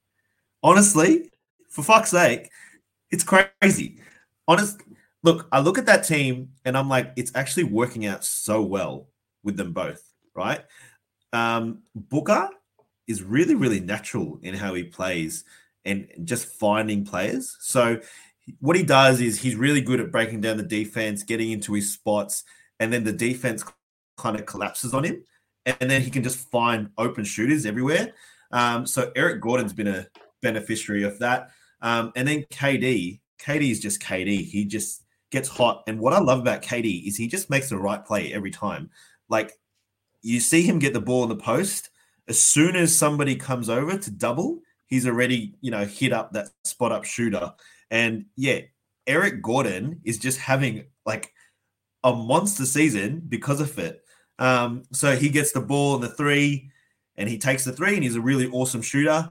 Honestly, 0.63 1.31
for 1.71 1.83
fuck's 1.83 2.11
sake, 2.11 2.51
it's 3.11 3.25
crazy. 3.25 3.99
Honest, 4.47 4.81
look, 5.23 5.49
I 5.51 5.61
look 5.61 5.79
at 5.79 5.87
that 5.87 6.05
team 6.05 6.51
and 6.65 6.77
I'm 6.77 6.89
like, 6.89 7.13
it's 7.17 7.33
actually 7.35 7.65
working 7.65 8.07
out 8.07 8.25
so 8.25 8.63
well 8.63 9.09
with 9.43 9.57
them 9.57 9.73
both, 9.73 10.03
right? 10.35 10.61
Um, 11.33 11.83
Booker 11.95 12.49
is 13.09 13.23
really, 13.23 13.55
really 13.55 13.81
natural 13.81 14.39
in 14.43 14.55
how 14.55 14.75
he 14.75 14.85
plays 14.85 15.45
and 15.85 16.09
just 16.25 16.47
finding 16.47 17.05
players. 17.05 17.57
So, 17.61 18.01
what 18.61 18.77
he 18.77 18.83
does 18.83 19.21
is 19.23 19.41
he's 19.41 19.57
really 19.57 19.81
good 19.81 20.01
at 20.01 20.13
breaking 20.13 20.43
down 20.43 20.59
the 20.59 20.63
defense, 20.63 21.23
getting 21.23 21.51
into 21.51 21.73
his 21.73 21.93
spots, 21.93 22.45
and 22.79 22.93
then 22.93 23.03
the 23.03 23.13
defense 23.13 23.65
kind 24.19 24.39
of 24.39 24.45
collapses 24.45 24.93
on 24.93 25.05
him, 25.05 25.25
and 25.65 25.91
then 25.91 26.03
he 26.03 26.11
can 26.11 26.23
just 26.23 26.51
find 26.51 26.91
open 26.99 27.25
shooters 27.25 27.65
everywhere. 27.65 28.13
Um, 28.55 28.87
so 28.87 29.13
Eric 29.17 29.43
Gordon's 29.43 29.73
been 29.73 29.89
a 29.89 30.07
beneficiary 30.41 31.03
of 31.03 31.19
that. 31.19 31.51
Um, 31.83 32.13
and 32.17 32.27
then 32.27 32.45
KD, 32.45 33.21
KD 33.39 33.71
is 33.71 33.81
just 33.81 34.01
KD. 34.01 34.47
He 34.47 34.65
just 34.65 35.03
gets 35.31 35.49
hot. 35.49 35.83
And 35.89 35.99
what 35.99 36.13
I 36.13 36.21
love 36.21 36.39
about 36.39 36.63
KD 36.63 37.07
is 37.07 37.17
he 37.17 37.27
just 37.27 37.51
makes 37.51 37.69
the 37.69 37.77
right 37.77 38.03
play 38.03 38.33
every 38.33 38.53
time. 38.53 38.89
Like 39.29 39.53
you 40.23 40.39
see 40.39 40.63
him 40.63 40.79
get 40.79 40.93
the 40.95 41.01
ball 41.01 41.25
in 41.25 41.29
the 41.29 41.37
post. 41.37 41.91
As 42.29 42.41
soon 42.41 42.77
as 42.77 42.97
somebody 42.97 43.35
comes 43.35 43.69
over 43.69 43.99
to 43.99 44.11
double, 44.11 44.61
he's 44.87 45.07
already, 45.07 45.57
you 45.61 45.73
know, 45.73 45.85
hit 45.85 46.13
up 46.13 46.33
that 46.33 46.49
spot 46.65 46.93
up 46.93 47.05
shooter. 47.05 47.53
And 47.91 48.27
yeah, 48.37 48.61
Eric 49.07 49.43
Gordon 49.43 50.01
is 50.05 50.19
just 50.19 50.39
having 50.39 50.85
like 51.05 51.33
a 52.05 52.15
monster 52.15 52.65
season 52.65 53.23
because 53.29 53.61
of 53.61 53.77
it. 53.79 54.03
Um, 54.39 54.85
so 54.93 55.17
he 55.17 55.29
gets 55.29 55.53
the 55.53 55.61
ball 55.61 55.97
in 55.97 56.01
the 56.01 56.09
three 56.09 56.71
and 57.17 57.29
he 57.29 57.39
takes 57.39 57.65
the 57.65 57.73
three 57.73 57.95
and 57.95 58.03
he's 58.03 58.17
a 58.17 58.21
really 58.21 58.49
awesome 58.49 58.83
shooter, 58.83 59.31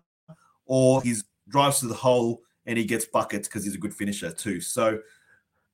or 0.66 1.02
he 1.02 1.16
drives 1.50 1.80
to 1.80 1.88
the 1.88 1.94
hole 1.94 2.42
and 2.66 2.78
he 2.78 2.86
gets 2.86 3.06
buckets 3.06 3.48
because 3.48 3.64
he's 3.64 3.76
a 3.76 3.80
good 3.80 3.94
finisher 3.94 4.32
too. 4.32 4.62
So 4.62 5.00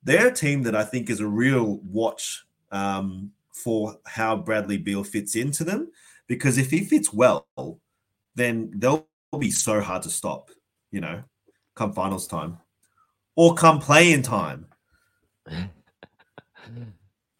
they're 0.03 0.27
a 0.27 0.33
team 0.33 0.63
that 0.63 0.75
I 0.75 0.83
think 0.83 1.09
is 1.09 1.19
a 1.19 1.27
real 1.27 1.79
watch 1.83 2.45
um, 2.71 3.31
for 3.51 3.97
how 4.05 4.35
Bradley 4.35 4.77
Beal 4.77 5.03
fits 5.03 5.35
into 5.35 5.63
them. 5.63 5.91
Because 6.27 6.57
if 6.57 6.69
he 6.69 6.85
fits 6.85 7.11
well, 7.11 7.47
then 8.35 8.71
they'll 8.75 9.07
be 9.37 9.51
so 9.51 9.81
hard 9.81 10.03
to 10.03 10.09
stop, 10.09 10.49
you 10.91 11.01
know, 11.01 11.23
come 11.75 11.91
finals 11.93 12.27
time 12.27 12.57
or 13.35 13.55
come 13.55 13.79
play 13.79 14.13
in 14.13 14.21
time. 14.21 14.67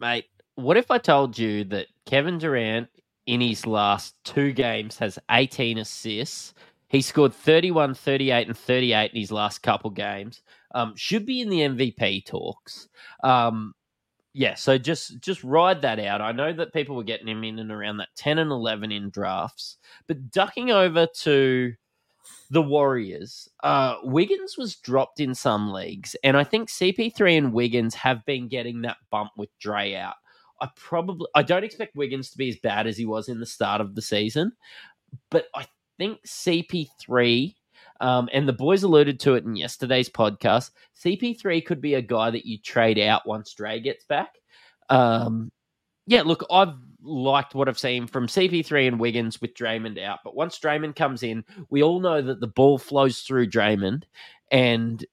mate 0.00 0.26
what 0.56 0.76
if 0.76 0.90
i 0.90 0.98
told 0.98 1.38
you 1.38 1.62
that 1.64 1.86
kevin 2.06 2.38
durant 2.38 2.88
in 3.30 3.40
his 3.40 3.66
last 3.66 4.14
two 4.24 4.52
games 4.52 4.98
has 4.98 5.18
18 5.30 5.78
assists. 5.78 6.54
He 6.88 7.00
scored 7.00 7.32
31 7.34 7.94
38 7.94 8.48
and 8.48 8.56
38 8.58 9.12
in 9.12 9.20
his 9.20 9.32
last 9.32 9.60
couple 9.62 9.90
games. 9.90 10.42
Um, 10.74 10.94
should 10.96 11.26
be 11.26 11.40
in 11.40 11.48
the 11.48 11.60
mvp 11.60 12.26
talks. 12.26 12.88
Um, 13.22 13.74
yeah 14.32 14.54
so 14.54 14.78
just 14.78 15.20
just 15.20 15.42
ride 15.42 15.82
that 15.82 15.98
out. 15.98 16.20
I 16.20 16.32
know 16.32 16.52
that 16.52 16.72
people 16.72 16.96
were 16.96 17.04
getting 17.04 17.28
him 17.28 17.44
in 17.44 17.58
and 17.58 17.72
around 17.72 17.98
that 17.98 18.10
10 18.16 18.38
and 18.38 18.50
11 18.50 18.92
in 18.92 19.10
drafts 19.10 19.78
but 20.06 20.30
ducking 20.30 20.70
over 20.70 21.06
to 21.22 21.74
the 22.50 22.62
Warriors, 22.62 23.48
uh, 23.62 23.96
Wiggins 24.02 24.58
was 24.58 24.76
dropped 24.76 25.20
in 25.20 25.34
some 25.34 25.72
leagues, 25.72 26.16
and 26.24 26.36
I 26.36 26.44
think 26.44 26.68
CP3 26.68 27.38
and 27.38 27.52
Wiggins 27.52 27.94
have 27.94 28.24
been 28.26 28.48
getting 28.48 28.82
that 28.82 28.96
bump 29.10 29.30
with 29.36 29.50
Dre 29.60 29.94
out. 29.94 30.16
I 30.60 30.68
probably 30.76 31.26
I 31.34 31.42
don't 31.42 31.64
expect 31.64 31.96
Wiggins 31.96 32.30
to 32.30 32.38
be 32.38 32.48
as 32.48 32.56
bad 32.56 32.86
as 32.86 32.96
he 32.96 33.06
was 33.06 33.28
in 33.28 33.40
the 33.40 33.46
start 33.46 33.80
of 33.80 33.94
the 33.94 34.02
season, 34.02 34.52
but 35.30 35.46
I 35.54 35.66
think 35.98 36.20
CP3 36.26 37.54
um, 38.00 38.28
and 38.32 38.48
the 38.48 38.52
boys 38.52 38.82
alluded 38.82 39.20
to 39.20 39.34
it 39.34 39.44
in 39.44 39.56
yesterday's 39.56 40.08
podcast. 40.08 40.70
CP3 40.98 41.64
could 41.64 41.80
be 41.80 41.94
a 41.94 42.02
guy 42.02 42.30
that 42.30 42.46
you 42.46 42.58
trade 42.58 42.98
out 42.98 43.26
once 43.26 43.52
Dre 43.52 43.78
gets 43.78 44.04
back. 44.04 44.36
Um, 44.88 45.52
yeah, 46.06 46.22
look, 46.22 46.44
I've 46.50 46.74
liked 47.02 47.54
what 47.54 47.68
I've 47.68 47.78
seen 47.78 48.06
from 48.06 48.26
CP3 48.26 48.88
and 48.88 49.00
Wiggins 49.00 49.40
with 49.40 49.54
Draymond 49.54 50.02
out. 50.02 50.20
But 50.24 50.34
once 50.34 50.58
Draymond 50.58 50.96
comes 50.96 51.22
in, 51.22 51.44
we 51.68 51.82
all 51.82 52.00
know 52.00 52.22
that 52.22 52.40
the 52.40 52.46
ball 52.46 52.78
flows 52.78 53.20
through 53.20 53.48
Draymond. 53.48 54.04
And 54.50 55.04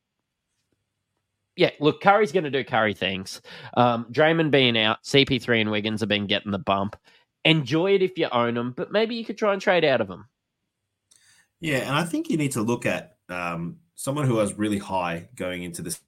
yeah, 1.58 1.72
look, 1.80 2.02
Curry's 2.02 2.32
going 2.32 2.44
to 2.44 2.52
do 2.52 2.64
Curry 2.64 2.94
things. 2.94 3.42
Um, 3.76 4.06
Draymond 4.12 4.52
being 4.52 4.78
out, 4.78 5.04
CP3 5.04 5.62
and 5.62 5.72
Wiggins 5.72 6.00
have 6.02 6.10
been 6.10 6.28
getting 6.28 6.52
the 6.52 6.60
bump. 6.60 6.96
Enjoy 7.44 7.94
it 7.94 8.02
if 8.02 8.18
you 8.18 8.28
own 8.32 8.54
them, 8.54 8.74
but 8.76 8.92
maybe 8.92 9.16
you 9.16 9.26
could 9.26 9.38
try 9.38 9.54
and 9.54 9.62
trade 9.62 9.84
out 9.84 10.02
of 10.02 10.08
them. 10.08 10.28
Yeah, 11.60 11.80
and 11.80 11.96
I 11.96 12.04
think 12.04 12.30
you 12.30 12.38
need 12.38 12.52
to 12.52 12.62
look 12.62 12.86
at 12.86 13.18
um, 13.30 13.78
someone 13.96 14.26
who 14.26 14.36
was 14.36 14.54
really 14.54 14.78
high 14.78 15.28
going 15.36 15.64
into 15.64 15.82
this 15.82 16.00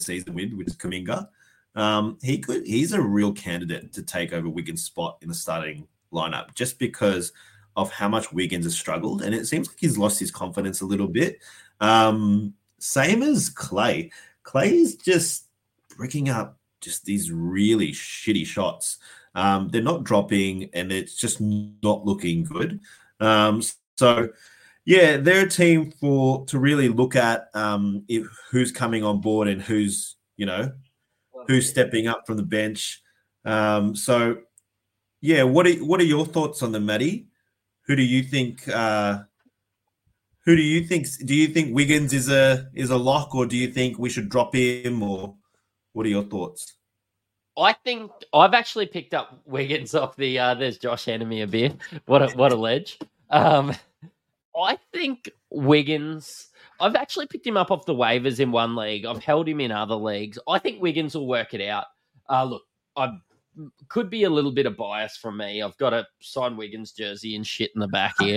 season 0.00 0.34
with, 0.34 0.52
which 0.54 0.68
is 0.68 0.76
Kuminga. 0.76 1.28
Um, 1.74 2.18
he 2.22 2.38
could 2.38 2.66
he's 2.66 2.92
a 2.92 3.00
real 3.00 3.32
candidate 3.32 3.92
to 3.92 4.02
take 4.02 4.32
over 4.32 4.48
Wiggins' 4.48 4.82
spot 4.82 5.18
in 5.20 5.28
the 5.28 5.34
starting 5.34 5.86
lineup 6.10 6.54
just 6.54 6.78
because 6.78 7.32
of 7.76 7.92
how 7.92 8.08
much 8.08 8.32
Wiggins 8.32 8.64
has 8.64 8.74
struggled, 8.74 9.22
and 9.22 9.34
it 9.34 9.46
seems 9.46 9.68
like 9.68 9.76
he's 9.78 9.98
lost 9.98 10.18
his 10.18 10.30
confidence 10.30 10.80
a 10.80 10.86
little 10.86 11.08
bit. 11.08 11.42
Um, 11.80 12.54
same 12.78 13.22
as 13.22 13.50
Clay. 13.50 14.10
Clay 14.46 14.76
is 14.76 14.94
just 14.94 15.48
breaking 15.96 16.28
up 16.28 16.58
just 16.80 17.04
these 17.04 17.32
really 17.32 17.90
shitty 17.90 18.46
shots. 18.46 18.98
Um, 19.34 19.68
they're 19.68 19.82
not 19.82 20.04
dropping, 20.04 20.70
and 20.72 20.92
it's 20.92 21.16
just 21.16 21.40
not 21.40 22.06
looking 22.06 22.44
good. 22.44 22.80
Um, 23.18 23.60
so, 23.96 24.28
yeah, 24.84 25.16
they're 25.16 25.46
a 25.46 25.50
team 25.50 25.90
for 25.90 26.46
to 26.46 26.60
really 26.60 26.88
look 26.88 27.16
at 27.16 27.48
um, 27.54 28.04
if, 28.08 28.24
who's 28.50 28.70
coming 28.70 29.02
on 29.02 29.20
board 29.20 29.48
and 29.48 29.60
who's 29.60 30.16
you 30.36 30.46
know 30.46 30.72
who's 31.48 31.68
stepping 31.68 32.06
up 32.06 32.24
from 32.26 32.36
the 32.36 32.42
bench. 32.44 33.02
Um, 33.44 33.96
so, 33.96 34.38
yeah, 35.20 35.42
what 35.42 35.66
are 35.66 35.74
what 35.84 36.00
are 36.00 36.04
your 36.04 36.24
thoughts 36.24 36.62
on 36.62 36.70
the 36.70 36.80
Matty? 36.80 37.26
Who 37.86 37.96
do 37.96 38.02
you 38.02 38.22
think? 38.22 38.66
Uh, 38.68 39.24
who 40.46 40.56
do 40.56 40.62
you 40.62 40.84
think? 40.84 41.06
Do 41.24 41.34
you 41.34 41.48
think 41.48 41.74
Wiggins 41.74 42.12
is 42.12 42.30
a 42.30 42.68
is 42.72 42.90
a 42.90 42.96
lock, 42.96 43.34
or 43.34 43.46
do 43.46 43.56
you 43.56 43.70
think 43.70 43.98
we 43.98 44.08
should 44.08 44.28
drop 44.28 44.54
him, 44.54 45.02
or 45.02 45.34
what 45.92 46.06
are 46.06 46.10
your 46.10 46.22
thoughts? 46.22 46.74
I 47.58 47.72
think 47.72 48.12
I've 48.32 48.54
actually 48.54 48.86
picked 48.86 49.12
up 49.12 49.40
Wiggins 49.44 49.94
off 49.94 50.16
the. 50.16 50.38
Uh, 50.38 50.54
there's 50.54 50.78
Josh 50.78 51.08
Enemy 51.08 51.42
a 51.42 51.46
bit. 51.46 51.76
What 52.06 52.22
a 52.22 52.36
what 52.36 52.52
a 52.52 52.56
ledge. 52.56 52.98
Um, 53.28 53.74
I 54.56 54.78
think 54.92 55.30
Wiggins. 55.50 56.48
I've 56.78 56.94
actually 56.94 57.26
picked 57.26 57.46
him 57.46 57.56
up 57.56 57.70
off 57.70 57.86
the 57.86 57.94
waivers 57.94 58.38
in 58.38 58.52
one 58.52 58.76
league. 58.76 59.06
I've 59.06 59.24
held 59.24 59.48
him 59.48 59.60
in 59.60 59.72
other 59.72 59.94
leagues. 59.94 60.38
I 60.46 60.58
think 60.58 60.80
Wiggins 60.80 61.14
will 61.14 61.26
work 61.26 61.54
it 61.54 61.66
out. 61.66 61.86
Uh, 62.28 62.44
look, 62.44 62.62
I 62.96 63.12
could 63.88 64.10
be 64.10 64.24
a 64.24 64.30
little 64.30 64.52
bit 64.52 64.66
of 64.66 64.76
bias 64.76 65.16
from 65.16 65.38
me. 65.38 65.62
I've 65.62 65.76
got 65.78 65.94
a 65.94 66.06
sign 66.20 66.56
Wiggins 66.56 66.92
jersey 66.92 67.36
and 67.36 67.46
shit 67.46 67.70
in 67.74 67.80
the 67.80 67.88
back 67.88 68.14
here, 68.20 68.36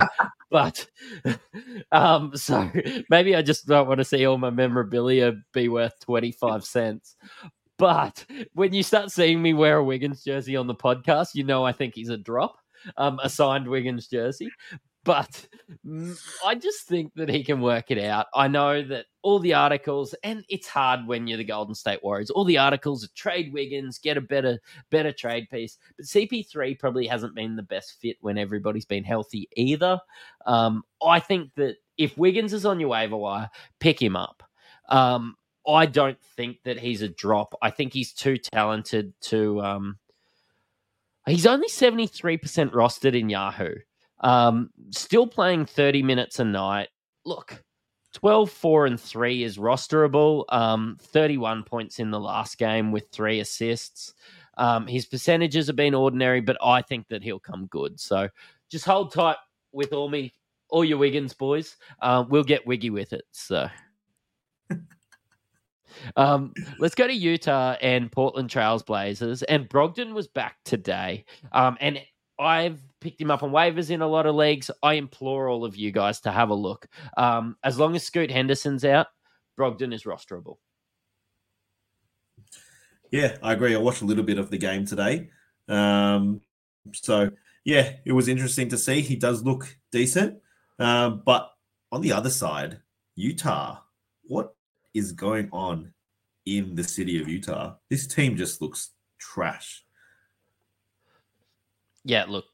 but 0.50 0.88
um, 1.92 2.36
so 2.36 2.70
maybe 3.10 3.36
I 3.36 3.42
just 3.42 3.68
don't 3.68 3.88
want 3.88 4.00
to 4.00 4.06
see 4.06 4.26
all 4.26 4.38
my 4.38 4.50
memorabilia 4.50 5.34
be 5.54 5.70
worth 5.70 6.00
twenty 6.00 6.32
five 6.32 6.64
cents. 6.64 7.16
But 7.78 8.26
when 8.54 8.74
you 8.74 8.84
start 8.84 9.12
seeing 9.12 9.42
me 9.42 9.54
wear 9.54 9.78
a 9.78 9.84
Wiggins 9.84 10.24
jersey 10.24 10.56
on 10.56 10.68
the 10.68 10.76
podcast, 10.76 11.30
you 11.34 11.44
know 11.44 11.64
I 11.64 11.72
think 11.72 11.96
he's 11.96 12.10
a 12.10 12.18
drop. 12.18 12.58
Um, 12.96 13.20
a 13.22 13.30
signed 13.30 13.68
Wiggins 13.68 14.08
jersey 14.08 14.50
but 15.06 15.48
I 16.46 16.56
just 16.56 16.88
think 16.88 17.14
that 17.16 17.30
he 17.30 17.44
can 17.44 17.62
work 17.62 17.90
it 17.90 17.98
out. 17.98 18.28
I 18.34 18.48
know 18.48 18.82
that 18.84 19.06
all 19.22 19.40
the 19.40 19.54
articles, 19.54 20.14
and 20.24 20.44
it's 20.50 20.68
hard 20.68 21.08
when 21.08 21.26
you're 21.26 21.38
the 21.38 21.44
Golden 21.44 21.74
State 21.74 22.04
Warriors. 22.04 22.30
All 22.30 22.44
the 22.44 22.58
articles 22.58 23.04
are 23.06 23.10
trade 23.16 23.54
Wiggins, 23.54 23.98
get 23.98 24.18
a 24.18 24.22
better 24.22 24.60
better 24.90 25.14
trade 25.14 25.50
piece. 25.50 25.78
But 25.96 26.06
CP3 26.06 26.78
probably 26.78 27.08
hasn't 27.08 27.34
been 27.34 27.56
the 27.56 27.64
best 27.64 28.00
fit 28.02 28.18
when 28.22 28.38
everybody's 28.38 28.86
been 28.86 29.04
healthy 29.04 29.48
either. 29.56 30.00
Um, 30.46 30.84
I 31.02 31.20
think 31.20 31.54
that 31.56 31.78
if 31.98 32.18
Wiggins 32.18 32.54
is 32.54 32.66
on 32.66 32.80
your 32.80 32.90
waiver 32.90 33.18
wire, 33.18 33.50
pick 33.80 34.02
him 34.02 34.16
up. 34.16 34.44
Um, 34.90 35.36
I 35.68 35.86
don't 35.86 36.22
think 36.36 36.58
that 36.64 36.80
he's 36.80 37.02
a 37.02 37.10
drop. 37.10 37.56
I 37.62 37.70
think 37.70 37.94
he's 37.94 38.12
too 38.14 38.38
talented 38.38 39.14
to. 39.22 39.62
Um, 39.62 39.98
he's 41.26 41.46
only 41.46 41.68
73% 41.68 42.40
rostered 42.72 43.18
in 43.18 43.30
Yahoo. 43.30 43.76
Um, 44.22 44.70
still 44.92 45.28
playing 45.28 45.66
30 45.66 46.04
minutes 46.04 46.40
a 46.40 46.46
night. 46.46 46.90
Look, 47.26 47.64
12, 48.14 48.50
4, 48.50 48.86
and 48.88 49.00
3 49.00 49.44
is 49.44 49.58
rosterable. 49.58 50.46
Um, 50.50 50.98
31 51.00 51.64
points 51.64 52.00
in 52.00 52.12
the 52.12 52.20
last 52.20 52.58
game 52.58 52.92
with 52.92 53.10
three 53.12 53.40
assists. 53.40 54.14
Um, 54.58 54.88
his 54.88 55.06
percentages 55.06 55.68
have 55.68 55.76
been 55.76 55.94
ordinary, 55.94 56.42
but 56.42 56.58
I 56.64 56.82
think 56.82 57.08
that 57.10 57.24
he'll 57.24 57.40
come 57.40 57.68
good. 57.68 58.00
So 58.00 58.28
just 58.70 58.86
hold 58.86 59.14
tight 59.14 59.38
with 59.72 59.94
all 59.94 60.10
me, 60.10 60.34
all 60.70 60.84
your 60.84 60.98
Wiggins 60.98 61.34
boys. 61.34 61.78
Uh, 62.02 62.26
we'll 62.28 62.44
get 62.44 62.68
wiggy 62.68 62.90
with 62.90 63.14
it. 63.14 63.26
So. 63.32 63.68
Um, 66.16 66.54
let's 66.78 66.96
go 66.96 67.08
to 67.08 67.14
Utah 67.14 67.76
and 67.82 68.12
Portland 68.12 68.50
Trails 68.50 68.84
Blazers. 68.84 69.44
And 69.44 69.68
Brogdon 69.68 70.14
was 70.14 70.28
back 70.28 70.58
today. 70.64 71.26
Um, 71.52 71.78
and 71.82 72.00
I've 72.40 72.80
picked 73.02 73.22
him 73.22 73.32
up 73.32 73.44
on 73.44 73.52
waivers 73.52 73.90
in 73.90 74.02
a 74.02 74.08
lot 74.08 74.26
of 74.26 74.36
leagues. 74.36 74.70
I 74.84 74.94
implore 74.94 75.48
all 75.48 75.66
of 75.66 75.76
you 75.76 75.92
guys 75.92 76.22
to 76.22 76.32
have 76.32 76.50
a 76.50 76.56
look. 76.56 76.88
Um, 77.18 77.58
as 77.64 77.80
long 77.80 77.96
as 77.96 78.04
Scoot 78.04 78.32
Henderson's 78.32 78.86
out, 78.86 79.08
Brogdon 79.58 79.94
is 79.94 80.04
rosterable. 80.04 80.58
Yeah, 83.12 83.38
I 83.42 83.54
agree. 83.54 83.76
I 83.76 83.80
watched 83.80 84.02
a 84.02 84.06
little 84.06 84.24
bit 84.24 84.38
of 84.38 84.52
the 84.52 84.58
game 84.58 84.86
today. 84.86 85.30
Um, 85.68 86.42
so, 86.94 87.32
yeah, 87.64 87.94
it 88.06 88.12
was 88.12 88.28
interesting 88.28 88.70
to 88.70 88.78
see. 88.78 89.02
He 89.02 89.16
does 89.16 89.44
look 89.44 89.76
decent. 89.92 90.40
Um, 90.78 91.24
but 91.26 91.52
on 91.92 92.02
the 92.02 92.14
other 92.14 92.30
side, 92.30 92.80
Utah, 93.16 93.80
what 94.24 94.56
is 94.94 95.12
going 95.12 95.50
on 95.52 95.94
in 96.46 96.76
the 96.76 96.84
city 96.84 97.20
of 97.20 97.28
Utah? 97.28 97.76
This 97.90 98.08
team 98.08 98.38
just 98.38 98.62
looks 98.62 98.92
trash 99.18 99.84
yeah, 102.04 102.26
look, 102.28 102.46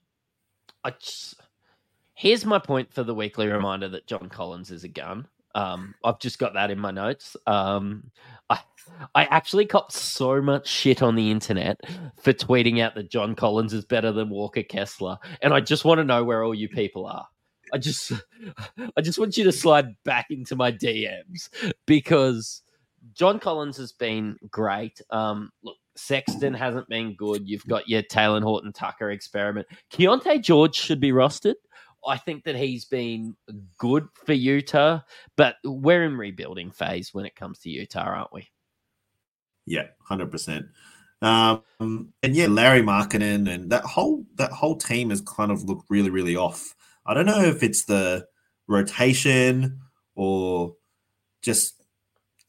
I 0.86 0.92
just, 0.92 1.36
here's 2.14 2.46
my 2.46 2.60
point 2.60 2.94
for 2.94 3.04
the 3.04 3.16
weekly 3.16 3.48
reminder 3.48 3.90
that 3.90 4.08
John 4.08 4.30
Collins 4.30 4.70
is 4.70 4.84
a 4.84 4.88
gun. 4.88 5.28
Um, 5.56 5.96
I've 6.04 6.20
just 6.20 6.38
got 6.38 6.54
that 6.54 6.70
in 6.70 6.78
my 6.78 6.92
notes. 6.92 7.36
Um, 7.48 8.12
I 8.50 8.60
I 9.16 9.24
actually 9.26 9.66
copped 9.66 9.94
so 9.94 10.42
much 10.42 10.68
shit 10.68 11.02
on 11.02 11.16
the 11.16 11.32
internet 11.32 11.80
for 12.22 12.34
tweeting 12.34 12.82
out 12.82 12.94
that 12.96 13.10
John 13.10 13.36
Collins 13.36 13.74
is 13.74 13.86
better 13.86 14.12
than 14.12 14.30
Walker 14.30 14.64
Kessler, 14.64 15.18
and 15.42 15.54
I 15.54 15.62
just 15.62 15.86
want 15.86 16.00
to 16.00 16.04
know 16.04 16.24
where 16.24 16.44
all 16.44 16.54
you 16.54 16.70
people 16.70 17.08
are. 17.08 17.26
I 17.74 17.78
just 17.78 18.12
I 18.98 19.02
just 19.02 19.18
want 19.18 19.38
you 19.38 19.46
to 19.46 19.52
slide 19.52 19.96
back 20.04 20.28
into 20.30 20.56
my 20.56 20.72
DMs 20.72 21.50
because 21.86 22.62
John 23.14 23.40
Collins 23.40 23.78
has 23.78 23.94
been 23.94 24.38
great. 24.52 25.02
Um, 25.10 25.52
look, 25.64 25.78
Sexton 25.96 26.54
hasn't 26.54 26.90
been 26.90 27.16
good. 27.16 27.48
You've 27.48 27.66
got 27.66 27.88
your 27.88 28.04
Talen 28.04 28.44
Horton 28.44 28.74
Tucker 28.74 29.12
experiment. 29.12 29.68
Keyonte 29.92 30.42
George 30.42 30.76
should 30.76 31.00
be 31.00 31.12
rostered. 31.12 31.56
I 32.08 32.18
think 32.18 32.44
that 32.44 32.56
he's 32.56 32.86
been 32.86 33.36
good 33.78 34.08
for 34.26 34.34
Utah, 34.34 35.00
but 35.38 35.56
we're 35.64 36.04
in 36.04 36.18
rebuilding 36.18 36.72
phase 36.72 37.14
when 37.14 37.26
it 37.26 37.36
comes 37.36 37.60
to 37.60 37.70
Utah, 37.70 38.02
aren't 38.02 38.34
we? 38.34 38.48
Yeah, 39.66 39.88
hundred 40.04 40.30
percent. 40.30 40.68
Um, 41.22 41.64
and 41.80 42.36
yeah, 42.36 42.48
Larry 42.48 42.82
Markkanen 42.82 43.50
and 43.50 43.72
that 43.72 43.84
whole 43.84 44.26
that 44.36 44.52
whole 44.52 44.76
team 44.78 45.10
has 45.10 45.22
kind 45.22 45.52
of 45.52 45.64
looked 45.64 45.90
really, 45.90 46.12
really 46.12 46.36
off. 46.36 46.76
I 47.06 47.14
don't 47.14 47.26
know 47.26 47.42
if 47.42 47.64
it's 47.64 47.86
the 47.86 48.28
rotation 48.68 49.80
or 50.16 50.76
just 51.42 51.82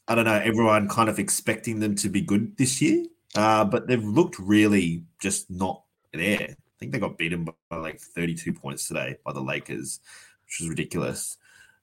I 0.08 0.14
don't 0.14 0.24
know, 0.24 0.40
everyone 0.44 0.88
kind 0.88 1.08
of 1.08 1.18
expecting 1.18 1.80
them 1.80 1.94
to 1.96 2.08
be 2.08 2.20
good 2.20 2.56
this 2.58 2.82
year. 2.82 3.04
Uh, 3.36 3.64
but 3.64 3.86
they've 3.86 4.04
looked 4.04 4.38
really 4.38 5.04
just 5.20 5.50
not 5.50 5.82
there. 6.12 6.48
I 6.50 6.78
think 6.78 6.92
they 6.92 6.98
got 6.98 7.18
beaten 7.18 7.48
by 7.70 7.76
like 7.76 8.00
32 8.00 8.52
points 8.52 8.86
today 8.88 9.16
by 9.24 9.32
the 9.32 9.40
Lakers, 9.40 10.00
which 10.44 10.60
is 10.60 10.68
ridiculous. 10.68 11.36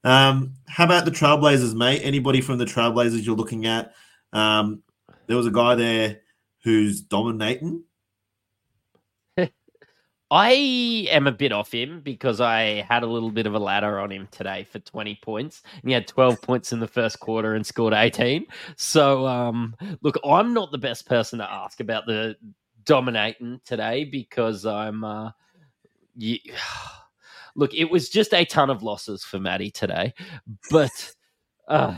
Um, 0.04 0.54
how 0.68 0.84
about 0.84 1.04
the 1.04 1.10
Trailblazers, 1.10 1.74
mate? 1.74 2.02
Anybody 2.02 2.40
from 2.40 2.58
the 2.58 2.64
Trailblazers 2.64 3.24
you're 3.24 3.36
looking 3.36 3.66
at? 3.66 3.94
Um, 4.32 4.82
there 5.26 5.36
was 5.36 5.46
a 5.46 5.50
guy 5.50 5.74
there 5.74 6.20
who's 6.62 7.00
dominating 7.00 7.84
I 10.30 11.06
am 11.10 11.26
a 11.26 11.32
bit 11.32 11.52
off 11.52 11.72
him 11.72 12.00
because 12.00 12.40
I 12.40 12.84
had 12.88 13.02
a 13.02 13.06
little 13.06 13.30
bit 13.30 13.46
of 13.46 13.54
a 13.54 13.58
ladder 13.58 13.98
on 13.98 14.10
him 14.10 14.28
today 14.30 14.64
for 14.64 14.78
20 14.78 15.18
points. 15.22 15.62
And 15.80 15.90
he 15.90 15.92
had 15.92 16.06
12 16.08 16.40
points 16.40 16.72
in 16.72 16.80
the 16.80 16.88
first 16.88 17.20
quarter 17.20 17.54
and 17.54 17.64
scored 17.64 17.92
18. 17.94 18.46
So, 18.76 19.26
um, 19.26 19.76
look, 20.02 20.16
I'm 20.24 20.54
not 20.54 20.72
the 20.72 20.78
best 20.78 21.06
person 21.06 21.38
to 21.38 21.50
ask 21.50 21.80
about 21.80 22.06
the 22.06 22.36
dominating 22.84 23.60
today 23.64 24.04
because 24.04 24.66
I'm. 24.66 25.04
Uh, 25.04 25.30
yeah, 26.16 26.38
look, 27.54 27.74
it 27.74 27.90
was 27.90 28.08
just 28.08 28.32
a 28.34 28.44
ton 28.44 28.70
of 28.70 28.82
losses 28.82 29.24
for 29.24 29.38
Maddie 29.38 29.70
today. 29.70 30.14
But. 30.70 30.90
Uh, 31.68 31.96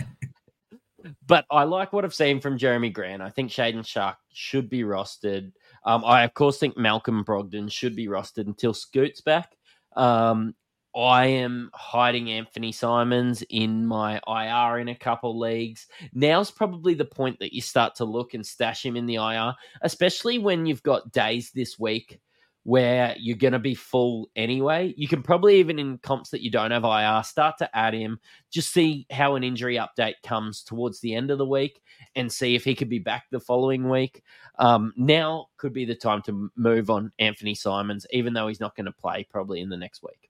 but 1.27 1.45
I 1.51 1.65
like 1.65 1.93
what 1.93 2.05
I've 2.05 2.15
seen 2.15 2.41
from 2.41 2.59
Jerami 2.59 2.93
Grant. 2.93 3.23
I 3.23 3.31
think 3.31 3.51
Shaedon 3.51 3.87
Sharpe 3.87 4.19
should 4.33 4.69
be 4.69 4.83
rostered. 4.83 5.53
Um, 5.87 6.05
I 6.05 6.25
of 6.25 6.35
course 6.35 6.59
think 6.59 6.77
Malcolm 6.77 7.25
Brogdon 7.25 7.71
should 7.71 7.97
be 7.97 8.09
rostered 8.09 8.47
until 8.47 8.75
Scoot's 8.75 9.21
back. 9.21 9.57
Um, 9.97 10.55
I 10.95 11.27
am 11.27 11.71
hiding 11.75 12.31
Anthony 12.31 12.73
Simons 12.73 13.43
in 13.51 13.87
my 13.87 14.21
IR 14.27 14.79
in 14.79 14.89
a 14.89 14.95
couple 14.95 15.39
leagues. 15.39 15.87
Now's 16.15 16.51
probably 16.51 16.95
the 16.95 17.05
point 17.05 17.39
that 17.41 17.55
you 17.55 17.61
start 17.61 17.95
to 17.97 18.07
look 18.07 18.35
and 18.35 18.45
stash 18.45 18.85
him 18.85 18.97
in 18.97 19.07
the 19.07 19.17
IR, 19.17 19.55
especially 19.83 20.39
when 20.39 20.65
you've 20.65 20.83
got 20.83 21.13
days 21.13 21.51
this 21.55 21.79
week 21.79 22.19
where 22.67 23.15
you're 23.17 23.37
going 23.37 23.53
to 23.53 23.61
be 23.61 23.77
full 23.77 24.29
anyway. 24.35 24.93
You 24.97 25.07
can 25.07 25.23
probably 25.23 25.61
even 25.61 25.79
in 25.79 25.99
comps 25.99 26.31
that 26.31 26.43
you 26.43 26.51
don't 26.51 26.73
have 26.73 26.83
IR 26.83 27.23
start 27.23 27.59
to 27.59 27.77
add 27.77 27.95
him, 27.95 28.19
just 28.51 28.73
see 28.73 29.07
how 29.09 29.37
an 29.37 29.45
injury 29.45 29.77
update 29.77 30.15
comes 30.25 30.65
towards 30.65 30.99
the 30.99 31.15
end 31.15 31.31
of 31.31 31.39
the 31.39 31.47
week 31.47 31.81
and 32.17 32.31
see 32.31 32.57
if 32.57 32.65
he 32.65 32.75
could 32.75 32.89
be 32.89 32.99
back 32.99 33.27
the 33.31 33.39
following 33.39 33.89
week. 33.89 34.21
Um, 34.59 34.93
now 34.97 35.47
could 35.59 35.73
be 35.73 35.85
the 35.85 35.95
time 35.95 36.23
to 36.23 36.51
move 36.57 36.91
on 36.91 37.13
Anthony 37.21 37.55
Simons, 37.55 38.05
even 38.11 38.33
though 38.33 38.49
he's 38.49 38.59
not 38.59 38.75
going 38.75 38.87
to 38.87 38.93
play 38.93 39.25
probably 39.31 39.61
in 39.61 39.69
the 39.69 39.77
next 39.77 40.03
week. 40.03 40.29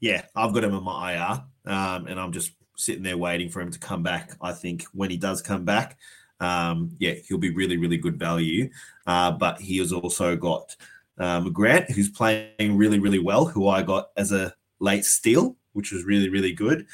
Yeah, 0.00 0.22
I've 0.34 0.52
got 0.52 0.64
him 0.64 0.74
on 0.74 0.82
my 0.82 1.12
IR, 1.12 1.72
um, 1.72 2.08
and 2.08 2.18
I'm 2.18 2.32
just 2.32 2.50
sitting 2.76 3.04
there 3.04 3.16
waiting 3.16 3.48
for 3.48 3.60
him 3.60 3.70
to 3.70 3.78
come 3.78 4.02
back. 4.02 4.32
I 4.40 4.50
think 4.50 4.86
when 4.92 5.10
he 5.10 5.18
does 5.18 5.40
come 5.40 5.64
back, 5.64 5.98
um, 6.40 6.90
yeah, 6.98 7.14
he'll 7.26 7.38
be 7.38 7.54
really, 7.54 7.76
really 7.76 7.96
good 7.96 8.18
value. 8.18 8.70
Uh, 9.06 9.30
but 9.32 9.60
he 9.60 9.78
has 9.78 9.92
also 9.92 10.36
got 10.36 10.76
um, 11.18 11.52
Grant, 11.52 11.90
who's 11.90 12.08
playing 12.08 12.76
really, 12.76 12.98
really 12.98 13.18
well, 13.18 13.44
who 13.44 13.68
I 13.68 13.82
got 13.82 14.10
as 14.16 14.32
a 14.32 14.54
late 14.80 15.04
steal, 15.04 15.56
which 15.72 15.92
was 15.92 16.04
really, 16.04 16.28
really 16.28 16.52
good. 16.52 16.86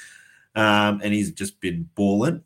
Um, 0.54 1.00
and 1.02 1.12
he's 1.12 1.32
just 1.32 1.60
been 1.60 1.88
balling. 1.94 2.42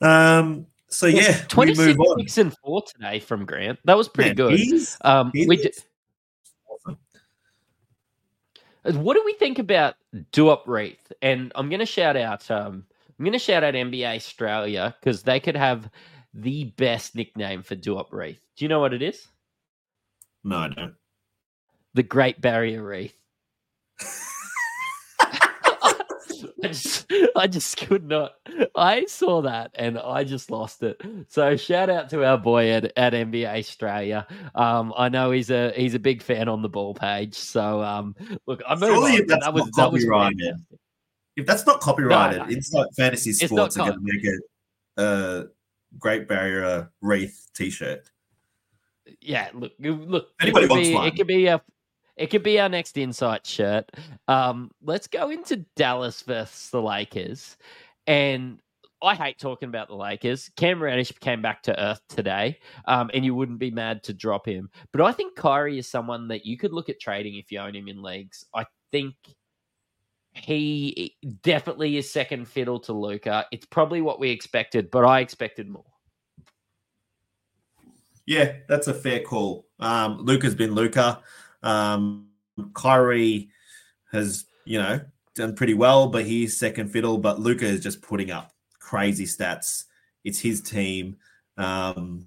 Um, 0.00 0.66
so 0.88 1.06
yeah, 1.06 1.42
26 1.48 2.38
and 2.38 2.56
four 2.58 2.82
today 2.82 3.20
from 3.20 3.44
Grant. 3.44 3.78
That 3.84 3.96
was 3.96 4.08
pretty 4.08 4.30
Man, 4.30 4.36
good. 4.36 4.60
Um, 5.02 5.30
we 5.34 5.56
just, 5.56 5.86
awesome. 6.68 6.98
What 9.02 9.14
do 9.14 9.22
we 9.24 9.34
think 9.34 9.58
about 9.58 9.94
Duop 10.32 10.66
Reath? 10.66 11.12
And 11.22 11.52
I'm 11.54 11.68
going 11.68 11.80
to 11.80 11.86
shout 11.86 12.16
out 12.16 12.50
um, 12.50 12.86
I'm 13.20 13.24
going 13.24 13.34
to 13.34 13.38
shout 13.38 13.62
out 13.62 13.74
NBA 13.74 14.16
Australia 14.16 14.96
because 14.98 15.24
they 15.24 15.40
could 15.40 15.54
have 15.54 15.90
the 16.32 16.64
best 16.64 17.14
nickname 17.14 17.62
for 17.62 17.76
Duop 17.76 18.12
Reath. 18.12 18.40
Do 18.56 18.64
you 18.64 18.70
know 18.70 18.80
what 18.80 18.94
it 18.94 19.02
is? 19.02 19.28
No, 20.42 20.56
I 20.56 20.68
don't. 20.68 20.94
The 21.92 22.02
Great 22.02 22.40
Barrier 22.40 22.82
Reef. 22.82 23.12
I 25.20 26.68
just, 26.68 27.12
I 27.36 27.46
just 27.46 27.76
could 27.76 28.08
not. 28.08 28.32
I 28.74 29.04
saw 29.04 29.42
that 29.42 29.72
and 29.74 29.98
I 29.98 30.24
just 30.24 30.50
lost 30.50 30.82
it. 30.82 31.02
So 31.28 31.58
shout 31.58 31.90
out 31.90 32.08
to 32.10 32.24
our 32.24 32.38
boy 32.38 32.70
at, 32.70 32.90
at 32.96 33.12
NBA 33.12 33.58
Australia. 33.58 34.26
Um, 34.54 34.94
I 34.96 35.10
know 35.10 35.30
he's 35.30 35.50
a 35.50 35.74
he's 35.76 35.92
a 35.92 35.98
big 35.98 36.22
fan 36.22 36.48
on 36.48 36.62
the 36.62 36.70
ball 36.70 36.94
page. 36.94 37.34
So 37.34 37.82
um, 37.82 38.16
look, 38.46 38.62
I 38.66 38.76
move 38.76 38.88
Surely 38.88 39.20
on, 39.20 39.26
that 39.26 39.52
was 39.52 39.70
that 39.76 39.92
was 39.92 40.04
fantastic. 40.04 40.79
If 41.40 41.46
that's 41.46 41.66
not 41.66 41.80
copyrighted, 41.80 42.38
no. 42.38 42.44
Inside 42.48 42.86
Fantasy 42.96 43.30
It's 43.30 43.44
Sports 43.44 43.76
are 43.76 43.90
going 43.90 43.98
to 43.98 44.00
make 44.02 44.24
a, 44.96 45.02
a 45.02 45.44
Great 45.98 46.28
Barrier 46.28 46.90
Wreath 47.00 47.48
T-shirt. 47.54 48.10
Yeah, 49.20 49.50
look, 49.54 49.72
look. 49.78 50.28
Anybody 50.40 50.64
it 50.64 50.68
could 50.68 50.74
wants 50.74 50.88
be, 50.88 50.94
one. 50.94 51.06
It 51.06 51.16
could 51.16 51.26
be 51.26 51.46
a. 51.46 51.60
It 52.16 52.28
could 52.28 52.42
be 52.42 52.60
our 52.60 52.68
next 52.68 52.98
insight 52.98 53.46
shirt. 53.46 53.90
Um, 54.28 54.70
let's 54.82 55.06
go 55.06 55.30
into 55.30 55.64
Dallas 55.74 56.20
versus 56.22 56.68
the 56.70 56.82
Lakers, 56.82 57.56
and 58.06 58.60
I 59.02 59.14
hate 59.14 59.38
talking 59.38 59.68
about 59.70 59.88
the 59.88 59.96
Lakers. 59.96 60.50
Cam 60.56 60.82
Reddish 60.82 61.12
came 61.20 61.40
back 61.40 61.62
to 61.62 61.82
earth 61.82 62.02
today, 62.08 62.58
um, 62.84 63.10
and 63.14 63.24
you 63.24 63.34
wouldn't 63.34 63.58
be 63.58 63.70
mad 63.70 64.02
to 64.04 64.12
drop 64.12 64.46
him. 64.46 64.68
But 64.92 65.00
I 65.00 65.12
think 65.12 65.34
Kyrie 65.34 65.78
is 65.78 65.88
someone 65.88 66.28
that 66.28 66.44
you 66.44 66.58
could 66.58 66.72
look 66.72 66.90
at 66.90 67.00
trading 67.00 67.36
if 67.36 67.50
you 67.50 67.58
own 67.58 67.74
him 67.74 67.88
in 67.88 68.02
leagues. 68.02 68.44
I 68.54 68.66
think 68.92 69.14
he 70.40 71.16
definitely 71.42 71.96
is 71.96 72.10
second 72.10 72.46
fiddle 72.48 72.80
to 72.80 72.92
Luka. 72.92 73.46
It's 73.52 73.66
probably 73.66 74.00
what 74.00 74.20
we 74.20 74.30
expected, 74.30 74.90
but 74.90 75.04
I 75.04 75.20
expected 75.20 75.68
more. 75.68 75.84
Yeah, 78.26 78.52
that's 78.68 78.86
a 78.86 78.94
fair 78.94 79.20
call. 79.20 79.66
Um, 79.80 80.18
Luka's 80.24 80.54
been 80.54 80.74
Luka. 80.74 81.20
Um, 81.62 82.28
Kyrie 82.74 83.50
has, 84.12 84.44
you 84.64 84.78
know, 84.78 85.00
done 85.34 85.54
pretty 85.54 85.74
well, 85.74 86.08
but 86.08 86.24
he's 86.24 86.56
second 86.56 86.90
fiddle. 86.90 87.18
But 87.18 87.40
Luka 87.40 87.66
is 87.66 87.80
just 87.80 88.02
putting 88.02 88.30
up 88.30 88.52
crazy 88.78 89.24
stats. 89.24 89.84
It's 90.24 90.38
his 90.38 90.60
team. 90.60 91.16
Um, 91.56 92.26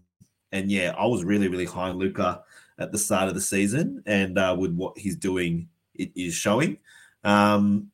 and 0.52 0.72
yeah, 0.72 0.94
I 0.98 1.06
was 1.06 1.24
really, 1.24 1.48
really 1.48 1.66
high 1.66 1.90
on 1.90 1.98
Luka 1.98 2.44
at 2.80 2.92
the 2.92 2.98
start 2.98 3.30
of 3.30 3.36
the 3.36 3.42
season, 3.42 4.04
and 4.06 4.38
uh, 4.38 4.56
with 4.58 4.74
what 4.74 4.98
he's 4.98 5.16
doing, 5.16 5.70
it 5.96 6.12
is 6.16 6.34
showing. 6.34 6.78
Um, 7.24 7.92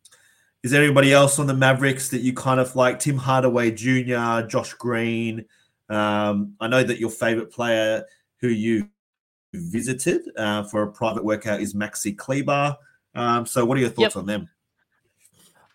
is 0.64 0.72
there 0.72 0.84
anybody 0.84 1.14
else 1.14 1.40
on 1.40 1.48
the 1.48 1.54
Mavericks 1.54 2.10
that 2.10 2.22
you 2.22 2.34
kind 2.34 2.60
of 2.60 2.76
like? 2.76 3.00
Tim 3.00 3.18
Hardaway 3.18 3.72
Jr., 3.72 4.48
Josh 4.48 4.74
Green. 4.74 5.46
Um, 5.90 6.54
I 6.60 6.68
know 6.68 6.84
that 6.84 7.00
your 7.00 7.10
favorite 7.10 7.52
player 7.52 8.04
who 8.42 8.50
you 8.50 8.90
visited 9.54 10.22
uh, 10.38 10.64
for 10.64 10.84
a 10.84 10.92
private 10.92 11.24
workout 11.24 11.62
is 11.62 11.74
Maxi 11.74 12.16
Kleber. 12.16 12.76
Um, 13.16 13.46
so, 13.46 13.66
what 13.66 13.78
are 13.78 13.82
your 13.82 13.90
thoughts 13.90 14.16
Yep. 14.16 14.18
on 14.18 14.26
them? 14.26 14.50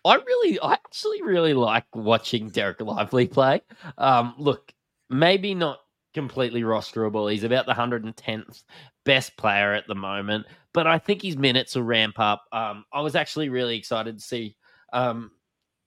I 0.05 0.15
really, 0.15 0.59
I 0.59 0.73
actually 0.73 1.23
really 1.23 1.55
like 1.55 1.85
watching 1.95 2.51
Dereck 2.51 2.79
Lively 2.79 3.27
play. 3.27 3.61
Um, 3.97 4.35
look, 4.37 4.71
maybe 5.09 5.55
not 5.55 5.79
completely 6.13 6.61
rosterable. 6.61 7.31
He's 7.31 7.43
about 7.43 7.65
the 7.65 7.73
110th 7.73 8.63
best 9.03 9.35
player 9.35 9.73
at 9.73 9.87
the 9.87 9.95
moment, 9.95 10.45
but 10.73 10.85
I 10.85 10.99
think 10.99 11.23
his 11.23 11.37
minutes 11.37 11.75
will 11.75 11.83
ramp 11.83 12.19
up. 12.19 12.45
Um, 12.51 12.85
I 12.93 13.01
was 13.01 13.15
actually 13.15 13.49
really 13.49 13.77
excited 13.77 14.19
to 14.19 14.23
see 14.23 14.55
um, 14.95 15.31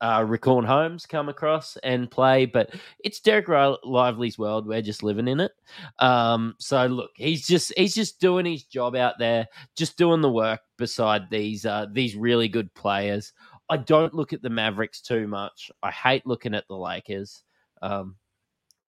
uh, 0.01 0.25
Holmes 0.25 1.07
come 1.07 1.29
across 1.29 1.77
and 1.83 2.11
play, 2.11 2.47
but 2.47 2.75
it's 3.03 3.21
Dereck 3.21 3.79
Lively's 3.85 4.39
world. 4.39 4.67
We're 4.67 4.83
just 4.83 5.03
living 5.03 5.27
in 5.27 5.41
it. 5.41 5.53
Um, 5.99 6.55
so 6.59 6.87
look, 6.87 7.11
he's 7.17 7.47
just 7.47 7.73
he's 7.77 7.95
just 7.95 8.21
doing 8.21 8.47
his 8.47 8.65
job 8.65 8.95
out 8.95 9.19
there, 9.19 9.49
just 9.77 9.97
doing 9.97 10.21
the 10.21 10.31
work 10.31 10.61
beside 10.77 11.31
these 11.31 11.67
uh, 11.67 11.87
these 11.93 12.15
really 12.15 12.49
good 12.49 12.73
players. 12.75 13.33
I 13.71 13.77
don't 13.77 14.15
look 14.15 14.33
at 14.33 14.41
the 14.41 14.51
Mavericks 14.51 15.01
too 15.01 15.27
much. 15.27 15.71
I 15.83 15.91
hate 15.91 16.27
looking 16.27 16.55
at 16.55 16.69
the 16.69 16.77
Lakers. 16.77 17.43
Um, 17.83 18.17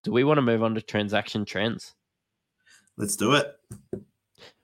do 0.04 0.12
we 0.12 0.24
want 0.24 0.38
to 0.38 0.42
move 0.42 0.62
on 0.62 0.74
to 0.74 0.80
transaction 0.82 1.44
trends? 1.44 1.94
Let's 2.96 3.16
do 3.16 3.34
it. 3.34 3.56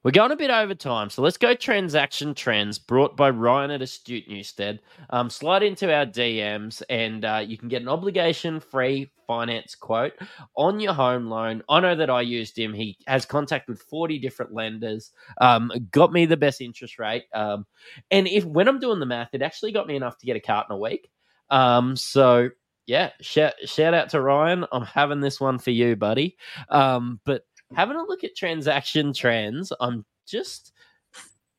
We're 0.03 0.12
going 0.12 0.31
a 0.31 0.37
bit 0.37 0.51
over 0.51 0.74
time, 0.74 1.11
so 1.11 1.22
let's 1.22 1.37
go 1.37 1.55
transaction 1.55 2.35
trends 2.35 2.79
brought 2.79 3.16
by 3.16 3.31
Ryan 3.31 3.72
at 3.72 3.83
Astute 3.83 4.29
Newstead. 4.29 4.81
Um, 5.11 5.29
slide 5.29 5.62
into 5.64 5.93
our 5.93 6.07
DMs 6.07 6.83
and 6.89 7.24
uh, 7.24 7.43
you 7.45 7.59
can 7.59 7.68
get 7.68 7.83
an 7.83 7.89
obligation 7.89 8.61
free 8.61 9.11
finance 9.27 9.74
quote 9.74 10.12
on 10.57 10.79
your 10.79 10.93
home 10.93 11.27
loan. 11.27 11.62
I 11.68 11.81
know 11.81 11.97
that 11.97 12.11
I 12.11 12.20
used 12.20 12.57
him. 12.57 12.72
He 12.72 12.97
has 13.07 13.27
contact 13.27 13.68
with 13.68 13.83
40 13.83 14.18
different 14.20 14.55
lenders, 14.55 15.11
um, 15.41 15.72
got 15.91 16.12
me 16.12 16.27
the 16.27 16.37
best 16.37 16.61
interest 16.61 16.99
rate. 16.99 17.24
Um, 17.35 17.66
and 18.11 18.29
if 18.29 18.45
when 18.45 18.68
I'm 18.68 18.79
doing 18.79 19.01
the 19.01 19.07
math, 19.07 19.31
it 19.33 19.43
actually 19.43 19.72
got 19.72 19.89
me 19.89 19.97
enough 19.97 20.18
to 20.18 20.27
get 20.27 20.37
a 20.37 20.41
cart 20.41 20.66
in 20.70 20.77
a 20.77 20.79
week. 20.79 21.11
Um, 21.51 21.97
so 21.97 22.51
yeah, 22.87 23.11
shout, 23.20 23.55
shout 23.64 23.95
out 23.95 24.11
to 24.11 24.20
Ryan. 24.20 24.64
I'm 24.70 24.85
having 24.85 25.20
this 25.20 25.41
one 25.41 25.59
for 25.59 25.70
you, 25.70 25.97
buddy. 25.97 26.37
Um, 26.68 27.20
but 27.24 27.43
having 27.74 27.96
a 27.96 28.02
look 28.02 28.24
at 28.24 28.36
transaction 28.36 29.12
trends, 29.12 29.72
I'm 29.80 30.04
just 30.26 30.72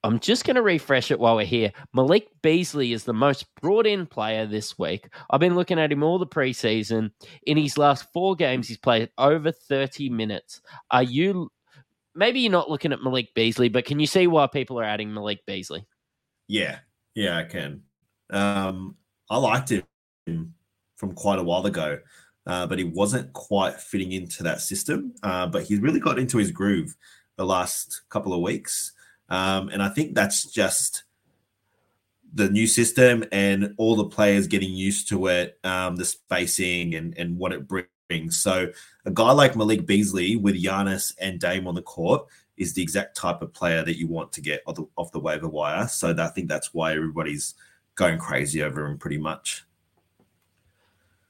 I'm 0.03 0.19
just 0.19 0.45
going 0.45 0.55
to 0.55 0.61
refresh 0.61 1.11
it 1.11 1.19
while 1.19 1.35
we're 1.35 1.45
here. 1.45 1.71
Malik 1.93 2.29
Beasley 2.41 2.93
is 2.93 3.03
the 3.03 3.13
most 3.13 3.45
brought 3.61 3.87
in 3.87 4.05
player 4.05 4.45
this 4.45 4.77
week. 4.77 5.09
I've 5.29 5.39
been 5.39 5.55
looking 5.55 5.79
at 5.79 5.91
him 5.91 6.03
all 6.03 6.19
the 6.19 6.27
preseason. 6.27 7.11
In 7.45 7.57
his 7.57 7.77
last 7.77 8.05
four 8.13 8.35
games, 8.35 8.67
he's 8.67 8.77
played 8.77 9.09
over 9.17 9.51
30 9.51 10.09
minutes. 10.09 10.61
Are 10.91 11.03
you 11.03 11.51
maybe 12.15 12.39
you're 12.39 12.51
not 12.51 12.69
looking 12.69 12.93
at 12.93 13.03
Malik 13.03 13.33
Beasley, 13.33 13.69
but 13.69 13.85
can 13.85 13.99
you 13.99 14.07
see 14.07 14.27
why 14.27 14.47
people 14.47 14.79
are 14.79 14.83
adding 14.83 15.13
Malik 15.13 15.39
Beasley? 15.45 15.85
Yeah, 16.47 16.79
yeah, 17.15 17.37
I 17.37 17.43
can. 17.43 17.81
Um, 18.29 18.95
I 19.29 19.37
liked 19.37 19.71
him 19.71 20.53
from 20.95 21.13
quite 21.13 21.39
a 21.39 21.43
while 21.43 21.65
ago, 21.65 21.99
uh, 22.47 22.65
but 22.65 22.79
he 22.79 22.85
wasn't 22.85 23.31
quite 23.33 23.79
fitting 23.79 24.13
into 24.13 24.41
that 24.41 24.61
system. 24.61 25.13
Uh, 25.21 25.45
but 25.45 25.63
he's 25.63 25.79
really 25.79 25.99
got 25.99 26.17
into 26.17 26.37
his 26.37 26.49
groove 26.49 26.95
the 27.35 27.45
last 27.45 28.01
couple 28.09 28.33
of 28.33 28.41
weeks. 28.41 28.93
Um, 29.29 29.69
and 29.69 29.83
I 29.83 29.89
think 29.89 30.15
that's 30.15 30.45
just 30.45 31.03
the 32.33 32.49
new 32.49 32.65
system 32.65 33.23
and 33.31 33.73
all 33.77 33.95
the 33.95 34.05
players 34.05 34.47
getting 34.47 34.71
used 34.71 35.09
to 35.09 35.27
it, 35.27 35.59
um, 35.63 35.97
the 35.97 36.05
spacing 36.05 36.95
and, 36.95 37.17
and 37.17 37.37
what 37.37 37.51
it 37.51 37.67
brings. 37.67 38.37
So 38.37 38.71
a 39.05 39.11
guy 39.11 39.31
like 39.31 39.55
Malik 39.55 39.85
Beasley 39.85 40.37
with 40.37 40.61
Giannis 40.61 41.13
and 41.19 41.39
Dame 41.39 41.67
on 41.67 41.75
the 41.75 41.81
court 41.81 42.27
is 42.55 42.73
the 42.73 42.81
exact 42.81 43.15
type 43.15 43.41
of 43.41 43.53
player 43.53 43.83
that 43.83 43.97
you 43.97 44.07
want 44.07 44.31
to 44.33 44.41
get 44.41 44.61
off 44.65 44.75
the, 44.75 44.87
off 44.95 45.11
the 45.11 45.19
waiver 45.19 45.47
wire. 45.49 45.87
So 45.87 46.15
I 46.17 46.27
think 46.27 46.47
that's 46.47 46.73
why 46.73 46.93
everybody's 46.95 47.55
going 47.95 48.19
crazy 48.19 48.63
over 48.63 48.85
him 48.85 48.97
pretty 48.97 49.17
much. 49.17 49.65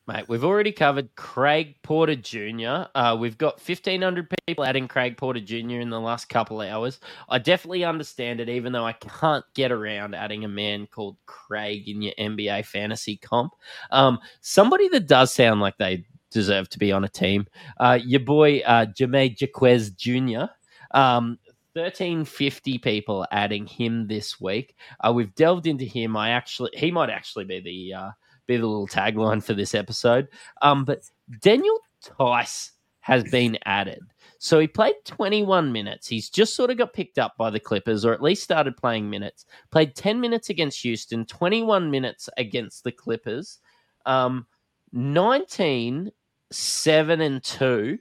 Mate, 0.08 0.30
we've 0.30 0.45
already 0.45 0.72
covered 0.72 1.14
Craig 1.18 1.76
Porter 1.84 2.16
Jr. 2.16 2.86
Uh, 2.95 3.18
we've 3.20 3.38
got 3.38 3.60
1,500 3.60 4.30
people 4.47 4.64
adding 4.64 4.88
Craig 4.88 5.18
Porter 5.18 5.41
Jr. 5.41 5.82
in 5.82 5.89
the 5.89 5.99
last 5.99 6.30
couple 6.30 6.62
of 6.62 6.70
hours. 6.70 7.01
I 7.28 7.39
definitely 7.39 7.84
understand 7.84 8.39
it, 8.39 8.47
even 8.47 8.72
though 8.72 8.86
I 8.86 8.93
can't 8.93 9.43
get 9.53 9.70
around 9.70 10.16
adding 10.16 10.45
a 10.45 10.47
man 10.47 10.88
called 10.88 11.18
Craig 11.26 11.89
in 11.89 12.01
your 12.01 12.14
NBA 12.18 12.66
fantasy 12.68 13.18
comp. 13.18 13.51
Um, 13.91 14.20
somebody 14.39 14.88
that 14.89 15.08
does 15.08 15.34
sound 15.34 15.60
like 15.60 15.78
they 15.78 16.05
deserve 16.32 16.70
to 16.70 16.80
be 16.80 16.93
on 16.93 17.03
a 17.03 17.10
team. 17.10 17.45
Uh, 17.78 17.99
your 18.01 18.22
boy, 18.22 18.60
uh, 18.60 18.86
Jameer 18.86 19.36
Jaquez 19.41 19.89
Jr. 19.89 20.45
Um, 20.91 21.38
1350 21.74 22.78
people 22.78 23.28
adding 23.30 23.68
him 23.68 24.08
this 24.08 24.39
week. 24.39 24.74
Uh, 25.01 25.12
we've 25.12 25.36
delved 25.36 25.68
into 25.68 25.84
him. 25.84 26.16
I 26.16 26.30
actually, 26.30 26.72
he 26.74 26.91
might 26.91 27.10
actually 27.10 27.43
be 27.43 27.60
the 27.60 27.93
uh, 27.93 28.12
be 28.48 28.58
the 28.58 28.66
little 28.66 28.88
tagline 28.88 29.43
for 29.43 29.54
this 29.54 29.76
episode. 29.76 30.28
Um, 30.62 30.86
but 30.86 31.04
Daniel 31.41 31.80
Theis 32.04 32.72
has 33.02 33.24
been 33.26 33.58
added. 33.66 34.02
So 34.39 34.60
he 34.60 34.68
played 34.68 34.95
21 35.06 35.72
minutes. 35.72 36.08
He's 36.08 36.30
just 36.30 36.56
sort 36.56 36.70
of 36.70 36.78
got 36.78 36.93
picked 36.93 37.18
up 37.18 37.38
by 37.38 37.50
the 37.50 37.60
Clippers, 37.60 38.06
or 38.06 38.14
at 38.14 38.22
least 38.22 38.43
started 38.43 38.78
playing 38.78 39.10
minutes. 39.10 39.45
Played 39.72 39.95
10 39.95 40.20
minutes 40.20 40.50
against 40.50 40.82
Houston, 40.82 41.26
21 41.26 41.89
minutes 41.89 42.30
against 42.38 42.84
the 42.84 42.91
Clippers. 42.91 43.60
Um, 44.06 44.45
19, 44.93 46.12
7 46.52 47.22
and 47.22 47.43
2. 47.43 47.98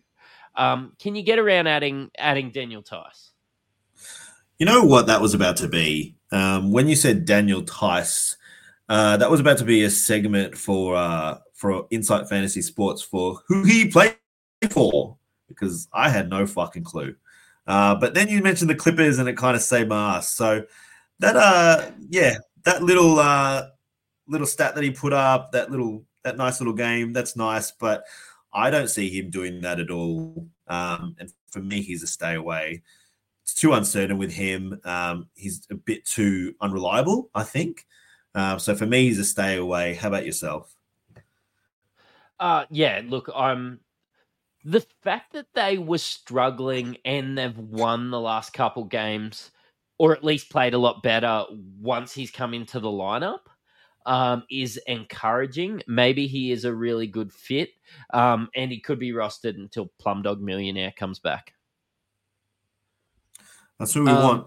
Um, 0.57 0.93
can 0.99 1.15
you 1.15 1.23
get 1.23 1.39
around 1.39 1.67
adding 1.67 2.11
adding 2.19 2.51
Daniel 2.51 2.83
Theis? 2.83 3.31
You 4.59 4.67
know 4.67 4.85
what 4.85 5.07
that 5.07 5.21
was 5.21 5.35
about 5.35 5.59
to 5.59 5.69
be? 5.69 6.17
Um, 6.33 6.73
when 6.73 6.89
you 6.89 6.97
said 6.97 7.27
Daniel 7.27 7.63
Theis, 7.63 8.37
uh, 8.89 9.17
that 9.17 9.31
was 9.31 9.41
about 9.41 9.59
to 9.59 9.65
be 9.65 9.85
a 9.85 9.91
segment 9.91 10.57
for 10.57 10.97
uh, 10.97 11.39
for 11.55 11.87
Insight 11.91 12.29
Fantasy 12.29 12.63
Sports 12.63 13.03
for 13.03 13.41
who 13.49 13.65
he 13.65 13.89
played 13.89 14.17
for 14.71 15.17
because 15.49 15.89
I 15.93 16.09
had 16.09 16.29
no 16.29 16.47
fucking 16.47 16.85
clue. 16.85 17.15
Uh, 17.67 17.95
but 17.95 18.15
then 18.15 18.29
you 18.29 18.43
mentioned 18.43 18.71
the 18.71 18.75
Clippers 18.75 19.19
and 19.19 19.29
it 19.29 19.37
kind 19.37 19.57
of 19.57 19.63
saved 19.63 19.89
my 19.89 20.17
ass. 20.17 20.31
So 20.31 20.65
that 21.19 21.37
uh 21.37 21.91
yeah, 22.09 22.37
that 22.65 22.83
little 22.83 23.19
uh 23.19 23.69
little 24.29 24.47
stat 24.47 24.75
that 24.75 24.85
he 24.85 24.91
put 24.91 25.13
up, 25.13 25.53
that 25.53 25.71
little 25.71 26.05
that 26.23 26.37
nice 26.37 26.61
little 26.61 26.75
game, 26.75 27.13
that's 27.13 27.37
nice, 27.37 27.71
but 27.71 28.05
I 28.53 28.71
don't 28.71 28.89
see 28.89 29.11
him 29.11 29.31
doing 29.31 29.61
that 29.63 29.81
at 29.81 29.91
all. 29.91 30.49
Um, 30.67 31.15
and 31.19 31.33
for 31.51 31.61
me, 31.61 31.83
he's 31.83 32.03
a 32.03 32.07
stay 32.07 32.35
away. 32.35 32.83
It's 33.45 33.55
too 33.55 33.75
uncertain 33.75 34.19
with 34.19 34.33
him. 34.33 34.81
Um, 34.85 35.29
he's 35.35 35.67
a 35.71 35.75
bit 35.75 36.05
too 36.05 36.55
unreliable, 36.61 37.31
I 37.35 37.45
think. 37.45 37.87
Uh, 38.37 38.59
so 38.59 38.77
for 38.77 38.87
me, 38.87 39.05
he's 39.05 39.19
a 39.19 39.25
stay 39.25 39.57
away. 39.57 39.95
How 39.95 40.09
about 40.09 40.27
yourself? 40.27 40.77
Uh 42.39 42.67
yeah, 42.71 43.01
look, 43.03 43.31
I'm 43.35 43.81
the 44.63 44.85
fact 45.03 45.33
that 45.33 45.47
they 45.55 45.79
were 45.79 45.97
struggling 45.97 46.99
and 47.05 47.39
they've 47.39 47.57
won 47.57 48.11
the 48.11 48.21
last 48.21 48.53
couple 48.53 48.85
games, 48.85 49.53
or 49.99 50.13
at 50.13 50.23
least 50.25 50.51
played 50.51 50.75
a 50.75 50.79
lot 50.79 51.03
better 51.03 51.45
once 51.81 52.13
he's 52.13 52.31
come 52.31 52.53
into 52.53 52.79
the 52.79 52.89
lineup, 52.89 53.47
um, 54.05 54.43
is 54.51 54.79
encouraging. 54.87 55.83
Maybe 55.87 56.27
he 56.27 56.53
is 56.53 56.67
a 56.67 56.75
really 56.75 57.07
good 57.07 57.33
fit, 57.33 57.71
um, 58.13 58.51
and 58.55 58.71
he 58.71 58.81
could 58.81 58.99
be 58.99 59.13
rostered 59.13 59.55
until 59.55 59.91
Plumdog 60.05 60.41
Millionaire 60.41 60.93
comes 60.95 61.21
back. 61.21 61.55
That's 63.79 63.95
who 63.95 64.05
we 64.05 64.11
um, 64.11 64.23
want. 64.23 64.47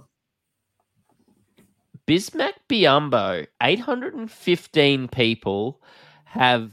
Bismack 2.10 2.54
Biyombo, 2.68 3.46
815 3.62 5.08
people 5.10 5.80
have, 6.26 6.72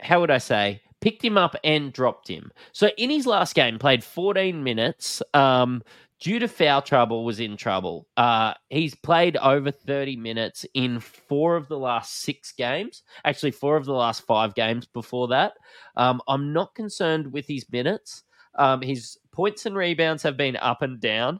how 0.00 0.20
would 0.20 0.30
I 0.30 0.38
say, 0.38 0.80
picked 1.02 1.22
him 1.22 1.36
up 1.36 1.54
and 1.62 1.92
dropped 1.92 2.26
him. 2.26 2.50
So 2.72 2.88
in 2.96 3.10
his 3.10 3.26
last 3.26 3.54
game, 3.54 3.78
played 3.78 4.02
14 4.02 4.64
minutes. 4.64 5.22
Um, 5.34 5.82
due 6.18 6.38
to 6.38 6.48
foul 6.48 6.80
trouble, 6.80 7.26
was 7.26 7.40
in 7.40 7.58
trouble. 7.58 8.06
Uh, 8.16 8.54
he's 8.70 8.94
played 8.94 9.36
over 9.36 9.70
30 9.70 10.16
minutes 10.16 10.64
in 10.72 10.98
four 10.98 11.54
of 11.54 11.68
the 11.68 11.78
last 11.78 12.20
six 12.20 12.52
games. 12.52 13.02
Actually, 13.26 13.50
four 13.50 13.76
of 13.76 13.84
the 13.84 13.92
last 13.92 14.22
five 14.22 14.54
games 14.54 14.86
before 14.86 15.28
that. 15.28 15.52
Um, 15.94 16.22
I'm 16.26 16.54
not 16.54 16.74
concerned 16.74 17.30
with 17.30 17.46
his 17.46 17.70
minutes. 17.70 18.22
Um, 18.54 18.80
his 18.80 19.18
points 19.30 19.66
and 19.66 19.76
rebounds 19.76 20.22
have 20.22 20.38
been 20.38 20.56
up 20.56 20.80
and 20.80 20.98
down. 20.98 21.38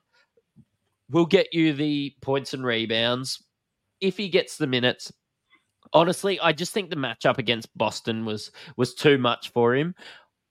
We'll 1.11 1.27
get 1.27 1.55
you 1.55 1.73
the 1.73 2.15
points 2.21 2.55
and 2.55 2.65
rebounds 2.65 3.43
if 4.01 4.17
he 4.17 4.29
gets 4.29 4.57
the 4.57 4.67
minutes. 4.67 5.13
Honestly, 5.93 6.41
I 6.41 6.53
just 6.53 6.73
think 6.73 6.91
the 6.91 6.97
matchup 6.97 7.39
against 7.39 7.77
Boston 7.77 8.25
was 8.25 8.51
was 8.77 8.95
too 8.95 9.19
much 9.19 9.51
for 9.51 9.75
him. 9.75 9.95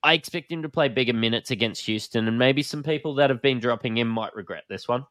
I 0.02 0.14
expect 0.14 0.52
him 0.52 0.62
to 0.62 0.70
play 0.70 0.88
bigger 0.88 1.14
minutes 1.14 1.52
against 1.52 1.86
Houston, 1.86 2.28
and 2.28 2.38
maybe 2.38 2.62
some 2.64 2.84
people 2.84 3.16
that 3.16 3.30
have 3.30 3.42
been 3.42 3.60
dropping 3.60 3.98
him 3.98 4.08
might 4.08 4.36
regret 4.36 4.64
this 4.70 4.88
one. 4.88 5.06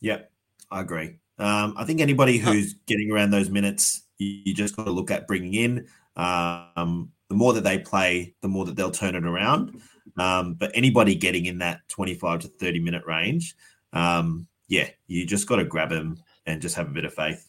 Yeah, 0.00 0.22
I 0.70 0.82
agree. 0.82 1.18
Um, 1.38 1.74
I 1.76 1.84
think 1.84 2.00
anybody 2.00 2.38
who's 2.38 2.74
getting 2.86 3.10
around 3.10 3.30
those 3.30 3.50
minutes, 3.50 4.04
you, 4.18 4.42
you 4.44 4.54
just 4.54 4.76
got 4.76 4.84
to 4.84 4.90
look 4.90 5.10
at 5.10 5.26
bringing 5.26 5.54
in. 5.54 5.86
Um, 6.16 7.10
the 7.28 7.34
more 7.34 7.52
that 7.54 7.64
they 7.64 7.78
play, 7.78 8.34
the 8.42 8.48
more 8.48 8.64
that 8.64 8.76
they'll 8.76 8.90
turn 8.90 9.14
it 9.14 9.24
around. 9.26 9.80
Um, 10.18 10.54
but 10.54 10.70
anybody 10.74 11.14
getting 11.14 11.46
in 11.46 11.58
that 11.58 11.80
25 11.88 12.40
to 12.40 12.48
30 12.48 12.80
minute 12.80 13.04
range, 13.06 13.54
um, 13.92 14.46
yeah, 14.68 14.88
you 15.06 15.26
just 15.26 15.46
got 15.46 15.56
to 15.56 15.64
grab 15.64 15.90
them 15.90 16.18
and 16.46 16.62
just 16.62 16.76
have 16.76 16.88
a 16.88 16.92
bit 16.92 17.04
of 17.04 17.14
faith. 17.14 17.48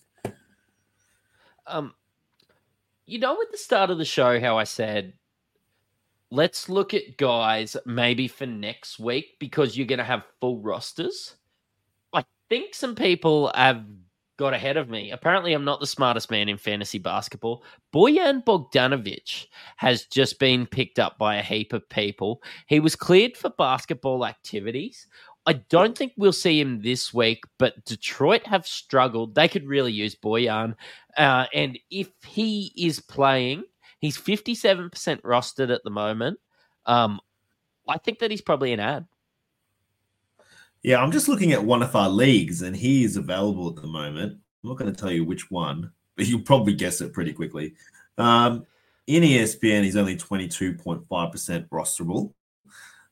Um, 1.65 1.93
you 3.05 3.19
know, 3.19 3.41
at 3.41 3.51
the 3.51 3.57
start 3.57 3.89
of 3.89 3.97
the 3.97 4.05
show, 4.05 4.39
how 4.39 4.57
I 4.57 4.63
said 4.63 5.13
let's 6.31 6.69
look 6.69 6.93
at 6.93 7.17
guys 7.17 7.77
maybe 7.85 8.27
for 8.27 8.45
next 8.45 8.99
week 8.99 9.37
because 9.39 9.77
you're 9.77 9.87
going 9.87 9.97
to 9.99 10.03
have 10.03 10.23
full 10.41 10.61
rosters. 10.61 11.35
I 12.13 12.25
think 12.49 12.73
some 12.73 12.95
people 12.95 13.51
have 13.55 13.85
got 14.37 14.53
ahead 14.53 14.77
of 14.77 14.89
me. 14.89 15.11
Apparently, 15.11 15.53
I'm 15.53 15.65
not 15.65 15.79
the 15.79 15.87
smartest 15.87 16.29
man 16.29 16.47
in 16.47 16.57
fantasy 16.57 16.99
basketball. 16.99 17.63
Bojan 17.93 18.43
Bogdanovic 18.43 19.47
has 19.77 20.05
just 20.05 20.37
been 20.37 20.67
picked 20.67 20.99
up 20.99 21.17
by 21.17 21.37
a 21.37 21.41
heap 21.41 21.73
of 21.73 21.87
people. 21.89 22.43
He 22.67 22.79
was 22.79 22.95
cleared 22.95 23.35
for 23.35 23.49
basketball 23.49 24.25
activities. 24.25 25.07
I 25.47 25.53
don't 25.53 25.97
think 25.97 26.13
we'll 26.17 26.33
see 26.33 26.59
him 26.59 26.81
this 26.83 27.11
week, 27.13 27.43
but 27.57 27.83
Detroit 27.85 28.45
have 28.45 28.67
struggled. 28.67 29.33
They 29.33 29.47
could 29.47 29.65
really 29.65 29.93
use 29.93 30.13
Bojan. 30.13 30.75
Uh, 31.17 31.45
and 31.53 31.79
if 31.89 32.09
he 32.23 32.71
is 32.75 32.99
playing, 32.99 33.63
He's 33.99 34.17
57% 34.17 34.91
rostered 35.21 35.73
at 35.73 35.83
the 35.83 35.89
moment. 35.89 36.39
Um, 36.85 37.19
I 37.87 37.97
think 37.97 38.19
that 38.19 38.31
he's 38.31 38.41
probably 38.41 38.73
an 38.73 38.79
ad. 38.79 39.07
Yeah, 40.83 41.01
I'm 41.01 41.11
just 41.11 41.27
looking 41.27 41.53
at 41.53 41.63
one 41.63 41.81
of 41.81 41.95
our 41.95 42.09
leagues, 42.09 42.61
and 42.61 42.75
he 42.75 43.03
is 43.03 43.17
available 43.17 43.69
at 43.69 43.81
the 43.81 43.87
moment. 43.87 44.33
I'm 44.63 44.69
not 44.69 44.77
going 44.77 44.93
to 44.93 44.99
tell 44.99 45.11
you 45.11 45.25
which 45.25 45.49
one, 45.49 45.91
but 46.15 46.27
you'll 46.27 46.41
probably 46.41 46.73
guess 46.73 47.01
it 47.01 47.13
pretty 47.13 47.33
quickly. 47.33 47.73
Um, 48.17 48.65
in 49.07 49.23
ESPN, 49.23 49.83
he's 49.83 49.95
only 49.95 50.15
22.5% 50.15 51.07
rosterable. 51.69 52.33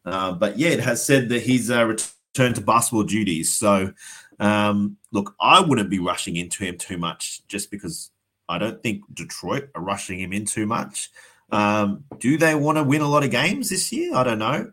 Uh, 0.05 0.33
but 0.33 0.59
yeah, 0.59 0.69
it 0.69 0.79
has 0.81 1.03
said 1.03 1.29
that 1.29 1.41
he's 1.41 1.71
uh, 1.71 1.95
returned 2.35 2.55
to 2.55 2.61
basketball 2.61 3.03
duties. 3.03 3.55
So, 3.55 3.93
um, 4.39 4.97
look, 5.11 5.35
I 5.39 5.61
wouldn't 5.61 5.89
be 5.89 5.99
rushing 5.99 6.35
into 6.35 6.65
him 6.65 6.77
too 6.77 6.97
much 6.97 7.47
just 7.47 7.71
because 7.71 8.11
I 8.49 8.57
don't 8.57 8.81
think 8.83 9.03
Detroit 9.13 9.69
are 9.73 9.81
rushing 9.81 10.19
him 10.19 10.33
in 10.33 10.45
too 10.45 10.65
much. 10.65 11.09
Um, 11.51 12.03
do 12.19 12.37
they 12.37 12.53
want 12.55 12.77
to 12.77 12.83
win 12.83 13.01
a 13.01 13.07
lot 13.07 13.23
of 13.23 13.31
games 13.31 13.69
this 13.69 13.91
year? 13.91 14.13
I 14.13 14.23
don't 14.23 14.39
know. 14.39 14.69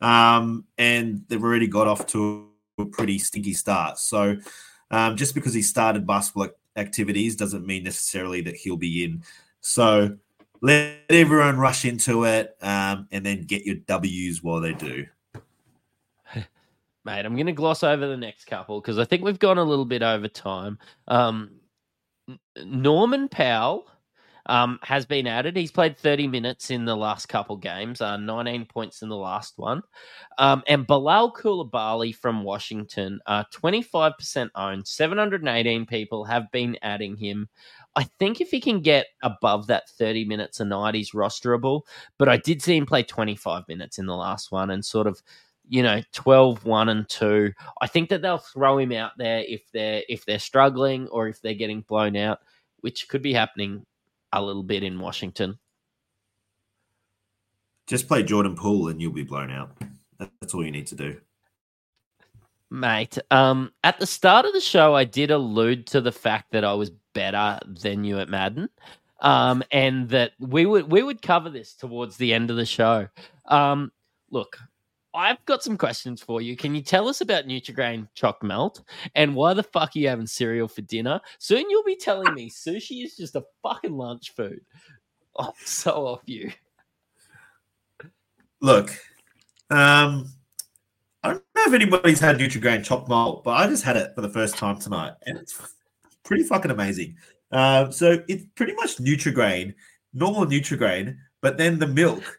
Um, 0.00 0.64
and 0.76 1.24
they've 1.28 1.42
already 1.42 1.66
got 1.66 1.86
off 1.86 2.06
to 2.08 2.48
a 2.78 2.84
pretty 2.84 3.18
stinky 3.18 3.54
start. 3.54 3.98
So 3.98 4.36
um, 4.90 5.16
just 5.16 5.34
because 5.34 5.54
he 5.54 5.62
started 5.62 6.06
basketball 6.06 6.48
activities 6.76 7.36
doesn't 7.36 7.66
mean 7.66 7.84
necessarily 7.84 8.42
that 8.42 8.56
he'll 8.56 8.76
be 8.76 9.04
in. 9.04 9.22
So 9.60 10.18
let 10.60 10.98
everyone 11.08 11.56
rush 11.56 11.86
into 11.86 12.24
it 12.24 12.56
um, 12.60 13.08
and 13.10 13.24
then 13.24 13.44
get 13.44 13.64
your 13.64 13.76
W's 13.76 14.42
while 14.42 14.60
they 14.60 14.74
do. 14.74 15.06
Mate, 17.06 17.24
I'm 17.24 17.36
going 17.36 17.46
to 17.46 17.52
gloss 17.52 17.84
over 17.84 18.08
the 18.08 18.16
next 18.16 18.46
couple 18.46 18.80
because 18.80 18.98
I 18.98 19.04
think 19.04 19.22
we've 19.22 19.38
gone 19.38 19.58
a 19.58 19.64
little 19.64 19.84
bit 19.84 20.02
over 20.02 20.26
time. 20.26 20.76
Um, 21.06 21.52
Norman 22.64 23.28
Powell 23.28 23.86
um, 24.46 24.80
has 24.82 25.06
been 25.06 25.28
added. 25.28 25.56
He's 25.56 25.70
played 25.70 25.96
30 25.96 26.26
minutes 26.26 26.72
in 26.72 26.84
the 26.84 26.96
last 26.96 27.26
couple 27.26 27.56
games, 27.58 28.00
uh, 28.00 28.16
19 28.16 28.66
points 28.66 29.02
in 29.02 29.08
the 29.08 29.16
last 29.16 29.56
one. 29.56 29.82
Um, 30.38 30.64
and 30.66 30.84
Bilal 30.84 31.32
Coulibaly 31.32 32.12
from 32.12 32.42
Washington, 32.42 33.20
uh, 33.26 33.44
25% 33.54 34.50
owned. 34.56 34.88
718 34.88 35.86
people 35.86 36.24
have 36.24 36.50
been 36.50 36.76
adding 36.82 37.16
him. 37.16 37.48
I 37.94 38.02
think 38.18 38.40
if 38.40 38.50
he 38.50 38.60
can 38.60 38.80
get 38.80 39.06
above 39.22 39.68
that 39.68 39.88
30 39.90 40.24
minutes 40.24 40.58
a 40.58 40.64
night, 40.64 40.96
he's 40.96 41.12
rosterable. 41.12 41.82
But 42.18 42.28
I 42.28 42.36
did 42.36 42.62
see 42.62 42.76
him 42.76 42.84
play 42.84 43.04
25 43.04 43.62
minutes 43.68 44.00
in 44.00 44.06
the 44.06 44.16
last 44.16 44.50
one 44.50 44.70
and 44.70 44.84
sort 44.84 45.06
of 45.06 45.22
you 45.68 45.82
know 45.82 46.00
12 46.12 46.64
1 46.64 46.88
and 46.88 47.08
2 47.08 47.52
i 47.80 47.86
think 47.86 48.08
that 48.08 48.22
they'll 48.22 48.38
throw 48.38 48.78
him 48.78 48.92
out 48.92 49.12
there 49.18 49.44
if 49.46 49.62
they're 49.72 50.02
if 50.08 50.24
they're 50.24 50.38
struggling 50.38 51.08
or 51.08 51.28
if 51.28 51.40
they're 51.40 51.54
getting 51.54 51.80
blown 51.82 52.16
out 52.16 52.38
which 52.80 53.08
could 53.08 53.22
be 53.22 53.32
happening 53.32 53.84
a 54.32 54.42
little 54.42 54.62
bit 54.62 54.82
in 54.82 55.00
washington. 55.00 55.58
Just 57.86 58.08
play 58.08 58.22
jordan 58.22 58.56
poole 58.56 58.88
and 58.88 59.00
you'll 59.00 59.12
be 59.12 59.22
blown 59.22 59.50
out. 59.50 59.76
That's 60.18 60.54
all 60.54 60.64
you 60.64 60.72
need 60.72 60.86
to 60.88 60.94
do. 60.94 61.20
Mate 62.70 63.18
um 63.30 63.72
at 63.84 63.98
the 63.98 64.06
start 64.06 64.44
of 64.44 64.52
the 64.52 64.60
show 64.60 64.94
i 64.94 65.04
did 65.04 65.30
allude 65.30 65.86
to 65.86 66.00
the 66.00 66.10
fact 66.10 66.50
that 66.50 66.64
i 66.64 66.74
was 66.74 66.90
better 67.14 67.60
than 67.64 68.02
you 68.02 68.18
at 68.18 68.28
madden 68.28 68.68
um 69.20 69.62
and 69.70 70.08
that 70.08 70.32
we 70.40 70.66
would 70.66 70.90
we 70.90 71.02
would 71.02 71.22
cover 71.22 71.48
this 71.48 71.74
towards 71.74 72.16
the 72.16 72.34
end 72.34 72.50
of 72.50 72.56
the 72.56 72.66
show. 72.66 73.08
Um 73.46 73.92
look 74.30 74.58
I've 75.16 75.42
got 75.46 75.62
some 75.62 75.78
questions 75.78 76.20
for 76.20 76.42
you. 76.42 76.56
Can 76.56 76.74
you 76.74 76.82
tell 76.82 77.08
us 77.08 77.22
about 77.22 77.46
Nutrigrain 77.46 78.06
Choc 78.14 78.42
Melt 78.42 78.82
and 79.14 79.34
why 79.34 79.54
the 79.54 79.62
fuck 79.62 79.96
are 79.96 79.98
you 79.98 80.08
having 80.08 80.26
cereal 80.26 80.68
for 80.68 80.82
dinner? 80.82 81.20
Soon 81.38 81.70
you'll 81.70 81.84
be 81.84 81.96
telling 81.96 82.34
me 82.34 82.50
sushi 82.50 83.02
is 83.02 83.16
just 83.16 83.34
a 83.34 83.44
fucking 83.62 83.96
lunch 83.96 84.34
food. 84.34 84.60
I'm 85.38 85.52
so 85.64 86.06
off 86.06 86.22
you. 86.26 86.52
Look, 88.60 88.90
um, 89.70 90.30
I 91.22 91.30
don't 91.30 91.44
know 91.56 91.62
if 91.66 91.72
anybody's 91.72 92.20
had 92.20 92.38
Nutrigrain 92.38 92.84
Choc 92.84 93.08
Melt, 93.08 93.42
but 93.42 93.52
I 93.52 93.66
just 93.66 93.84
had 93.84 93.96
it 93.96 94.14
for 94.14 94.20
the 94.20 94.28
first 94.28 94.56
time 94.56 94.78
tonight, 94.78 95.12
and 95.26 95.38
it's 95.38 95.58
pretty 96.24 96.42
fucking 96.42 96.70
amazing. 96.70 97.16
Uh, 97.50 97.90
so 97.90 98.22
it's 98.28 98.44
pretty 98.54 98.74
much 98.74 98.96
Nutrigrain, 98.98 99.74
normal 100.12 100.46
Nutrigrain, 100.46 101.16
but 101.40 101.58
then 101.58 101.78
the 101.78 101.86
milk 101.86 102.38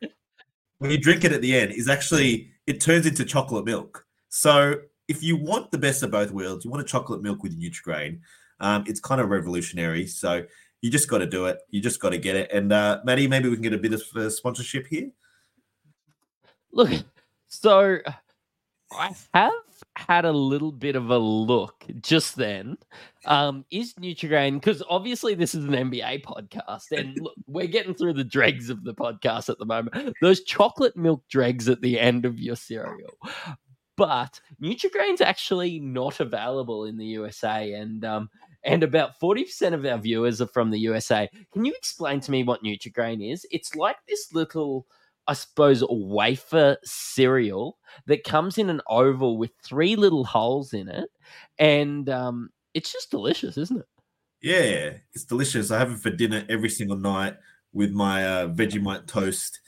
when 0.79 0.91
you 0.91 0.97
drink 0.97 1.23
it 1.23 1.31
at 1.31 1.41
the 1.41 1.55
end 1.55 1.71
is 1.71 1.89
actually 1.89 2.51
it 2.67 2.81
turns 2.81 3.05
into 3.05 3.25
chocolate 3.25 3.65
milk. 3.65 4.05
So 4.29 4.75
if 5.07 5.23
you 5.23 5.37
want 5.37 5.71
the 5.71 5.77
best 5.77 6.03
of 6.03 6.11
both 6.11 6.31
worlds, 6.31 6.65
you 6.65 6.71
want 6.71 6.81
a 6.81 6.87
chocolate 6.87 7.21
milk 7.21 7.41
with 7.41 7.59
Nutrigrain. 7.59 8.19
Um, 8.59 8.83
it's 8.87 8.99
kind 8.99 9.21
of 9.21 9.29
revolutionary. 9.29 10.05
So 10.05 10.43
you 10.81 10.91
just 10.91 11.09
got 11.09 11.19
to 11.19 11.25
do 11.25 11.45
it. 11.45 11.59
You 11.69 11.81
just 11.81 11.99
got 12.01 12.09
to 12.09 12.17
get 12.17 12.35
it. 12.35 12.51
And 12.51 12.71
uh, 12.71 12.99
Maddie, 13.05 13.27
maybe 13.27 13.49
we 13.49 13.55
can 13.55 13.63
get 13.63 13.73
a 13.73 13.77
bit 13.77 13.93
of 13.93 14.03
uh, 14.15 14.29
sponsorship 14.29 14.87
here. 14.87 15.09
Look, 16.71 16.91
so 17.47 17.99
I 18.91 19.15
have 19.33 19.53
had 19.97 20.25
a 20.25 20.31
little 20.31 20.71
bit 20.71 20.95
of 20.95 21.09
a 21.09 21.17
look 21.17 21.85
just 22.01 22.35
then. 22.35 22.77
Um, 23.25 23.65
is 23.71 23.93
Nutrigrain 23.95 24.53
because 24.53 24.81
obviously 24.89 25.33
this 25.33 25.53
is 25.53 25.65
an 25.65 25.71
NBA 25.71 26.23
podcast, 26.23 26.91
and 26.91 27.19
look, 27.19 27.33
we're 27.47 27.67
getting 27.67 27.93
through 27.93 28.13
the 28.13 28.23
dregs 28.23 28.69
of 28.69 28.83
the 28.83 28.93
podcast 28.93 29.49
at 29.49 29.57
the 29.57 29.65
moment. 29.65 30.15
Those 30.21 30.43
chocolate 30.43 30.95
milk 30.95 31.23
dregs 31.29 31.67
at 31.67 31.81
the 31.81 31.99
end 31.99 32.25
of 32.25 32.39
your 32.39 32.55
cereal. 32.55 33.17
But 33.97 34.39
Nutrigrain's 34.61 35.21
actually 35.21 35.79
not 35.79 36.19
available 36.19 36.85
in 36.85 36.97
the 36.97 37.05
USA, 37.05 37.73
and 37.73 38.05
um, 38.05 38.29
and 38.63 38.83
about 38.83 39.19
40% 39.19 39.73
of 39.73 39.85
our 39.85 39.97
viewers 39.97 40.41
are 40.41 40.47
from 40.47 40.69
the 40.69 40.79
USA. 40.79 41.29
Can 41.53 41.65
you 41.65 41.73
explain 41.75 42.19
to 42.21 42.31
me 42.31 42.43
what 42.43 42.63
Nutrigrain 42.63 43.31
is? 43.31 43.45
It's 43.49 43.75
like 43.75 43.97
this 44.07 44.33
little, 44.33 44.85
I 45.27 45.33
suppose, 45.33 45.83
wafer 45.89 46.77
cereal 46.83 47.77
that 48.05 48.23
comes 48.23 48.57
in 48.57 48.69
an 48.69 48.81
oval 48.87 49.37
with 49.37 49.51
three 49.63 49.95
little 49.95 50.23
holes 50.23 50.73
in 50.73 50.87
it. 50.87 51.09
And 51.59 52.09
um, 52.09 52.49
it's 52.73 52.91
just 52.91 53.11
delicious, 53.11 53.57
isn't 53.57 53.79
it? 53.79 53.87
Yeah, 54.41 54.97
it's 55.13 55.25
delicious. 55.25 55.71
I 55.71 55.79
have 55.79 55.91
it 55.91 55.99
for 55.99 56.11
dinner 56.11 56.45
every 56.49 56.69
single 56.69 56.97
night 56.97 57.35
with 57.73 57.91
my 57.91 58.25
uh, 58.25 58.47
Vegemite 58.49 59.07
toast. 59.07 59.59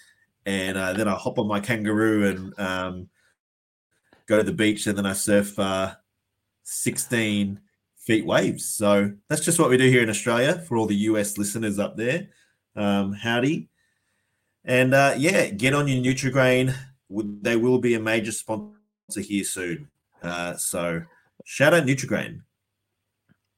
And 0.46 0.78
uh, 0.78 0.94
then 0.94 1.08
I 1.08 1.16
hop 1.16 1.40
on 1.40 1.48
my 1.48 1.60
kangaroo 1.60 2.30
and 2.30 2.60
um, 2.60 3.10
go 4.28 4.38
to 4.38 4.44
the 4.44 4.54
beach. 4.54 4.88
And 4.88 4.98
then 4.98 5.06
I 5.06 5.14
surf 5.14 5.58
uh, 5.60 5.96
16 6.64 7.60
feet 7.98 8.26
waves. 8.26 8.66
So 8.66 9.12
that's 9.28 9.44
just 9.44 9.60
what 9.60 9.70
we 9.70 9.78
do 9.78 9.90
here 9.90 10.02
in 10.02 10.10
Australia 10.10 10.54
for 10.68 10.78
all 10.78 10.86
the 10.86 10.96
US 10.96 11.38
listeners 11.38 11.80
up 11.80 11.98
there. 11.98 12.30
Um, 12.76 13.14
howdy. 13.14 13.70
And 14.70 14.94
uh, 14.94 15.16
yeah, 15.18 15.50
get 15.50 15.74
on 15.74 15.88
your 15.88 16.02
Nutrigrain. 16.02 16.76
They 17.10 17.56
will 17.56 17.80
be 17.80 17.96
a 17.96 18.00
major 18.00 18.32
sponsor 18.32 18.76
here 19.20 19.44
soon. 19.44 19.90
Uh, 20.22 20.54
so 20.58 21.02
shout 21.44 21.74
out 21.74 21.86
Nutrigrain. 21.86 22.42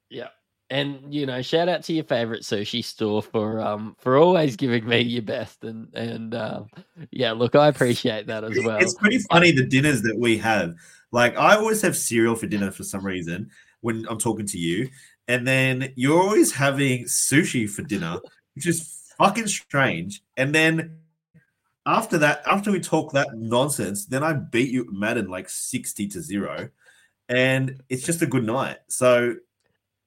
Yeah. 0.09 0.29
And 0.69 1.13
you 1.13 1.25
know, 1.25 1.41
shout 1.41 1.67
out 1.67 1.83
to 1.83 1.93
your 1.93 2.05
favorite 2.05 2.43
sushi 2.43 2.81
store 2.81 3.21
for 3.21 3.59
um 3.59 3.97
for 3.99 4.17
always 4.17 4.55
giving 4.55 4.87
me 4.87 5.01
your 5.01 5.21
best 5.21 5.65
and 5.65 5.93
and 5.93 6.33
um, 6.33 6.67
yeah, 7.11 7.33
look, 7.33 7.55
I 7.57 7.67
appreciate 7.67 8.27
that 8.27 8.45
as 8.45 8.57
well. 8.63 8.77
It's 8.77 8.93
pretty 8.93 9.19
funny 9.29 9.51
the 9.51 9.65
dinners 9.65 10.01
that 10.03 10.17
we 10.17 10.37
have. 10.37 10.75
Like 11.11 11.37
I 11.37 11.57
always 11.57 11.81
have 11.81 11.97
cereal 11.97 12.35
for 12.35 12.47
dinner 12.47 12.71
for 12.71 12.85
some 12.85 13.05
reason, 13.05 13.51
when 13.81 14.05
I'm 14.09 14.17
talking 14.17 14.45
to 14.45 14.57
you, 14.57 14.87
and 15.27 15.45
then 15.45 15.91
you're 15.97 16.21
always 16.21 16.53
having 16.53 17.03
sushi 17.03 17.69
for 17.69 17.81
dinner, 17.81 18.21
which 18.55 18.65
is 18.65 19.00
fucking 19.17 19.47
strange. 19.47 20.23
And 20.37 20.53
then 20.53 20.97
after 21.85 22.17
that, 22.19 22.41
after 22.45 22.71
we 22.71 22.79
talk 22.79 23.13
that 23.13 23.29
nonsense, 23.35 24.05
then 24.05 24.23
I 24.23 24.33
beat 24.33 24.69
you 24.69 24.87
Madden 24.91 25.29
like 25.29 25.49
60 25.49 26.07
to 26.09 26.21
zero. 26.21 26.69
And 27.29 27.81
it's 27.89 28.03
just 28.03 28.21
a 28.21 28.25
good 28.25 28.45
night. 28.45 28.77
So 28.87 29.35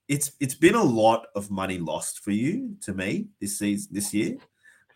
it's 0.08 0.32
it's 0.40 0.54
been 0.54 0.74
a 0.74 0.82
lot 0.82 1.26
of 1.34 1.50
money 1.50 1.78
lost 1.78 2.20
for 2.20 2.30
you 2.30 2.76
to 2.82 2.92
me 2.92 3.28
this 3.40 3.58
season 3.58 3.88
this 3.92 4.12
year. 4.12 4.36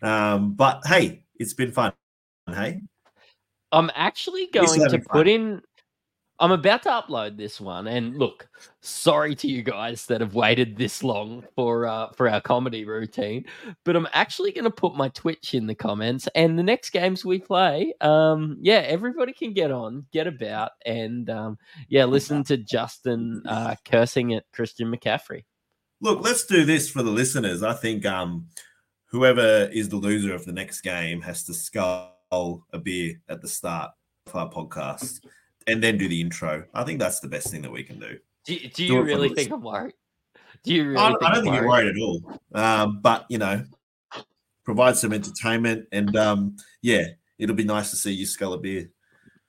Um, 0.01 0.53
but 0.53 0.85
hey, 0.85 1.23
it's 1.39 1.53
been 1.53 1.71
fun. 1.71 1.93
Hey. 2.47 2.81
I'm 3.71 3.91
actually 3.93 4.47
going 4.47 4.89
to 4.89 4.99
put 4.99 5.27
in 5.27 5.61
I'm 6.39 6.51
about 6.51 6.83
to 6.83 6.89
upload 6.89 7.35
this 7.35 7.59
one, 7.59 7.87
and 7.87 8.17
look, 8.17 8.47
sorry 8.79 9.35
to 9.35 9.47
you 9.47 9.61
guys 9.61 10.05
that 10.05 10.21
have 10.21 10.35
waited 10.35 10.77
this 10.77 11.03
long 11.03 11.43
for 11.55 11.85
uh, 11.85 12.11
for 12.13 12.29
our 12.29 12.39
comedy 12.39 12.85
routine, 12.85 13.45
but 13.83 13.97
I'm 13.97 14.07
actually 14.13 14.53
going 14.53 14.63
to 14.63 14.71
put 14.71 14.95
my 14.95 15.09
Twitch 15.09 15.53
in 15.53 15.67
the 15.67 15.75
comments, 15.75 16.29
and 16.35 16.57
the 16.57 16.63
next 16.63 16.91
games 16.91 17.25
we 17.25 17.39
play, 17.39 17.93
um, 17.99 18.57
yeah, 18.61 18.79
everybody 18.85 19.33
can 19.33 19.51
get 19.53 19.69
on, 19.69 20.05
get 20.13 20.27
about, 20.27 20.71
and 20.85 21.29
um, 21.29 21.57
yeah, 21.89 22.05
listen 22.05 22.43
to 22.45 22.55
Justin 22.55 23.43
uh, 23.45 23.75
cursing 23.83 24.33
at 24.33 24.45
Christian 24.53 24.89
McCaffrey. 24.89 25.43
Look, 25.99 26.23
let's 26.23 26.45
do 26.45 26.63
this 26.63 26.89
for 26.89 27.03
the 27.03 27.11
listeners. 27.11 27.63
I 27.63 27.73
think 27.73 28.05
um, 28.05 28.47
whoever 29.07 29.69
is 29.73 29.89
the 29.89 29.97
loser 29.97 30.33
of 30.33 30.45
the 30.45 30.53
next 30.53 30.81
game 30.81 31.21
has 31.21 31.43
to 31.45 31.53
skull 31.53 32.15
a 32.31 32.77
beer 32.81 33.15
at 33.27 33.41
the 33.41 33.49
start 33.49 33.91
of 34.27 34.35
our 34.35 34.49
podcast 34.49 35.19
and 35.69 35.83
then 35.83 35.97
do 35.97 36.07
the 36.07 36.19
intro. 36.19 36.63
I 36.73 36.83
think 36.83 36.99
that's 36.99 37.19
the 37.19 37.27
best 37.27 37.49
thing 37.51 37.61
that 37.61 37.71
we 37.71 37.83
can 37.83 37.99
do. 37.99 38.17
Do, 38.45 38.59
do, 38.59 38.69
do 38.69 38.85
you 38.85 39.01
really 39.01 39.29
think 39.29 39.51
I'm 39.51 39.61
worried? 39.61 39.93
Do 40.63 40.73
you 40.73 40.89
really? 40.89 40.97
I, 40.97 41.09
think 41.09 41.23
I 41.23 41.33
don't 41.33 41.43
think 41.43 41.55
you're 41.55 41.67
worried 41.67 41.87
at 41.87 42.01
all. 42.01 42.39
Um, 42.53 42.99
but 43.01 43.25
you 43.29 43.37
know, 43.37 43.63
provide 44.63 44.97
some 44.97 45.13
entertainment, 45.13 45.87
and 45.91 46.15
um, 46.15 46.55
yeah, 46.81 47.07
it'll 47.37 47.55
be 47.55 47.63
nice 47.63 47.91
to 47.91 47.95
see 47.95 48.11
you 48.11 48.25
scull 48.25 48.53
a 48.53 48.57
beer. 48.57 48.89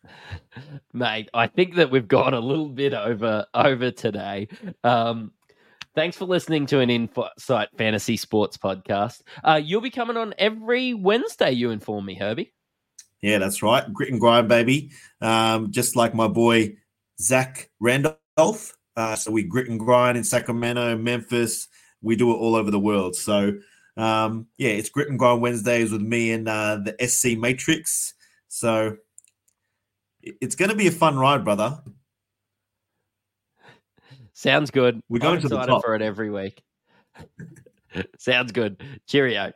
Mate, 0.93 1.29
I 1.35 1.47
think 1.47 1.77
that 1.77 1.91
we've 1.91 2.09
gone 2.09 2.35
a 2.35 2.41
little 2.41 2.69
bit 2.69 2.95
over 2.95 3.47
over 3.55 3.91
today. 3.91 4.49
Um, 4.85 5.33
thanks 5.95 6.17
for 6.17 6.27
listening 6.27 6.67
to 6.67 6.81
an 6.81 6.91
Insight 6.91 7.69
Fantasy 7.77 8.17
Sports 8.17 8.57
podcast. 8.57 9.23
Uh, 9.43 9.61
you'll 9.63 9.81
be 9.81 9.91
coming 9.91 10.17
on 10.17 10.35
every 10.39 10.95
Wednesday. 10.95 11.53
You 11.53 11.71
inform 11.71 12.07
me, 12.07 12.15
Herby. 12.15 12.53
Yeah, 13.23 13.39
that's 13.39 13.63
right. 13.63 13.91
Grit 13.93 14.11
and 14.11 14.21
grind, 14.21 14.49
baby. 14.49 14.91
Um, 15.21 15.71
just 15.71 15.97
like 15.97 16.15
my 16.15 16.29
boy 16.29 16.77
Zach 17.21 17.71
Randolph. 17.81 18.77
Uh, 18.97 19.17
so 19.17 19.31
we 19.31 19.43
grit 19.43 19.69
and 19.69 19.79
grind 19.79 20.17
in 20.17 20.25
Sacramento, 20.25 20.97
Memphis. 20.97 21.69
We 22.03 22.17
do 22.17 22.31
it 22.33 22.37
all 22.37 22.55
over 22.55 22.71
the 22.71 22.79
world. 22.79 23.15
So 23.15 23.59
um, 23.97 24.47
yeah, 24.57 24.71
it's 24.71 24.89
grit 24.89 25.09
and 25.09 25.19
grind 25.19 25.43
Wednesdays 25.43 25.93
with 25.93 26.03
me 26.03 26.33
and 26.33 26.49
uh, 26.49 26.79
the 26.83 26.97
SC 27.07 27.39
Matrix. 27.39 28.15
So 28.49 28.97
it's 30.23 30.55
going 30.55 30.71
to 30.71 30.77
be 30.77 30.87
a 30.87 30.93
fun 30.93 31.19
ride, 31.19 31.45
brother. 31.45 31.79
Sounds 34.33 34.71
good. 34.71 35.01
We're 35.09 35.19
going 35.19 35.37
I'm 35.37 35.43
to 35.43 35.49
the 35.49 35.67
top 35.67 35.83
for 35.85 35.95
it 35.95 36.03
every 36.03 36.31
week. 36.31 36.63
Sounds 38.19 38.53
good. 38.53 38.83
Cheerio. 39.07 39.53